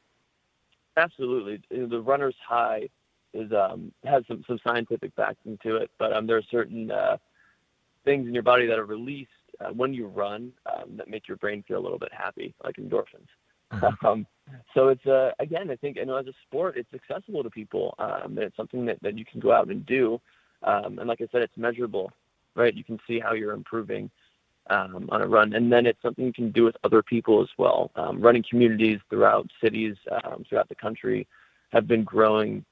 Absolutely, 0.95 1.61
the 1.69 1.99
runner's 1.99 2.35
high 2.47 2.87
is 3.33 3.51
um, 3.51 3.91
has 4.05 4.23
some 4.27 4.43
some 4.47 4.59
scientific 4.65 5.13
backing 5.15 5.57
to 5.63 5.75
it, 5.77 5.91
but 5.99 6.13
um, 6.13 6.25
there 6.25 6.37
are 6.37 6.43
certain 6.49 6.89
uh, 6.89 7.17
things 8.05 8.27
in 8.27 8.33
your 8.33 8.43
body 8.43 8.65
that 8.65 8.79
are 8.79 8.85
released 8.85 9.29
uh, 9.59 9.71
when 9.73 9.93
you 9.93 10.07
run 10.07 10.51
um, 10.73 10.97
that 10.97 11.09
make 11.09 11.27
your 11.27 11.37
brain 11.37 11.63
feel 11.67 11.79
a 11.79 11.83
little 11.83 11.99
bit 11.99 12.13
happy, 12.13 12.53
like 12.63 12.75
endorphins. 12.77 13.27
Mm-hmm. 13.73 14.05
Um, 14.05 14.27
so 14.73 14.89
it's 14.89 15.05
uh, 15.05 15.31
again, 15.39 15.69
I 15.69 15.75
think 15.75 15.97
you 15.97 16.05
know 16.05 16.15
as 16.15 16.27
a 16.27 16.33
sport, 16.47 16.77
it's 16.77 16.93
accessible 16.93 17.43
to 17.43 17.49
people. 17.49 17.93
Um, 17.99 18.37
it's 18.37 18.55
something 18.55 18.85
that, 18.85 18.99
that 19.01 19.17
you 19.17 19.25
can 19.25 19.39
go 19.39 19.51
out 19.51 19.69
and 19.69 19.85
do, 19.85 20.19
um, 20.63 20.99
and 20.99 21.07
like 21.07 21.21
I 21.21 21.27
said, 21.31 21.41
it's 21.41 21.57
measurable, 21.57 22.11
right? 22.55 22.75
You 22.75 22.83
can 22.83 22.99
see 23.07 23.19
how 23.19 23.33
you're 23.33 23.53
improving 23.53 24.09
um, 24.69 25.09
on 25.11 25.21
a 25.21 25.27
run, 25.27 25.53
and 25.53 25.71
then 25.71 25.85
it's 25.85 26.01
something 26.01 26.25
you 26.25 26.33
can 26.33 26.51
do 26.51 26.63
with 26.63 26.75
other 26.83 27.01
people 27.01 27.41
as 27.41 27.49
well. 27.57 27.91
Um, 27.95 28.21
running 28.21 28.43
communities 28.49 28.99
throughout 29.09 29.49
cities, 29.63 29.95
um, 30.23 30.43
throughout 30.47 30.69
the 30.69 30.75
country, 30.75 31.27
have 31.71 31.87
been 31.87 32.03
growing 32.03 32.63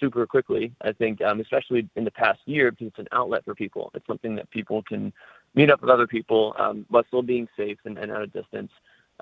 super 0.00 0.26
quickly. 0.26 0.72
I 0.82 0.92
think, 0.92 1.22
um, 1.22 1.40
especially 1.40 1.88
in 1.96 2.04
the 2.04 2.10
past 2.10 2.40
year, 2.46 2.70
because 2.70 2.88
it's 2.88 2.98
an 2.98 3.08
outlet 3.12 3.44
for 3.44 3.54
people. 3.54 3.90
It's 3.94 4.06
something 4.06 4.34
that 4.36 4.50
people 4.50 4.82
can 4.82 5.12
meet 5.54 5.70
up 5.70 5.80
with 5.80 5.90
other 5.90 6.06
people 6.06 6.54
um, 6.58 6.84
while 6.88 7.04
still 7.06 7.22
being 7.22 7.48
safe 7.56 7.78
and, 7.84 7.96
and 7.98 8.10
at 8.10 8.22
a 8.22 8.26
distance. 8.26 8.70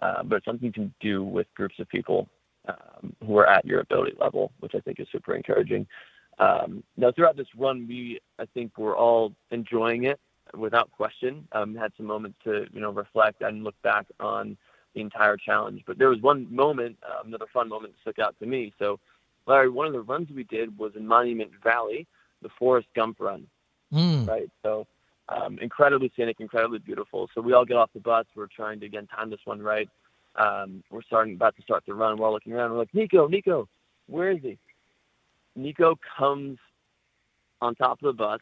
Uh, 0.01 0.23
but 0.23 0.37
it's 0.37 0.45
something 0.47 0.67
you 0.67 0.73
can 0.73 0.95
do 1.01 1.23
with 1.23 1.47
groups 1.55 1.79
of 1.79 1.89
people 1.89 2.29
um, 2.69 3.15
who 3.27 3.37
are 3.37 3.47
at 3.47 3.65
your 3.67 3.81
ability 3.81 4.15
level, 4.19 4.53
which 4.61 4.75
I 4.75 4.81
think 4.81 5.01
is 5.01 5.07
super 5.13 5.35
encouraging. 5.35 5.87
Um, 6.39 6.83
now, 6.97 7.13
throughout 7.13 7.37
this 7.37 7.49
run, 7.57 7.87
we 7.89 8.21
I 8.39 8.47
think 8.47 8.79
we're 8.79 8.97
all 8.97 9.33
enjoying 9.51 10.05
it 10.05 10.19
without 10.57 10.91
question. 10.93 11.47
Um, 11.53 11.75
had 11.75 11.93
some 11.97 12.07
moments 12.07 12.39
to 12.45 12.67
you 12.73 12.81
know 12.81 12.91
reflect 12.91 13.43
and 13.43 13.65
look 13.65 13.81
back 13.83 14.07
on 14.21 14.57
the 14.95 15.01
entire 15.01 15.37
challenge. 15.37 15.83
But 15.87 15.99
there 15.99 16.09
was 16.09 16.21
one 16.21 16.47
moment, 16.55 16.99
uh, 17.03 17.23
another 17.25 17.47
fun 17.53 17.69
moment 17.69 17.95
that 17.95 18.01
stuck 18.13 18.25
out 18.25 18.39
to 18.41 18.47
me. 18.47 18.73
So, 18.79 18.99
Larry, 19.47 19.71
one 19.71 19.87
of 19.87 19.93
the 19.93 20.03
runs 20.03 20.29
we 20.31 20.45
did 20.45 20.77
was 20.77 20.93
in 20.97 21.07
Monument 21.07 21.51
Valley, 21.63 22.07
the 22.43 22.51
Forrest 22.59 22.89
Gump 22.95 23.19
run. 23.21 23.47
Mm. 23.93 24.27
Right. 24.27 24.51
So 24.63 24.87
um, 25.29 25.59
incredibly 25.61 26.11
scenic, 26.17 26.41
incredibly 26.41 26.79
beautiful. 26.79 27.29
So 27.35 27.41
we 27.41 27.53
all 27.53 27.65
get 27.65 27.77
off 27.77 27.91
the 27.95 28.01
bus. 28.01 28.27
We're 28.35 28.47
trying 28.47 28.81
to 28.81 28.87
again 28.87 29.07
time 29.07 29.31
this 29.31 29.41
one 29.45 29.61
right. 29.61 29.89
Um, 30.37 30.83
we're 30.91 31.03
starting 31.03 31.35
about 31.35 31.57
to 31.57 31.63
start 31.63 31.85
the 31.87 31.95
run. 31.95 32.17
We're 32.17 32.27
all 32.27 32.33
looking 32.33 32.55
around. 32.55 32.73
We're 32.73 32.79
like, 32.79 32.95
Nico, 32.95 33.29
Nico, 33.29 33.69
where 34.07 34.31
is 34.31 34.41
he? 34.43 34.59
Nico 35.55 35.99
comes 36.19 36.59
on 37.61 37.75
top 37.75 38.03
of 38.03 38.07
the 38.07 38.13
bus, 38.13 38.41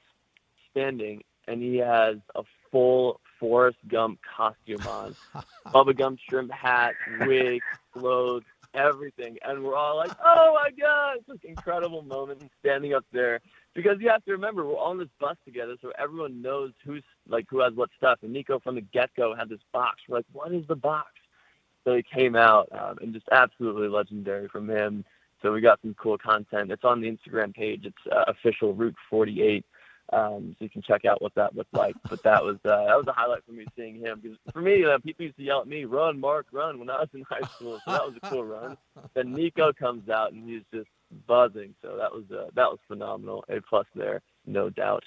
standing, 0.70 1.22
and 1.46 1.62
he 1.62 1.76
has 1.76 2.16
a 2.34 2.42
full 2.70 3.20
Forrest 3.38 3.78
Gump 3.88 4.20
costume 4.36 4.86
on, 4.86 5.16
Bubba 5.66 5.96
Gump 5.96 6.18
shrimp 6.28 6.52
hat, 6.52 6.94
wig, 7.20 7.60
clothes, 7.92 8.44
everything. 8.74 9.36
And 9.42 9.64
we're 9.64 9.76
all 9.76 9.96
like, 9.96 10.12
oh 10.24 10.58
my 10.62 10.70
God, 10.70 11.16
it's 11.18 11.26
this 11.26 11.50
incredible 11.50 12.02
moment 12.02 12.42
standing 12.60 12.94
up 12.94 13.04
there 13.12 13.40
because 13.74 13.98
you 14.00 14.08
have 14.08 14.24
to 14.24 14.32
remember 14.32 14.64
we're 14.66 14.76
all 14.76 14.90
on 14.90 14.98
this 14.98 15.08
bus 15.18 15.36
together, 15.44 15.76
so 15.80 15.92
everyone 15.98 16.42
knows 16.42 16.72
who's 16.84 17.04
like 17.28 17.46
who 17.48 17.60
has 17.60 17.72
what 17.74 17.90
stuff. 17.96 18.18
And 18.22 18.32
Nico 18.32 18.58
from 18.58 18.74
the 18.74 18.80
get 18.80 19.10
go 19.16 19.34
had 19.34 19.48
this 19.48 19.60
box. 19.72 20.00
We're 20.08 20.18
like, 20.18 20.26
what 20.32 20.52
is 20.52 20.66
the 20.66 20.76
box? 20.76 21.08
So 21.84 21.94
he 21.94 22.02
came 22.02 22.36
out 22.36 22.68
um, 22.72 22.98
and 23.00 23.12
just 23.12 23.26
absolutely 23.32 23.88
legendary 23.88 24.48
from 24.48 24.68
him. 24.68 25.04
So 25.42 25.52
we 25.52 25.60
got 25.60 25.80
some 25.82 25.94
cool 25.94 26.18
content. 26.18 26.70
It's 26.70 26.84
on 26.84 27.00
the 27.00 27.10
Instagram 27.10 27.54
page. 27.54 27.84
It's 27.84 28.12
uh, 28.12 28.24
official 28.28 28.74
Route 28.74 28.96
48. 29.08 29.64
Um, 30.12 30.56
so 30.58 30.64
you 30.64 30.70
can 30.70 30.82
check 30.82 31.04
out 31.04 31.22
what 31.22 31.34
that 31.36 31.54
looked 31.54 31.72
like. 31.72 31.94
But 32.08 32.22
that 32.24 32.42
was 32.42 32.56
uh, 32.64 32.84
that 32.86 32.96
was 32.96 33.04
a 33.06 33.12
highlight 33.12 33.44
for 33.46 33.52
me 33.52 33.64
seeing 33.76 34.00
him 34.00 34.18
because 34.20 34.38
for 34.52 34.60
me, 34.60 34.84
uh, 34.84 34.98
people 34.98 35.24
used 35.24 35.36
to 35.36 35.44
yell 35.44 35.60
at 35.60 35.68
me, 35.68 35.84
"Run, 35.84 36.18
Mark, 36.18 36.46
run!" 36.52 36.80
when 36.80 36.90
I 36.90 36.98
was 36.98 37.08
in 37.14 37.22
high 37.30 37.46
school. 37.54 37.80
So 37.84 37.92
that 37.92 38.04
was 38.04 38.14
a 38.20 38.28
cool 38.28 38.44
run. 38.44 38.76
Then 39.14 39.32
Nico 39.32 39.72
comes 39.72 40.08
out 40.08 40.32
and 40.32 40.48
he's 40.48 40.62
just 40.74 40.88
buzzing. 41.28 41.74
So 41.80 41.96
that 41.96 42.12
was 42.12 42.24
uh, 42.32 42.50
that 42.56 42.68
was 42.68 42.78
phenomenal. 42.88 43.44
A 43.48 43.60
plus 43.60 43.86
there, 43.94 44.20
no 44.46 44.68
doubt. 44.68 45.04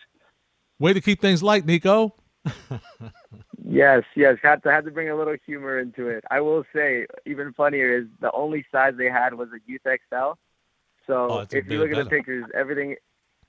Way 0.80 0.94
to 0.94 1.02
keep 1.02 1.20
things 1.20 1.44
light, 1.44 1.66
Nico. 1.66 2.16
yes, 3.74 4.04
yes. 4.16 4.38
Had 4.42 4.64
to 4.64 4.72
had 4.72 4.86
to 4.86 4.92
bring 4.92 5.10
a 5.10 5.16
little 5.16 5.36
humor 5.46 5.80
into 5.80 6.08
it. 6.08 6.24
I 6.30 6.42
will 6.42 6.64
say, 6.74 7.06
even 7.26 7.54
funnier 7.54 7.98
is 7.98 8.06
the 8.20 8.32
only 8.32 8.66
size 8.72 8.94
they 8.98 9.10
had 9.10 9.34
was 9.34 9.50
a 9.50 9.60
youth 9.66 9.82
XL. 9.84 10.34
So 11.08 11.30
oh, 11.30 11.46
if 11.52 11.68
you 11.68 11.80
look 11.80 11.92
at 11.92 12.04
the 12.04 12.10
pictures, 12.10 12.46
everything 12.54 12.96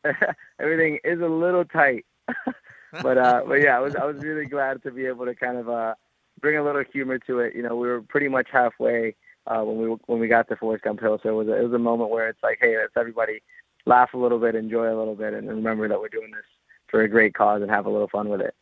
everything 0.59 0.99
is 1.05 1.21
a 1.21 1.27
little 1.27 1.65
tight. 1.65 2.07
but 3.03 3.19
uh, 3.19 3.43
but 3.47 3.61
yeah, 3.61 3.77
I 3.77 3.81
was 3.81 3.95
I 3.97 4.05
was 4.05 4.17
really 4.23 4.47
glad 4.47 4.83
to 4.83 4.91
be 4.91 5.07
able 5.07 5.27
to 5.27 5.35
kind 5.35 5.59
of 5.59 5.69
uh, 5.69 5.95
bring 6.41 6.57
a 6.57 6.65
little 6.65 6.85
humor 6.93 7.19
to 7.21 7.41
it. 7.41 7.55
You 7.55 7.63
know, 7.63 7.77
we 7.77 7.89
were 7.89 8.03
pretty 8.03 8.29
much 8.29 8.49
halfway 8.51 9.15
uh, 9.47 9.61
when 9.61 9.77
we 9.77 9.97
when 10.07 10.21
we 10.21 10.29
got 10.29 10.49
to 10.49 10.57
Forrest 10.57 10.85
Gump 10.85 11.01
Hill. 11.01 11.19
So 11.23 11.29
it 11.29 11.33
was 11.33 11.49
a, 11.49 11.61
it 11.61 11.65
was 11.65 11.73
a 11.73 11.79
moment 11.79 12.11
where 12.11 12.29
it's 12.29 12.43
like, 12.43 12.59
hey, 12.61 12.77
let's 12.77 12.93
everybody 12.97 13.43
laugh 13.87 14.15
a 14.15 14.19
little 14.19 14.39
bit, 14.39 14.55
enjoy 14.55 14.87
a 14.87 14.99
little 14.99 15.15
bit, 15.15 15.35
and 15.35 15.49
remember 15.49 15.89
that 15.89 16.01
we're 16.01 16.09
doing 16.09 16.31
this 16.31 16.45
for 16.89 17.03
a 17.03 17.09
great 17.09 17.35
cause 17.35 17.61
and 17.61 17.71
have 17.71 17.87
a 17.87 17.91
little 17.91 18.09
fun 18.09 18.29
with 18.29 18.41
it. 18.41 18.55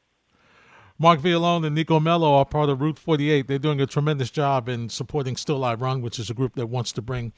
Mark 1.02 1.18
Villalone 1.18 1.66
and 1.66 1.74
Nico 1.74 1.98
Mello 1.98 2.32
are 2.34 2.44
part 2.44 2.68
of 2.68 2.80
Route 2.80 2.96
48. 2.96 3.48
They're 3.48 3.58
doing 3.58 3.80
a 3.80 3.88
tremendous 3.88 4.30
job 4.30 4.68
in 4.68 4.88
supporting 4.88 5.34
Still 5.34 5.56
Alive 5.56 5.82
Run, 5.82 6.00
which 6.00 6.20
is 6.20 6.30
a 6.30 6.34
group 6.34 6.54
that 6.54 6.68
wants 6.68 6.92
to 6.92 7.02
bring 7.02 7.32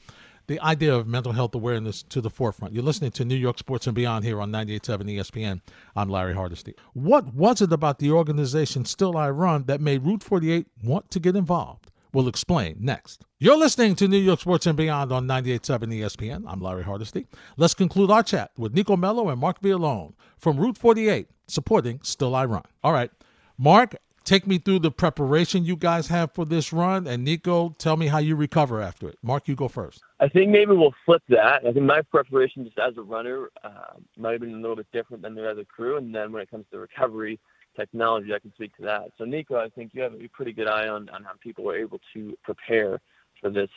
the 0.45 0.59
idea 0.59 0.93
of 0.93 1.07
mental 1.07 1.31
health 1.31 1.55
awareness 1.55 2.03
to 2.03 2.21
the 2.21 2.29
forefront. 2.29 2.75
You're 2.75 2.83
listening 2.83 3.09
to 3.13 3.25
New 3.25 3.33
York 3.33 3.57
Sports 3.57 3.87
and 3.87 3.95
Beyond 3.95 4.23
here 4.23 4.39
on 4.39 4.51
98.7 4.51 5.15
ESPN. 5.15 5.61
I'm 5.95 6.09
Larry 6.09 6.35
Hardesty. 6.35 6.75
What 6.93 7.33
was 7.33 7.59
it 7.59 7.73
about 7.73 7.97
the 7.97 8.11
organization 8.11 8.85
Still 8.85 9.17
I 9.17 9.31
Run 9.31 9.63
that 9.63 9.81
made 9.81 10.05
Route 10.05 10.21
48 10.21 10.67
want 10.83 11.09
to 11.09 11.19
get 11.19 11.35
involved? 11.35 11.89
We'll 12.13 12.27
explain 12.27 12.75
next. 12.79 13.25
You're 13.39 13.57
listening 13.57 13.95
to 13.95 14.07
New 14.07 14.19
York 14.19 14.41
Sports 14.41 14.67
and 14.67 14.77
Beyond 14.77 15.11
on 15.11 15.25
98.7 15.25 15.91
ESPN. 15.91 16.43
I'm 16.47 16.61
Larry 16.61 16.83
Hardesty. 16.83 17.25
Let's 17.57 17.73
conclude 17.73 18.11
our 18.11 18.21
chat 18.21 18.51
with 18.59 18.75
Nico 18.75 18.95
Mello 18.95 19.29
and 19.29 19.41
Mark 19.41 19.59
Villalone 19.59 20.13
from 20.37 20.57
Route 20.57 20.77
48, 20.77 21.29
supporting 21.47 21.99
Still 22.03 22.35
I 22.35 22.45
Run. 22.45 22.61
All 22.83 22.93
right, 22.93 23.09
Mark, 23.57 23.95
take 24.25 24.45
me 24.45 24.57
through 24.57 24.79
the 24.79 24.91
preparation 24.91 25.63
you 25.63 25.75
guys 25.77 26.07
have 26.07 26.31
for 26.33 26.45
this 26.45 26.73
run, 26.73 27.07
and 27.07 27.23
Nico, 27.23 27.69
tell 27.77 27.95
me 27.95 28.07
how 28.07 28.17
you 28.17 28.35
recover 28.35 28.81
after 28.81 29.07
it. 29.07 29.17
Mark, 29.23 29.47
you 29.47 29.55
go 29.55 29.67
first. 29.67 30.01
I 30.19 30.27
think 30.27 30.49
maybe 30.49 30.73
we'll 30.73 30.93
flip 31.05 31.23
that. 31.29 31.65
I 31.65 31.71
think 31.71 31.85
my 31.85 32.01
preparation 32.01 32.65
just 32.65 32.79
as 32.79 32.97
a 32.97 33.01
runner 33.01 33.49
uh, 33.63 33.97
might 34.17 34.33
have 34.33 34.41
been 34.41 34.53
a 34.53 34.59
little 34.59 34.75
bit 34.75 34.87
different 34.91 35.23
than 35.23 35.35
the 35.35 35.49
other 35.49 35.63
crew, 35.63 35.97
and 35.97 36.13
then 36.13 36.31
when 36.31 36.41
it 36.41 36.51
comes 36.51 36.65
to 36.71 36.79
recovery 36.79 37.39
technology, 37.75 38.33
I 38.33 38.39
can 38.39 38.53
speak 38.53 38.75
to 38.77 38.83
that. 38.83 39.11
So, 39.17 39.25
Nico, 39.25 39.57
I 39.57 39.69
think 39.69 39.91
you 39.93 40.01
have 40.01 40.13
a 40.13 40.27
pretty 40.29 40.53
good 40.53 40.67
eye 40.67 40.87
on, 40.87 41.09
on 41.09 41.23
how 41.23 41.31
people 41.41 41.63
were 41.63 41.77
able 41.77 41.99
to 42.13 42.37
prepare 42.43 42.99
for 43.41 43.49
this 43.49 43.69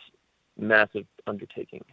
massive 0.57 1.05
undertaking. 1.27 1.85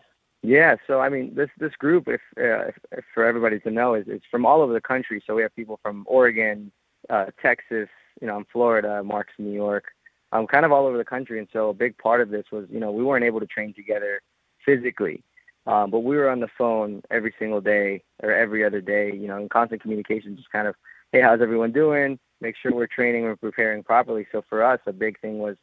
Yeah, 0.42 0.76
so 0.86 1.00
I 1.02 1.10
mean, 1.10 1.34
this 1.34 1.50
this 1.58 1.74
group, 1.74 2.08
if, 2.08 2.22
uh, 2.38 2.68
if, 2.68 2.76
if 2.92 3.06
for 3.16 3.26
everybody 3.26 3.60
to 3.62 3.72
know, 3.72 3.96
is 3.96 4.06
it's 4.08 4.26
from 4.30 4.46
all 4.46 4.62
over 4.62 4.74
the 4.74 4.82
country. 4.82 5.24
So 5.26 5.34
we 5.34 5.42
have 5.42 5.56
people 5.56 5.80
from 5.82 6.06
Oregon, 6.08 6.72
uh, 7.10 7.26
Texas, 7.42 7.90
you 8.22 8.28
know, 8.28 8.36
I'm 8.36 8.46
Florida, 8.52 9.04
Mark's 9.04 9.34
New 9.38 9.52
York, 9.52 9.86
I'm 10.32 10.48
kind 10.48 10.66
of 10.66 10.72
all 10.72 10.86
over 10.86 10.98
the 10.98 11.06
country. 11.06 11.40
And 11.40 11.48
so 11.54 11.70
a 11.70 11.74
big 11.74 11.98
part 11.98 12.22
of 12.22 12.30
this 12.30 12.46
was, 12.52 12.66
you 12.70 12.80
know, 12.80 12.92
we 12.92 13.04
weren't 13.04 13.26
able 13.26 13.40
to 13.40 13.46
train 13.46 13.74
together 13.74 14.22
physically, 14.66 15.24
um, 15.68 15.92
but 15.92 16.00
we 16.00 16.18
were 16.18 16.30
on 16.30 16.40
the 16.40 16.50
phone 16.58 17.02
every 17.12 17.34
single 17.40 17.62
day 17.62 18.04
or 18.22 18.34
every 18.34 18.64
other 18.64 18.82
day, 18.82 19.12
you 19.14 19.28
know, 19.28 19.38
in 19.38 19.50
constant 19.50 19.82
communication, 19.82 20.36
just 20.36 20.52
kind 20.52 20.68
of, 20.68 20.76
hey, 21.12 21.22
how's 21.22 21.42
everyone 21.42 21.72
doing? 21.72 22.20
Make 22.42 22.56
sure 22.62 22.74
we're 22.74 22.88
training 22.88 23.26
and 23.26 23.40
preparing 23.40 23.84
properly. 23.84 24.28
So 24.32 24.44
for 24.50 24.64
us, 24.64 24.80
a 24.86 24.94
big 24.94 25.20
thing 25.22 25.40
was 25.40 25.56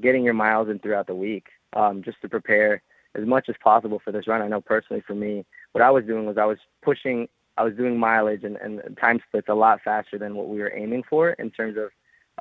getting 0.00 0.24
your 0.24 0.34
miles 0.34 0.68
in 0.68 0.78
throughout 0.78 1.06
the 1.06 1.14
week, 1.14 1.46
um, 1.74 2.02
just 2.02 2.20
to 2.22 2.28
prepare 2.28 2.82
as 3.14 3.26
much 3.26 3.48
as 3.48 3.54
possible 3.62 4.00
for 4.04 4.12
this 4.12 4.26
run. 4.26 4.42
I 4.42 4.48
know 4.48 4.60
personally 4.60 5.02
for 5.06 5.14
me, 5.14 5.46
what 5.72 5.82
I 5.82 5.90
was 5.90 6.04
doing 6.04 6.26
was 6.26 6.36
I 6.36 6.44
was 6.44 6.58
pushing 6.82 7.28
I 7.56 7.64
was 7.64 7.74
doing 7.74 7.98
mileage 7.98 8.44
and, 8.44 8.56
and 8.56 8.96
time 9.00 9.20
splits 9.28 9.48
a 9.48 9.54
lot 9.54 9.80
faster 9.82 10.18
than 10.18 10.34
what 10.34 10.48
we 10.48 10.58
were 10.58 10.72
aiming 10.74 11.04
for 11.08 11.30
in 11.30 11.50
terms 11.50 11.76
of, 11.78 11.90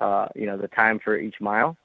uh, 0.02 0.28
you 0.36 0.46
know, 0.46 0.58
the 0.58 0.68
time 0.68 1.00
for 1.00 1.18
each 1.18 1.40
mile. 1.40 1.78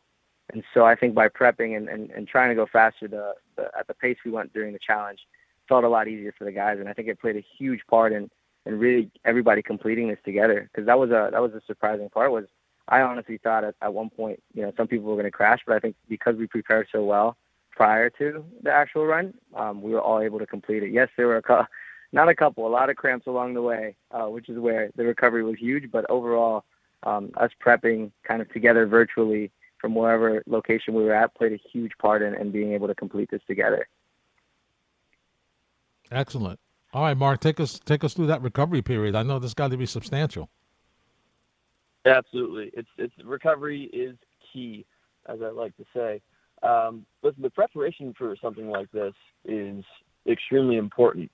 And 0.52 0.64
so 0.74 0.84
I 0.84 0.96
think 0.96 1.14
by 1.14 1.28
prepping 1.28 1.76
and, 1.76 1.88
and, 1.88 2.10
and 2.10 2.26
trying 2.26 2.48
to 2.48 2.56
go 2.56 2.66
faster 2.66 3.06
the, 3.06 3.34
the, 3.56 3.70
at 3.78 3.86
the 3.86 3.94
pace 3.94 4.18
we 4.24 4.32
went 4.32 4.52
during 4.52 4.72
the 4.72 4.80
challenge 4.84 5.20
felt 5.68 5.84
a 5.84 5.88
lot 5.88 6.08
easier 6.08 6.34
for 6.36 6.44
the 6.44 6.50
guys. 6.50 6.78
And 6.80 6.88
I 6.88 6.92
think 6.92 7.06
it 7.06 7.20
played 7.20 7.36
a 7.36 7.44
huge 7.56 7.80
part 7.88 8.12
in, 8.12 8.28
in 8.66 8.78
really 8.78 9.10
everybody 9.24 9.62
completing 9.62 10.08
this 10.08 10.18
together. 10.24 10.68
Cause 10.74 10.86
that 10.86 10.98
was 10.98 11.10
a, 11.10 11.28
that 11.30 11.40
was 11.40 11.52
a 11.54 11.62
surprising 11.66 12.08
part 12.08 12.32
was 12.32 12.46
I 12.88 13.02
honestly 13.02 13.38
thought 13.38 13.62
at, 13.62 13.76
at 13.80 13.94
one 13.94 14.10
point, 14.10 14.42
you 14.52 14.62
know, 14.62 14.72
some 14.76 14.88
people 14.88 15.06
were 15.06 15.14
going 15.14 15.24
to 15.24 15.30
crash, 15.30 15.60
but 15.64 15.76
I 15.76 15.78
think 15.78 15.94
because 16.08 16.34
we 16.34 16.48
prepared 16.48 16.88
so 16.90 17.04
well 17.04 17.36
prior 17.70 18.10
to 18.10 18.44
the 18.62 18.72
actual 18.72 19.06
run, 19.06 19.32
um, 19.54 19.80
we 19.80 19.92
were 19.92 20.00
all 20.00 20.20
able 20.20 20.40
to 20.40 20.46
complete 20.46 20.82
it. 20.82 20.90
Yes, 20.90 21.08
there 21.16 21.28
were 21.28 21.36
a, 21.36 21.68
not 22.12 22.28
a 22.28 22.34
couple, 22.34 22.66
a 22.66 22.68
lot 22.68 22.90
of 22.90 22.96
cramps 22.96 23.26
along 23.26 23.54
the 23.54 23.62
way, 23.62 23.94
uh, 24.10 24.26
which 24.26 24.48
is 24.48 24.58
where 24.58 24.90
the 24.96 25.04
recovery 25.04 25.44
was 25.44 25.56
huge. 25.58 25.90
But 25.90 26.08
overall, 26.10 26.64
um, 27.04 27.30
us 27.36 27.50
prepping 27.64 28.10
kind 28.24 28.42
of 28.42 28.52
together 28.52 28.86
virtually 28.86 29.50
from 29.78 29.94
wherever 29.94 30.42
location 30.46 30.94
we 30.94 31.04
were 31.04 31.14
at 31.14 31.34
played 31.34 31.52
a 31.52 31.60
huge 31.72 31.92
part 31.98 32.22
in, 32.22 32.34
in 32.34 32.50
being 32.50 32.72
able 32.72 32.88
to 32.88 32.94
complete 32.94 33.30
this 33.30 33.40
together. 33.46 33.88
Excellent. 36.10 36.58
All 36.92 37.02
right, 37.02 37.16
Mark, 37.16 37.40
take 37.40 37.60
us 37.60 37.78
take 37.78 38.02
us 38.02 38.14
through 38.14 38.26
that 38.26 38.42
recovery 38.42 38.82
period. 38.82 39.14
I 39.14 39.22
know 39.22 39.38
this 39.38 39.54
got 39.54 39.70
to 39.70 39.76
be 39.76 39.86
substantial. 39.86 40.50
Absolutely, 42.04 42.70
it's 42.74 42.88
it's 42.98 43.14
recovery 43.24 43.84
is 43.92 44.16
key, 44.52 44.84
as 45.26 45.40
I 45.40 45.50
like 45.50 45.76
to 45.76 45.84
say. 45.94 46.20
Um, 46.62 47.06
listen, 47.22 47.42
the 47.42 47.50
preparation 47.50 48.12
for 48.18 48.34
something 48.42 48.68
like 48.68 48.90
this 48.90 49.14
is 49.44 49.84
extremely 50.26 50.76
important. 50.76 51.30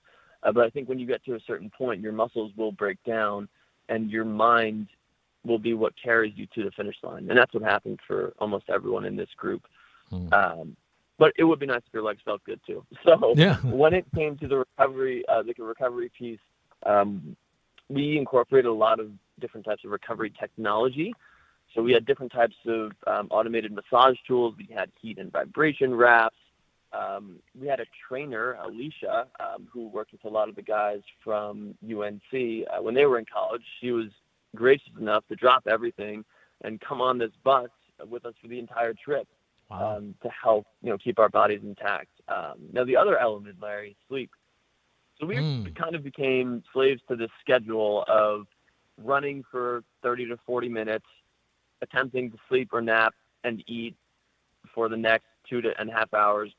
Uh, 0.47 0.51
but 0.53 0.65
I 0.65 0.69
think 0.69 0.87
when 0.87 0.97
you 0.97 1.05
get 1.05 1.23
to 1.25 1.35
a 1.35 1.39
certain 1.45 1.69
point, 1.69 2.01
your 2.01 2.13
muscles 2.13 2.53
will 2.55 2.71
break 2.71 3.03
down, 3.03 3.49
and 3.89 4.09
your 4.09 4.23
mind 4.23 4.87
will 5.45 5.59
be 5.59 5.73
what 5.73 5.93
carries 6.01 6.33
you 6.37 6.47
to 6.55 6.63
the 6.63 6.71
finish 6.71 6.95
line. 7.03 7.27
And 7.29 7.37
that's 7.37 7.53
what 7.53 7.63
happened 7.63 7.99
for 8.07 8.33
almost 8.39 8.69
everyone 8.69 9.03
in 9.03 9.17
this 9.17 9.29
group. 9.35 9.65
Hmm. 10.09 10.33
Um, 10.33 10.77
but 11.19 11.33
it 11.37 11.43
would 11.43 11.59
be 11.59 11.65
nice 11.65 11.81
if 11.85 11.93
your 11.93 12.03
legs 12.03 12.21
felt 12.23 12.43
good 12.45 12.61
too. 12.65 12.85
So 13.03 13.33
yeah. 13.35 13.57
when 13.63 13.93
it 13.93 14.05
came 14.15 14.37
to 14.37 14.47
the 14.47 14.59
recovery, 14.59 15.25
uh, 15.27 15.43
the 15.43 15.53
recovery 15.61 16.11
piece, 16.17 16.39
um, 16.85 17.35
we 17.89 18.17
incorporated 18.17 18.69
a 18.69 18.73
lot 18.73 19.01
of 19.01 19.11
different 19.41 19.65
types 19.65 19.83
of 19.83 19.91
recovery 19.91 20.31
technology. 20.39 21.13
So 21.75 21.81
we 21.81 21.91
had 21.91 22.05
different 22.05 22.31
types 22.31 22.55
of 22.65 22.93
um, 23.05 23.27
automated 23.31 23.73
massage 23.73 24.15
tools. 24.25 24.55
We 24.57 24.69
had 24.73 24.91
heat 25.01 25.17
and 25.17 25.29
vibration 25.29 25.93
wraps 25.93 26.37
um, 26.93 27.39
we 27.59 27.67
had 27.67 27.79
a 27.79 27.85
trainer, 28.07 28.53
Alicia, 28.53 29.27
um, 29.39 29.67
who 29.71 29.87
worked 29.89 30.13
with 30.13 30.23
a 30.25 30.29
lot 30.29 30.49
of 30.49 30.55
the 30.55 30.61
guys 30.61 31.01
from 31.23 31.75
UNC 31.83 32.21
uh, 32.33 32.81
when 32.81 32.95
they 32.95 33.05
were 33.05 33.19
in 33.19 33.25
college. 33.31 33.63
She 33.81 33.91
was 33.91 34.07
gracious 34.55 34.93
enough 34.99 35.23
to 35.27 35.35
drop 35.35 35.67
everything 35.67 36.23
and 36.63 36.79
come 36.79 37.01
on 37.01 37.17
this 37.17 37.31
bus 37.43 37.69
with 38.09 38.25
us 38.25 38.33
for 38.41 38.47
the 38.47 38.59
entire 38.59 38.93
trip 38.93 39.27
wow. 39.69 39.97
um, 39.97 40.15
to 40.23 40.29
help 40.29 40.65
you 40.81 40.89
know 40.89 40.97
keep 40.97 41.19
our 41.19 41.29
bodies 41.29 41.61
intact. 41.63 42.09
Um, 42.27 42.55
now 42.71 42.85
the 42.85 42.95
other 42.95 43.17
element, 43.17 43.57
Larry, 43.61 43.95
sleep. 44.07 44.31
So 45.19 45.25
we 45.25 45.35
mm. 45.35 45.75
kind 45.75 45.95
of 45.95 46.03
became 46.03 46.63
slaves 46.73 47.01
to 47.09 47.15
this 47.15 47.31
schedule 47.41 48.05
of 48.07 48.45
running 49.03 49.43
for 49.49 49.83
30 50.03 50.27
to 50.27 50.37
40 50.45 50.69
minutes, 50.69 51.05
attempting 51.81 52.31
to 52.31 52.37
sleep 52.47 52.69
or 52.71 52.81
nap 52.81 53.13
and 53.43 53.63
eat 53.67 53.95
for 54.73 54.89
the 54.89 54.97
next 54.97 55.25
two 55.49 55.61
to 55.61 55.79
and 55.79 55.89
a 55.89 55.93
half 55.93 56.13
hours 56.13 56.53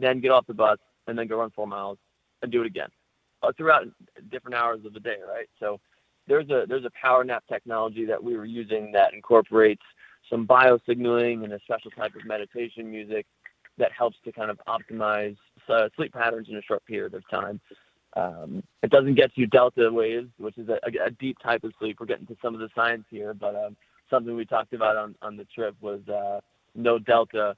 then 0.00 0.20
get 0.20 0.30
off 0.30 0.46
the 0.46 0.54
bus, 0.54 0.78
and 1.06 1.18
then 1.18 1.26
go 1.26 1.38
run 1.38 1.50
four 1.50 1.66
miles 1.66 1.98
and 2.42 2.52
do 2.52 2.60
it 2.60 2.66
again 2.66 2.88
uh, 3.42 3.52
throughout 3.56 3.84
different 4.30 4.56
hours 4.56 4.80
of 4.84 4.94
the 4.94 5.00
day, 5.00 5.16
right? 5.26 5.48
So 5.58 5.80
there's 6.26 6.48
a 6.50 6.64
there's 6.68 6.84
a 6.84 6.90
power 7.00 7.24
nap 7.24 7.44
technology 7.48 8.04
that 8.04 8.22
we 8.22 8.36
were 8.36 8.44
using 8.44 8.92
that 8.92 9.14
incorporates 9.14 9.82
some 10.30 10.46
biosignaling 10.46 11.44
and 11.44 11.52
a 11.52 11.60
special 11.60 11.90
type 11.92 12.14
of 12.14 12.26
meditation 12.26 12.90
music 12.90 13.26
that 13.78 13.92
helps 13.96 14.16
to 14.24 14.32
kind 14.32 14.50
of 14.50 14.60
optimize 14.68 15.36
uh, 15.68 15.88
sleep 15.96 16.12
patterns 16.12 16.48
in 16.50 16.56
a 16.56 16.62
short 16.62 16.84
period 16.84 17.14
of 17.14 17.22
time. 17.30 17.60
Um, 18.16 18.62
it 18.82 18.90
doesn't 18.90 19.14
get 19.14 19.30
you 19.36 19.46
delta 19.46 19.90
waves, 19.92 20.28
which 20.38 20.58
is 20.58 20.68
a, 20.68 20.78
a, 21.04 21.10
deep 21.10 21.38
type 21.40 21.62
of 21.62 21.72
sleep. 21.78 21.98
We're 22.00 22.06
getting 22.06 22.26
to 22.26 22.36
some 22.42 22.54
of 22.54 22.60
the 22.60 22.68
science 22.74 23.04
here, 23.10 23.34
but 23.34 23.54
um, 23.54 23.76
something 24.10 24.34
we 24.34 24.46
talked 24.46 24.72
about 24.72 24.96
on, 24.96 25.14
on 25.22 25.36
the 25.36 25.44
trip 25.44 25.76
was 25.80 26.00
uh, 26.08 26.40
no 26.74 26.98
delta 26.98 27.54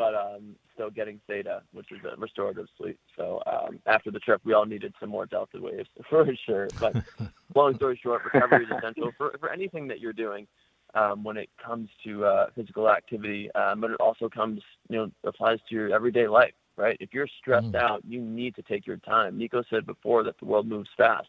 but 0.00 0.14
um, 0.14 0.56
still 0.72 0.88
getting 0.88 1.20
theta, 1.26 1.60
which 1.74 1.92
is 1.92 1.98
a 2.10 2.18
restorative 2.18 2.64
sleep. 2.78 2.98
So 3.18 3.42
um, 3.46 3.80
after 3.84 4.10
the 4.10 4.18
trip, 4.18 4.40
we 4.44 4.54
all 4.54 4.64
needed 4.64 4.94
some 4.98 5.10
more 5.10 5.26
delta 5.26 5.60
waves 5.60 5.90
for 6.08 6.26
sure. 6.46 6.68
But 6.80 6.96
long 7.54 7.74
story 7.76 8.00
short, 8.02 8.22
recovery 8.24 8.64
is 8.64 8.70
essential 8.78 9.10
for, 9.18 9.36
for 9.38 9.52
anything 9.52 9.86
that 9.88 10.00
you're 10.00 10.14
doing 10.14 10.46
um, 10.94 11.22
when 11.22 11.36
it 11.36 11.50
comes 11.62 11.90
to 12.04 12.24
uh, 12.24 12.46
physical 12.54 12.88
activity. 12.88 13.50
Um, 13.52 13.82
but 13.82 13.90
it 13.90 14.00
also 14.00 14.30
comes, 14.30 14.62
you 14.88 14.96
know, 14.96 15.10
applies 15.24 15.58
to 15.68 15.74
your 15.74 15.94
everyday 15.94 16.26
life, 16.28 16.54
right? 16.78 16.96
If 16.98 17.12
you're 17.12 17.28
stressed 17.38 17.72
mm. 17.72 17.78
out, 17.78 18.00
you 18.08 18.22
need 18.22 18.54
to 18.54 18.62
take 18.62 18.86
your 18.86 18.96
time. 18.98 19.36
Nico 19.36 19.62
said 19.68 19.84
before 19.84 20.24
that 20.24 20.38
the 20.38 20.46
world 20.46 20.66
moves 20.66 20.88
fast. 20.96 21.28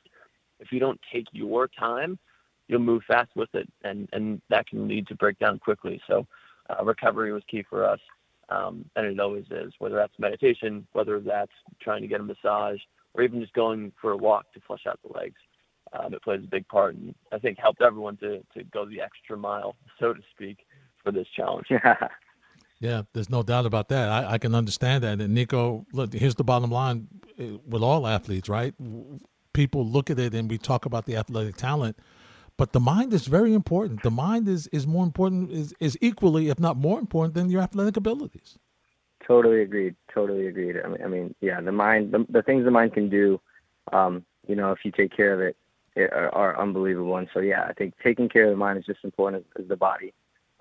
If 0.61 0.71
you 0.71 0.79
don't 0.79 0.99
take 1.11 1.25
your 1.33 1.67
time, 1.67 2.17
you'll 2.69 2.79
move 2.79 3.01
fast 3.05 3.31
with 3.35 3.49
it, 3.53 3.67
and 3.83 4.07
and 4.13 4.41
that 4.49 4.67
can 4.67 4.87
lead 4.87 5.07
to 5.07 5.15
breakdown 5.15 5.59
quickly. 5.59 5.99
So 6.07 6.25
uh, 6.69 6.85
recovery 6.85 7.33
was 7.33 7.43
key 7.49 7.65
for 7.69 7.83
us 7.83 7.99
um, 8.51 8.85
and 8.95 9.05
it 9.05 9.19
always 9.19 9.45
is. 9.49 9.73
Whether 9.79 9.95
that's 9.95 10.13
meditation, 10.19 10.85
whether 10.93 11.19
that's 11.19 11.51
trying 11.81 12.01
to 12.01 12.07
get 12.07 12.19
a 12.19 12.23
massage, 12.23 12.79
or 13.13 13.23
even 13.23 13.41
just 13.41 13.53
going 13.53 13.91
for 14.01 14.11
a 14.11 14.17
walk 14.17 14.51
to 14.53 14.61
flush 14.67 14.85
out 14.87 14.99
the 15.03 15.17
legs, 15.17 15.39
um, 15.93 16.13
it 16.13 16.21
plays 16.23 16.41
a 16.43 16.47
big 16.47 16.67
part, 16.67 16.95
and 16.95 17.13
I 17.31 17.39
think 17.39 17.57
helped 17.57 17.81
everyone 17.81 18.17
to 18.17 18.39
to 18.55 18.63
go 18.65 18.85
the 18.85 19.01
extra 19.01 19.37
mile, 19.37 19.75
so 19.99 20.13
to 20.13 20.21
speak, 20.33 20.59
for 21.03 21.11
this 21.11 21.27
challenge. 21.35 21.67
Yeah. 21.69 21.95
Yeah, 22.81 23.03
there's 23.13 23.29
no 23.29 23.43
doubt 23.43 23.67
about 23.67 23.89
that. 23.89 24.09
I, 24.09 24.33
I 24.33 24.37
can 24.39 24.55
understand 24.55 25.03
that. 25.03 25.21
And 25.21 25.35
Nico, 25.35 25.85
look, 25.93 26.13
here's 26.13 26.33
the 26.33 26.43
bottom 26.43 26.71
line 26.71 27.07
eh, 27.37 27.57
with 27.63 27.83
all 27.83 28.07
athletes, 28.07 28.49
right? 28.49 28.73
People 29.53 29.85
look 29.85 30.09
at 30.09 30.17
it 30.17 30.33
and 30.33 30.49
we 30.49 30.57
talk 30.57 30.87
about 30.87 31.05
the 31.05 31.15
athletic 31.15 31.57
talent, 31.57 31.99
but 32.61 32.73
the 32.73 32.79
mind 32.79 33.11
is 33.11 33.25
very 33.25 33.55
important. 33.55 34.03
The 34.03 34.11
mind 34.11 34.47
is 34.47 34.67
is 34.67 34.85
more 34.85 35.03
important 35.03 35.49
is 35.51 35.73
is 35.79 35.97
equally, 35.99 36.49
if 36.49 36.59
not 36.59 36.77
more 36.77 36.99
important, 36.99 37.33
than 37.33 37.49
your 37.49 37.59
athletic 37.59 37.97
abilities. 37.97 38.59
Totally 39.25 39.63
agreed. 39.63 39.95
Totally 40.13 40.45
agreed. 40.45 40.75
I 40.85 40.87
mean, 40.89 41.01
I 41.03 41.07
mean, 41.07 41.33
yeah, 41.41 41.59
the 41.59 41.71
mind, 41.71 42.11
the, 42.11 42.23
the 42.29 42.43
things 42.43 42.63
the 42.63 42.69
mind 42.69 42.93
can 42.93 43.09
do, 43.09 43.41
um, 43.91 44.23
you 44.47 44.55
know, 44.55 44.71
if 44.71 44.85
you 44.85 44.91
take 44.91 45.11
care 45.11 45.33
of 45.33 45.39
it, 45.39 45.57
it 45.95 46.13
are, 46.13 46.29
are, 46.35 46.61
unbelievable. 46.61 47.17
And 47.17 47.27
so, 47.33 47.39
yeah, 47.39 47.63
I 47.67 47.73
think 47.73 47.95
taking 48.03 48.29
care 48.29 48.45
of 48.45 48.51
the 48.51 48.57
mind 48.57 48.77
is 48.77 48.85
just 48.85 48.99
as 48.99 49.05
important 49.05 49.43
as, 49.43 49.63
as 49.63 49.67
the 49.67 49.75
body. 49.75 50.13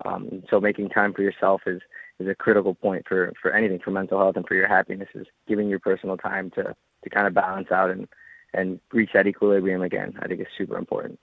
Um, 0.03 0.41
so 0.49 0.59
making 0.59 0.89
time 0.89 1.13
for 1.13 1.21
yourself 1.21 1.61
is 1.67 1.81
is 2.17 2.27
a 2.27 2.33
critical 2.33 2.73
point 2.73 3.03
for 3.07 3.31
for 3.39 3.51
anything 3.51 3.77
for 3.77 3.91
mental 3.91 4.17
health 4.17 4.37
and 4.37 4.47
for 4.47 4.55
your 4.55 4.67
happiness 4.67 5.09
is 5.13 5.27
giving 5.47 5.69
your 5.69 5.77
personal 5.77 6.17
time 6.17 6.49
to 6.55 6.63
to 7.03 7.09
kind 7.11 7.27
of 7.27 7.35
balance 7.35 7.69
out 7.69 7.91
and 7.91 8.07
and 8.55 8.79
reach 8.91 9.11
that 9.13 9.27
equilibrium 9.27 9.83
again. 9.83 10.17
I 10.19 10.27
think 10.27 10.41
is 10.41 10.47
super 10.57 10.79
important. 10.79 11.19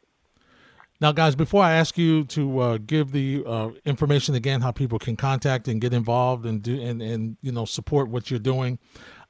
Now, 1.01 1.13
guys, 1.13 1.37
before 1.37 1.63
I 1.63 1.75
ask 1.75 1.97
you 1.97 2.25
to 2.25 2.59
uh, 2.59 2.79
give 2.79 3.13
the 3.13 3.45
uh, 3.47 3.71
information 3.85 4.35
again, 4.35 4.61
how 4.61 4.73
people 4.73 4.99
can 4.99 5.17
contact 5.17 5.69
and 5.69 5.81
get 5.81 5.93
involved 5.95 6.45
and 6.45 6.61
do 6.61 6.81
and, 6.81 7.01
and 7.01 7.37
you 7.41 7.53
know 7.53 7.65
support 7.65 8.09
what 8.09 8.31
you're 8.31 8.41
doing, 8.41 8.79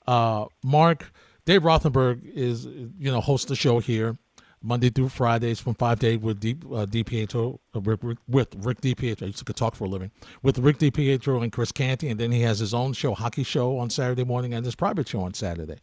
uh, 0.07 0.47
Mark 0.64 1.12
Dave 1.45 1.62
Rothenberg 1.62 2.25
is 2.25 2.64
you 2.64 3.11
know 3.11 3.21
hosts 3.21 3.47
the 3.47 3.57
show 3.57 3.81
here. 3.81 4.16
Monday 4.61 4.91
through 4.91 5.09
Fridays 5.09 5.61
from 5.61 5.75
5 5.75 6.01
to 6.01 6.07
8 6.09 6.21
with 6.21 6.41
D, 6.41 6.57
uh, 6.64 6.85
DiPietro, 6.85 7.61
uh, 7.77 7.81
with, 7.81 8.03
with 8.27 8.57
Rick 8.57 8.81
DiPietro. 8.81 9.23
I 9.23 9.27
used 9.27 9.47
to 9.47 9.53
talk 9.53 9.77
for 9.77 9.85
a 9.85 9.89
living. 9.89 10.11
With 10.43 10.59
Rick 10.59 10.79
DiPietro 10.79 11.45
and 11.45 11.53
Chris 11.53 11.71
Canty. 11.71 12.09
And 12.09 12.19
then 12.19 12.33
he 12.33 12.41
has 12.43 12.59
his 12.59 12.75
own 12.75 12.93
show, 12.93 13.14
Hockey 13.14 13.45
Show, 13.45 13.79
on 13.79 13.89
Saturday 13.89 14.25
morning 14.25 14.55
and 14.55 14.64
his 14.64 14.75
private 14.75 15.07
show 15.07 15.21
on 15.21 15.33
Saturday. 15.35 15.79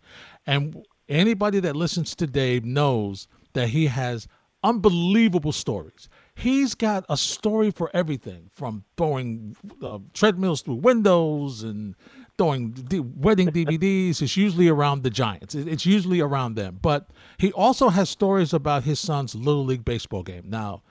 And 0.46 0.86
anybody 1.08 1.62
that 1.62 1.78
listens 1.78 2.16
to 2.16 2.28
Dave 2.28 2.66
knows 2.66 3.30
that 3.54 3.70
he 3.70 3.88
has 3.88 4.28
unbelievable 4.66 5.51
stories. 5.51 6.09
He's 6.34 6.74
got 6.76 7.05
a 7.07 7.16
story 7.16 7.72
for 7.72 7.89
everything 7.93 8.49
from 8.51 8.84
throwing 8.97 9.55
uh, 9.82 9.99
treadmills 10.13 10.63
through 10.63 10.76
windows 10.76 11.63
and 11.63 11.95
throwing 12.38 12.72
d- 12.72 12.99
wedding 12.99 13.49
DVDs. 13.49 14.22
It's 14.22 14.36
usually 14.36 14.68
around 14.68 15.03
the 15.03 15.11
Giants. 15.11 15.55
It's 15.55 15.86
usually 15.86 16.20
around 16.20 16.55
them. 16.55 16.80
But 16.82 17.11
he 17.38 17.53
also 17.53 17.89
has 17.89 18.09
stories 18.09 18.53
about 18.53 18.84
his 18.84 18.99
son's 18.99 19.36
Little 19.36 19.63
League 19.63 19.86
baseball 19.86 20.24
game. 20.24 20.45
Now, 20.47 20.82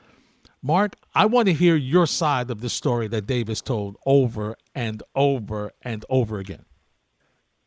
Mark, 0.63 0.95
I 1.15 1.27
want 1.27 1.49
to 1.49 1.53
hear 1.53 1.77
your 1.77 2.07
side 2.07 2.51
of 2.51 2.63
the 2.63 2.71
story 2.71 3.09
that 3.09 3.27
Davis 3.27 3.61
told 3.61 3.97
over 4.07 4.57
and 4.75 5.03
over 5.15 5.73
and 5.83 6.05
over 6.09 6.39
again. 6.39 6.65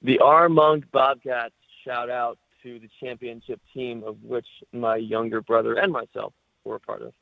The 0.01 0.19
Armonk 0.19 0.85
Bobcats 0.91 1.53
shout 1.85 2.09
out 2.09 2.39
to 2.63 2.79
the 2.79 2.89
championship 2.99 3.59
team 3.73 4.03
of 4.05 4.21
which 4.23 4.47
my 4.73 4.95
younger 4.95 5.41
brother 5.41 5.75
and 5.75 5.91
myself 5.91 6.33
were 6.63 6.75
a 6.75 6.79
part 6.79 7.01
of. 7.01 7.13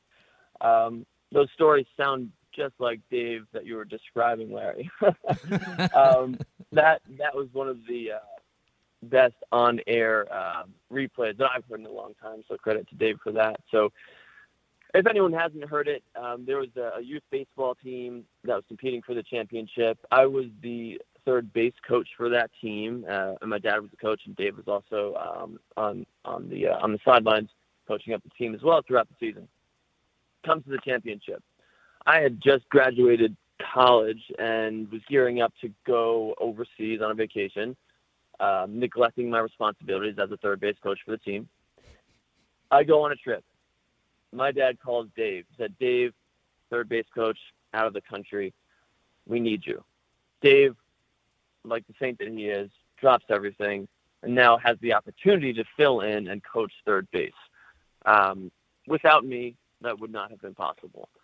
Um, 0.60 1.06
those 1.32 1.48
stories 1.54 1.86
sound 1.96 2.30
just 2.54 2.74
like 2.78 3.00
Dave 3.10 3.46
that 3.52 3.66
you 3.66 3.76
were 3.76 3.84
describing, 3.84 4.50
Larry. 4.52 4.90
um, 5.94 6.38
that 6.72 7.02
that 7.18 7.34
was 7.34 7.48
one 7.52 7.68
of 7.68 7.78
the 7.86 8.12
uh, 8.12 8.18
best 9.02 9.34
on-air 9.52 10.26
uh, 10.32 10.62
replays 10.92 11.36
that 11.38 11.48
I've 11.54 11.64
heard 11.68 11.80
in 11.80 11.86
a 11.86 11.90
long 11.90 12.14
time. 12.20 12.42
So 12.48 12.56
credit 12.56 12.88
to 12.88 12.94
Dave 12.94 13.18
for 13.22 13.32
that. 13.32 13.60
So 13.70 13.92
if 14.94 15.06
anyone 15.06 15.32
hasn't 15.32 15.64
heard 15.68 15.88
it, 15.88 16.02
um, 16.20 16.44
there 16.46 16.58
was 16.58 16.70
a, 16.76 16.98
a, 16.98 17.02
youth 17.02 17.22
baseball 17.30 17.74
team 17.74 18.24
that 18.44 18.54
was 18.54 18.64
competing 18.66 19.02
for 19.02 19.14
the 19.14 19.22
championship. 19.22 19.98
I 20.10 20.26
was 20.26 20.46
the 20.62 21.00
third 21.26 21.52
base 21.52 21.74
coach 21.86 22.08
for 22.16 22.30
that 22.30 22.50
team, 22.62 23.04
uh, 23.10 23.34
and 23.42 23.50
my 23.50 23.58
dad 23.58 23.80
was 23.80 23.90
a 23.92 23.96
coach, 23.96 24.22
and 24.24 24.34
Dave 24.36 24.56
was 24.56 24.68
also 24.68 25.14
um, 25.16 25.58
on 25.76 26.06
on 26.24 26.48
the 26.48 26.68
uh, 26.68 26.78
on 26.78 26.92
the 26.92 26.98
sidelines 27.04 27.50
coaching 27.86 28.14
up 28.14 28.22
the 28.22 28.30
team 28.30 28.54
as 28.54 28.62
well 28.62 28.80
throughout 28.86 29.08
the 29.08 29.14
season. 29.20 29.46
Comes 30.44 30.64
to 30.64 30.70
the 30.70 30.78
championship. 30.84 31.42
I 32.06 32.20
had 32.20 32.40
just 32.40 32.68
graduated 32.68 33.36
college 33.74 34.22
and 34.38 34.90
was 34.90 35.02
gearing 35.08 35.42
up 35.42 35.52
to 35.60 35.70
go 35.86 36.34
overseas 36.38 37.00
on 37.02 37.10
a 37.10 37.14
vacation, 37.14 37.76
um, 38.38 38.78
neglecting 38.78 39.28
my 39.28 39.40
responsibilities 39.40 40.16
as 40.22 40.30
a 40.30 40.36
third 40.36 40.60
base 40.60 40.76
coach 40.82 40.98
for 41.04 41.10
the 41.10 41.18
team. 41.18 41.48
I 42.70 42.84
go 42.84 43.04
on 43.04 43.12
a 43.12 43.16
trip. 43.16 43.44
My 44.32 44.52
dad 44.52 44.78
calls 44.80 45.08
Dave. 45.16 45.44
Said, 45.58 45.76
"Dave, 45.78 46.14
third 46.70 46.88
base 46.88 47.06
coach, 47.14 47.38
out 47.74 47.86
of 47.86 47.92
the 47.92 48.00
country. 48.00 48.54
We 49.26 49.40
need 49.40 49.66
you." 49.66 49.82
Dave, 50.40 50.76
like 51.66 51.86
the 51.86 51.94
saint 52.00 52.18
that 52.18 52.28
he 52.28 52.46
is, 52.46 52.70
drops 53.00 53.24
everything 53.30 53.88
and 54.22 54.34
now 54.34 54.58
has 54.58 54.76
the 54.80 54.92
opportunity 54.92 55.52
to 55.52 55.64
fill 55.76 56.00
in 56.00 56.28
and 56.28 56.42
coach 56.44 56.72
third 56.84 57.06
base. 57.12 57.32
Um, 58.04 58.50
without 58.86 59.24
me, 59.24 59.56
that 59.82 59.98
would 59.98 60.12
not 60.12 60.30
have 60.30 60.40
been 60.40 60.54
possible. 60.54 61.08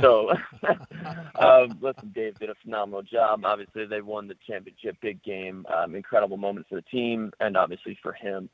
So, 0.00 0.30
um, 1.38 1.78
listen, 1.82 2.10
Dave 2.14 2.38
did 2.38 2.48
a 2.48 2.54
phenomenal 2.64 3.02
job. 3.02 3.44
Obviously, 3.44 3.84
they 3.84 4.00
won 4.00 4.26
the 4.26 4.34
championship, 4.46 4.96
big 5.02 5.22
game, 5.22 5.66
um, 5.74 5.94
incredible 5.94 6.38
moment 6.38 6.66
for 6.66 6.76
the 6.76 6.82
team, 6.82 7.30
and 7.40 7.58
obviously 7.58 7.98
for 8.02 8.14
him. 8.14 8.48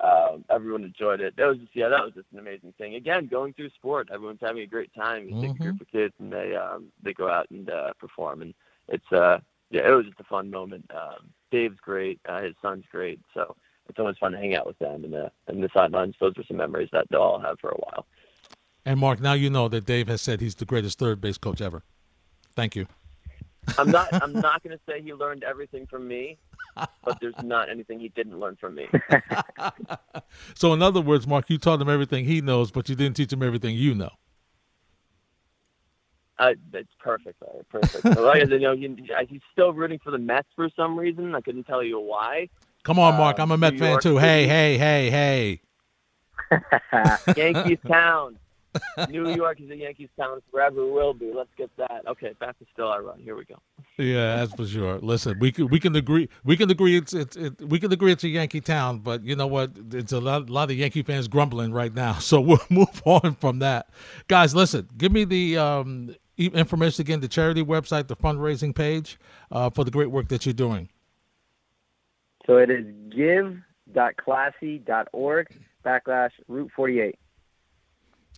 Um, 0.00 0.44
everyone 0.48 0.84
enjoyed 0.84 1.20
it. 1.20 1.34
That 1.36 1.48
was 1.48 1.58
just 1.58 1.74
yeah, 1.74 1.88
that 1.88 2.04
was 2.04 2.12
just 2.14 2.28
an 2.32 2.38
amazing 2.38 2.74
thing. 2.78 2.94
Again, 2.94 3.26
going 3.26 3.54
through 3.54 3.70
sport, 3.70 4.08
everyone's 4.12 4.38
having 4.40 4.62
a 4.62 4.66
great 4.66 4.94
time. 4.94 5.28
You 5.28 5.34
mm-hmm. 5.34 5.42
take 5.42 5.60
a 5.60 5.62
group 5.64 5.80
of 5.80 5.88
kids 5.90 6.14
and 6.20 6.32
they 6.32 6.54
um, 6.54 6.92
they 7.02 7.12
go 7.12 7.28
out 7.28 7.50
and 7.50 7.68
uh, 7.68 7.92
perform, 7.98 8.42
and 8.42 8.54
it's 8.86 9.12
uh 9.12 9.38
yeah, 9.70 9.88
it 9.88 9.94
was 9.94 10.06
just 10.06 10.20
a 10.20 10.24
fun 10.24 10.50
moment. 10.50 10.90
Um, 10.94 11.30
Dave's 11.50 11.78
great, 11.80 12.20
uh, 12.28 12.42
his 12.42 12.54
son's 12.62 12.84
great, 12.90 13.20
so 13.34 13.56
it's 13.88 13.98
always 13.98 14.16
fun 14.18 14.32
to 14.32 14.38
hang 14.38 14.54
out 14.54 14.66
with 14.66 14.78
them 14.78 15.04
and 15.04 15.12
the 15.12 15.30
and 15.46 15.62
the 15.62 15.68
sidelines. 15.74 16.14
Those 16.20 16.34
are 16.38 16.44
some 16.44 16.56
memories 16.56 16.88
that 16.92 17.06
they'll 17.10 17.20
all 17.20 17.40
have 17.40 17.58
for 17.60 17.70
a 17.70 17.76
while. 17.76 18.06
And 18.84 18.98
Mark, 18.98 19.20
now 19.20 19.34
you 19.34 19.50
know 19.50 19.68
that 19.68 19.84
Dave 19.84 20.08
has 20.08 20.22
said 20.22 20.40
he's 20.40 20.54
the 20.54 20.64
greatest 20.64 20.98
third 20.98 21.20
base 21.20 21.38
coach 21.38 21.60
ever. 21.60 21.82
Thank 22.54 22.74
you. 22.76 22.86
I'm 23.76 23.90
not. 23.90 24.08
I'm 24.22 24.32
not 24.40 24.62
going 24.62 24.76
to 24.76 24.80
say 24.88 25.02
he 25.02 25.12
learned 25.12 25.44
everything 25.44 25.86
from 25.86 26.08
me, 26.08 26.38
but 26.74 27.18
there's 27.20 27.34
not 27.42 27.68
anything 27.68 28.00
he 28.00 28.08
didn't 28.08 28.38
learn 28.38 28.56
from 28.56 28.74
me. 28.74 28.88
so, 30.54 30.72
in 30.72 30.82
other 30.82 31.00
words, 31.00 31.26
Mark, 31.26 31.50
you 31.50 31.58
taught 31.58 31.80
him 31.80 31.88
everything 31.88 32.24
he 32.24 32.40
knows, 32.40 32.70
but 32.70 32.88
you 32.88 32.94
didn't 32.94 33.16
teach 33.16 33.32
him 33.32 33.42
everything 33.42 33.74
you 33.74 33.94
know. 33.94 34.10
Uh, 36.38 36.54
that's 36.72 36.88
perfect. 37.00 37.42
Perfect. 37.68 38.14
So 38.14 38.22
like 38.22 38.42
I 38.42 38.46
said, 38.46 38.52
you 38.52 38.60
know, 38.60 38.76
he, 38.76 38.94
he's 39.28 39.40
still 39.52 39.72
rooting 39.72 39.98
for 39.98 40.10
the 40.10 40.18
Mets 40.18 40.48
for 40.54 40.68
some 40.76 40.98
reason. 40.98 41.34
I 41.34 41.40
couldn't 41.40 41.64
tell 41.64 41.82
you 41.82 41.98
why. 41.98 42.48
Come 42.84 42.98
on, 42.98 43.16
Mark. 43.16 43.38
Uh, 43.38 43.42
I'm 43.42 43.50
a 43.50 43.58
Met 43.58 43.78
fan 43.78 44.00
too. 44.00 44.18
Hey, 44.18 44.46
hey, 44.46 44.78
hey, 44.78 45.10
hey. 45.10 45.60
Yankees 47.36 47.78
town. 47.86 48.38
New 49.08 49.34
York 49.34 49.60
is 49.60 49.70
a 49.70 49.76
Yankees 49.76 50.08
town. 50.16 50.40
Forever 50.50 50.86
will 50.86 51.14
be. 51.14 51.32
Let's 51.34 51.50
get 51.56 51.70
that. 51.76 52.02
Okay, 52.06 52.34
back 52.38 52.58
to 52.58 52.66
still 52.72 52.88
I 52.88 52.98
run. 52.98 53.18
Here 53.18 53.36
we 53.36 53.44
go. 53.44 53.56
Yeah, 53.96 54.36
that's 54.36 54.54
for 54.54 54.66
sure. 54.66 54.98
Listen, 54.98 55.38
we 55.40 55.50
can 55.50 55.68
we 55.68 55.80
can 55.80 55.96
agree 55.96 56.28
we 56.44 56.56
can 56.56 56.70
agree 56.70 56.96
it's 56.96 57.12
it's 57.12 57.36
it, 57.36 57.60
we 57.60 57.80
can 57.80 57.92
agree 57.92 58.12
it's 58.12 58.24
a 58.24 58.28
Yankee 58.28 58.60
town, 58.60 59.00
but 59.00 59.24
you 59.24 59.34
know 59.34 59.46
what? 59.46 59.72
It's 59.92 60.12
a 60.12 60.20
lot, 60.20 60.48
a 60.48 60.52
lot 60.52 60.70
of 60.70 60.76
Yankee 60.76 61.02
fans 61.02 61.28
grumbling 61.28 61.72
right 61.72 61.94
now. 61.94 62.18
So 62.28 62.42
we'll 62.42 62.60
move 62.68 63.00
on 63.06 63.36
from 63.36 63.60
that, 63.60 63.88
guys. 64.28 64.54
Listen, 64.54 64.86
give 64.98 65.12
me 65.12 65.24
the 65.24 65.56
um, 65.56 66.14
information 66.38 67.02
again, 67.02 67.20
the 67.20 67.28
charity 67.28 67.62
website, 67.64 68.08
the 68.08 68.16
fundraising 68.16 68.74
page 68.74 69.18
uh, 69.50 69.70
for 69.70 69.84
the 69.84 69.90
great 69.90 70.10
work 70.10 70.28
that 70.28 70.44
you're 70.46 70.52
doing. 70.52 70.88
So 72.46 72.56
it 72.56 72.70
is 72.70 72.86
give.classy.org 73.10 75.46
backslash 75.84 76.30
Route 76.46 76.70
48. 76.74 77.18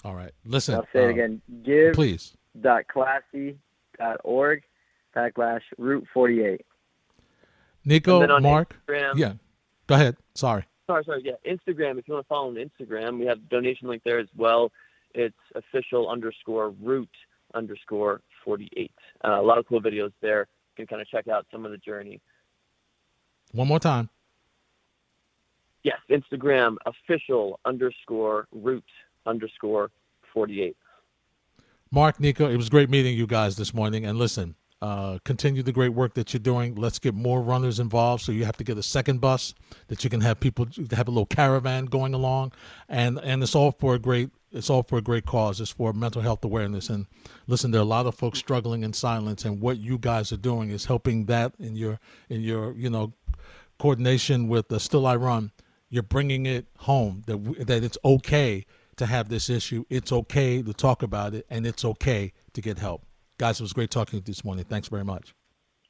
All 0.05 0.15
right. 0.15 0.33
Listen. 0.45 0.75
I'll 0.77 0.87
say 0.93 1.05
it 1.05 1.07
uh, 1.07 1.11
again. 1.11 1.43
Give. 1.63 1.95
Please. 1.95 2.37
Dot 2.61 2.87
classy. 2.89 3.59
Dot 3.99 4.21
org. 4.25 4.63
Backlash 5.15 5.63
Route 5.79 6.07
48. 6.13 6.65
Nico, 7.85 8.41
Mark. 8.41 8.77
Instagram, 8.87 9.17
yeah. 9.17 9.33
Go 9.87 9.95
ahead. 9.95 10.17
Sorry. 10.35 10.65
Sorry, 10.87 11.05
sorry. 11.05 11.23
Yeah. 11.25 11.33
Instagram. 11.47 11.99
If 11.99 12.07
you 12.07 12.15
want 12.15 12.27
to 12.27 12.29
follow 12.29 12.49
on 12.49 12.55
Instagram, 12.55 13.19
we 13.19 13.27
have 13.27 13.41
the 13.41 13.47
donation 13.49 13.89
link 13.89 14.03
there 14.05 14.19
as 14.19 14.29
well. 14.37 14.71
It's 15.15 15.35
official 15.55 16.09
underscore 16.09 16.71
route 16.81 17.09
underscore 17.55 18.21
48. 18.45 18.91
Uh, 19.25 19.41
a 19.41 19.43
lot 19.43 19.59
of 19.59 19.67
cool 19.67 19.81
videos 19.81 20.13
there. 20.21 20.47
You 20.77 20.87
can 20.87 20.87
kind 20.87 21.03
of 21.03 21.09
check 21.09 21.29
out 21.29 21.47
some 21.51 21.65
of 21.65 21.71
the 21.71 21.79
journey. 21.79 22.21
One 23.53 23.69
more 23.69 23.81
time. 23.81 24.09
Yes, 25.83 25.99
Instagram 26.11 26.77
official 26.87 27.59
underscore 27.65 28.47
route 28.53 28.85
underscore 29.27 29.91
48. 30.33 30.77
Mark, 31.91 32.21
Nico, 32.21 32.49
it 32.49 32.57
was 32.57 32.69
great 32.69 32.91
meeting 32.91 33.17
you 33.17 33.27
guys 33.27 33.57
this 33.57 33.75
morning. 33.75 34.05
And 34.05 34.19
listen, 34.19 34.55
uh, 34.83 35.19
continue 35.25 35.63
the 35.63 35.73
great 35.73 35.91
work 35.91 36.15
that 36.15 36.33
you're 36.33 36.41
doing. 36.41 36.75
Let's 36.75 36.99
get 36.99 37.15
more 37.15 37.43
runners 37.43 37.81
involved. 37.81 38.23
So 38.23 38.33
you 38.33 38.45
have 38.45 38.57
to 38.59 38.65
get 38.65 38.79
a 38.79 38.83
second 38.83 39.21
bus 39.21 39.55
that 39.89 40.05
you 40.05 40.11
can 40.11 40.21
have 40.21 40.41
people 40.41 40.69
have 40.93 41.09
a 41.09 41.11
little 41.11 41.27
caravan 41.27 41.87
going 41.87 42.15
along, 42.15 42.53
and 42.89 43.19
and 43.23 43.43
it's 43.43 43.55
all 43.55 43.73
for 43.73 43.95
a 43.95 43.99
great 43.99 44.31
it's 44.53 44.71
all 44.71 44.83
for 44.83 44.99
a 44.99 45.03
great 45.03 45.27
cause. 45.27 45.61
It's 45.61 45.71
for 45.71 45.93
mental 45.93 46.23
health 46.23 46.45
awareness. 46.45 46.89
And 46.89 47.07
listen, 47.47 47.71
there 47.71 47.81
are 47.81 47.83
a 47.83 47.87
lot 47.87 48.07
of 48.07 48.15
folks 48.15 48.39
struggling 48.39 48.83
in 48.83 48.93
silence, 48.93 49.45
and 49.45 49.61
what 49.61 49.79
you 49.79 49.99
guys 49.99 50.33
are 50.33 50.37
doing 50.37 50.71
is 50.71 50.87
helping 50.87 51.27
that 51.27 51.53
in 51.59 51.77
your 51.77 51.99
in 52.29 52.43
your 52.43 52.73
you 52.73 52.91
know 52.91 53.13
coordination 53.79 54.49
with 54.49 54.69
the 54.69 54.81
Still 54.81 55.07
I 55.07 55.17
Run. 55.17 55.53
You're 55.89 56.03
bringing 56.03 56.47
it 56.47 56.67
home 56.79 57.23
that 57.27 57.67
that 57.67 57.85
it's 57.85 57.99
okay 58.05 58.65
to 58.97 59.07
have 59.07 59.29
this 59.29 59.49
issue. 59.49 59.85
It's 59.89 60.13
okay 60.13 60.63
to 60.63 60.73
talk 60.73 61.03
about 61.03 61.35
it, 61.35 61.47
and 61.51 61.67
it's 61.67 61.85
okay 61.85 62.33
to 62.53 62.61
get 62.61 62.79
help. 62.79 63.05
Guys, 63.39 63.59
it 63.59 63.63
was 63.63 63.73
great 63.73 63.91
talking 63.91 64.11
to 64.11 64.17
you 64.17 64.23
this 64.23 64.45
morning. 64.45 64.65
Thanks 64.65 64.89
very 64.89 65.05
much. 65.05 65.35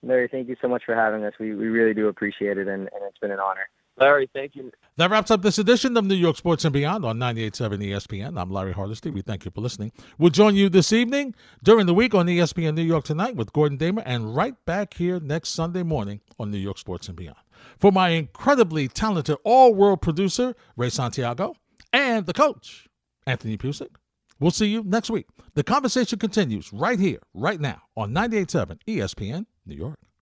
Larry, 0.03 0.29
thank 0.29 0.49
you 0.49 0.57
so 0.63 0.69
much 0.69 0.85
for 0.87 0.95
having 0.95 1.25
us. 1.25 1.35
We, 1.39 1.55
we 1.55 1.67
really 1.67 1.93
do 1.93 2.09
appreciate 2.09 2.57
it, 2.57 2.69
and, 2.69 2.83
and 2.83 3.03
it's 3.07 3.19
been 3.19 3.33
an 3.33 3.41
honor. 3.41 3.69
Larry, 4.01 4.31
thank 4.35 4.57
you. 4.57 4.73
That 4.97 5.11
wraps 5.11 5.31
up 5.31 5.43
this 5.43 5.59
edition 5.59 5.95
of 5.97 6.07
New 6.07 6.15
York 6.15 6.39
Sports 6.39 6.65
and 6.65 6.73
Beyond 6.73 7.05
on 7.05 7.19
98.7 7.19 7.87
ESPN. 7.87 8.41
I'm 8.41 8.51
Larry 8.51 8.73
Hardesty. 8.73 9.11
We 9.11 9.21
thank 9.21 9.45
you 9.45 9.51
for 9.51 9.61
listening. 9.61 9.93
We'll 10.17 10.31
join 10.31 10.57
you 10.57 10.71
this 10.71 10.91
evening 10.91 11.35
during 11.63 11.85
the 11.85 11.93
week 11.93 12.15
on 12.15 12.27
ESPN 12.27 12.75
New 12.75 12.83
York 12.83 13.05
Tonight 13.05 13.37
with 13.37 13.53
Gordon 13.53 13.77
Damer 13.77 14.03
and 14.07 14.35
right 14.35 14.55
back 14.65 14.95
here 14.95 15.21
next 15.21 15.51
Sunday 15.51 15.83
morning 15.83 16.23
on 16.39 16.51
New 16.51 16.59
York 16.59 16.79
Sports 16.79 17.09
and 17.09 17.17
Beyond. 17.17 17.37
For 17.79 17.93
my 17.93 18.11
incredibly 18.11 18.89
talented 18.89 19.37
all-world 19.45 20.01
producer, 20.01 20.55
Ray 20.77 20.89
Santiago, 20.89 21.55
and 21.93 22.25
the 22.25 22.33
coach, 22.33 22.89
Anthony 23.27 23.59
Pusick. 23.59 23.97
We'll 24.39 24.51
see 24.51 24.69
you 24.69 24.83
next 24.83 25.11
week. 25.11 25.27
The 25.53 25.63
conversation 25.63 26.19
continues 26.19 26.73
right 26.73 26.99
here, 26.99 27.19
right 27.35 27.61
now 27.61 27.83
on 27.95 28.15
98.7 28.15 28.79
ESPN 28.89 29.45
New 29.67 29.77
York. 29.77 29.99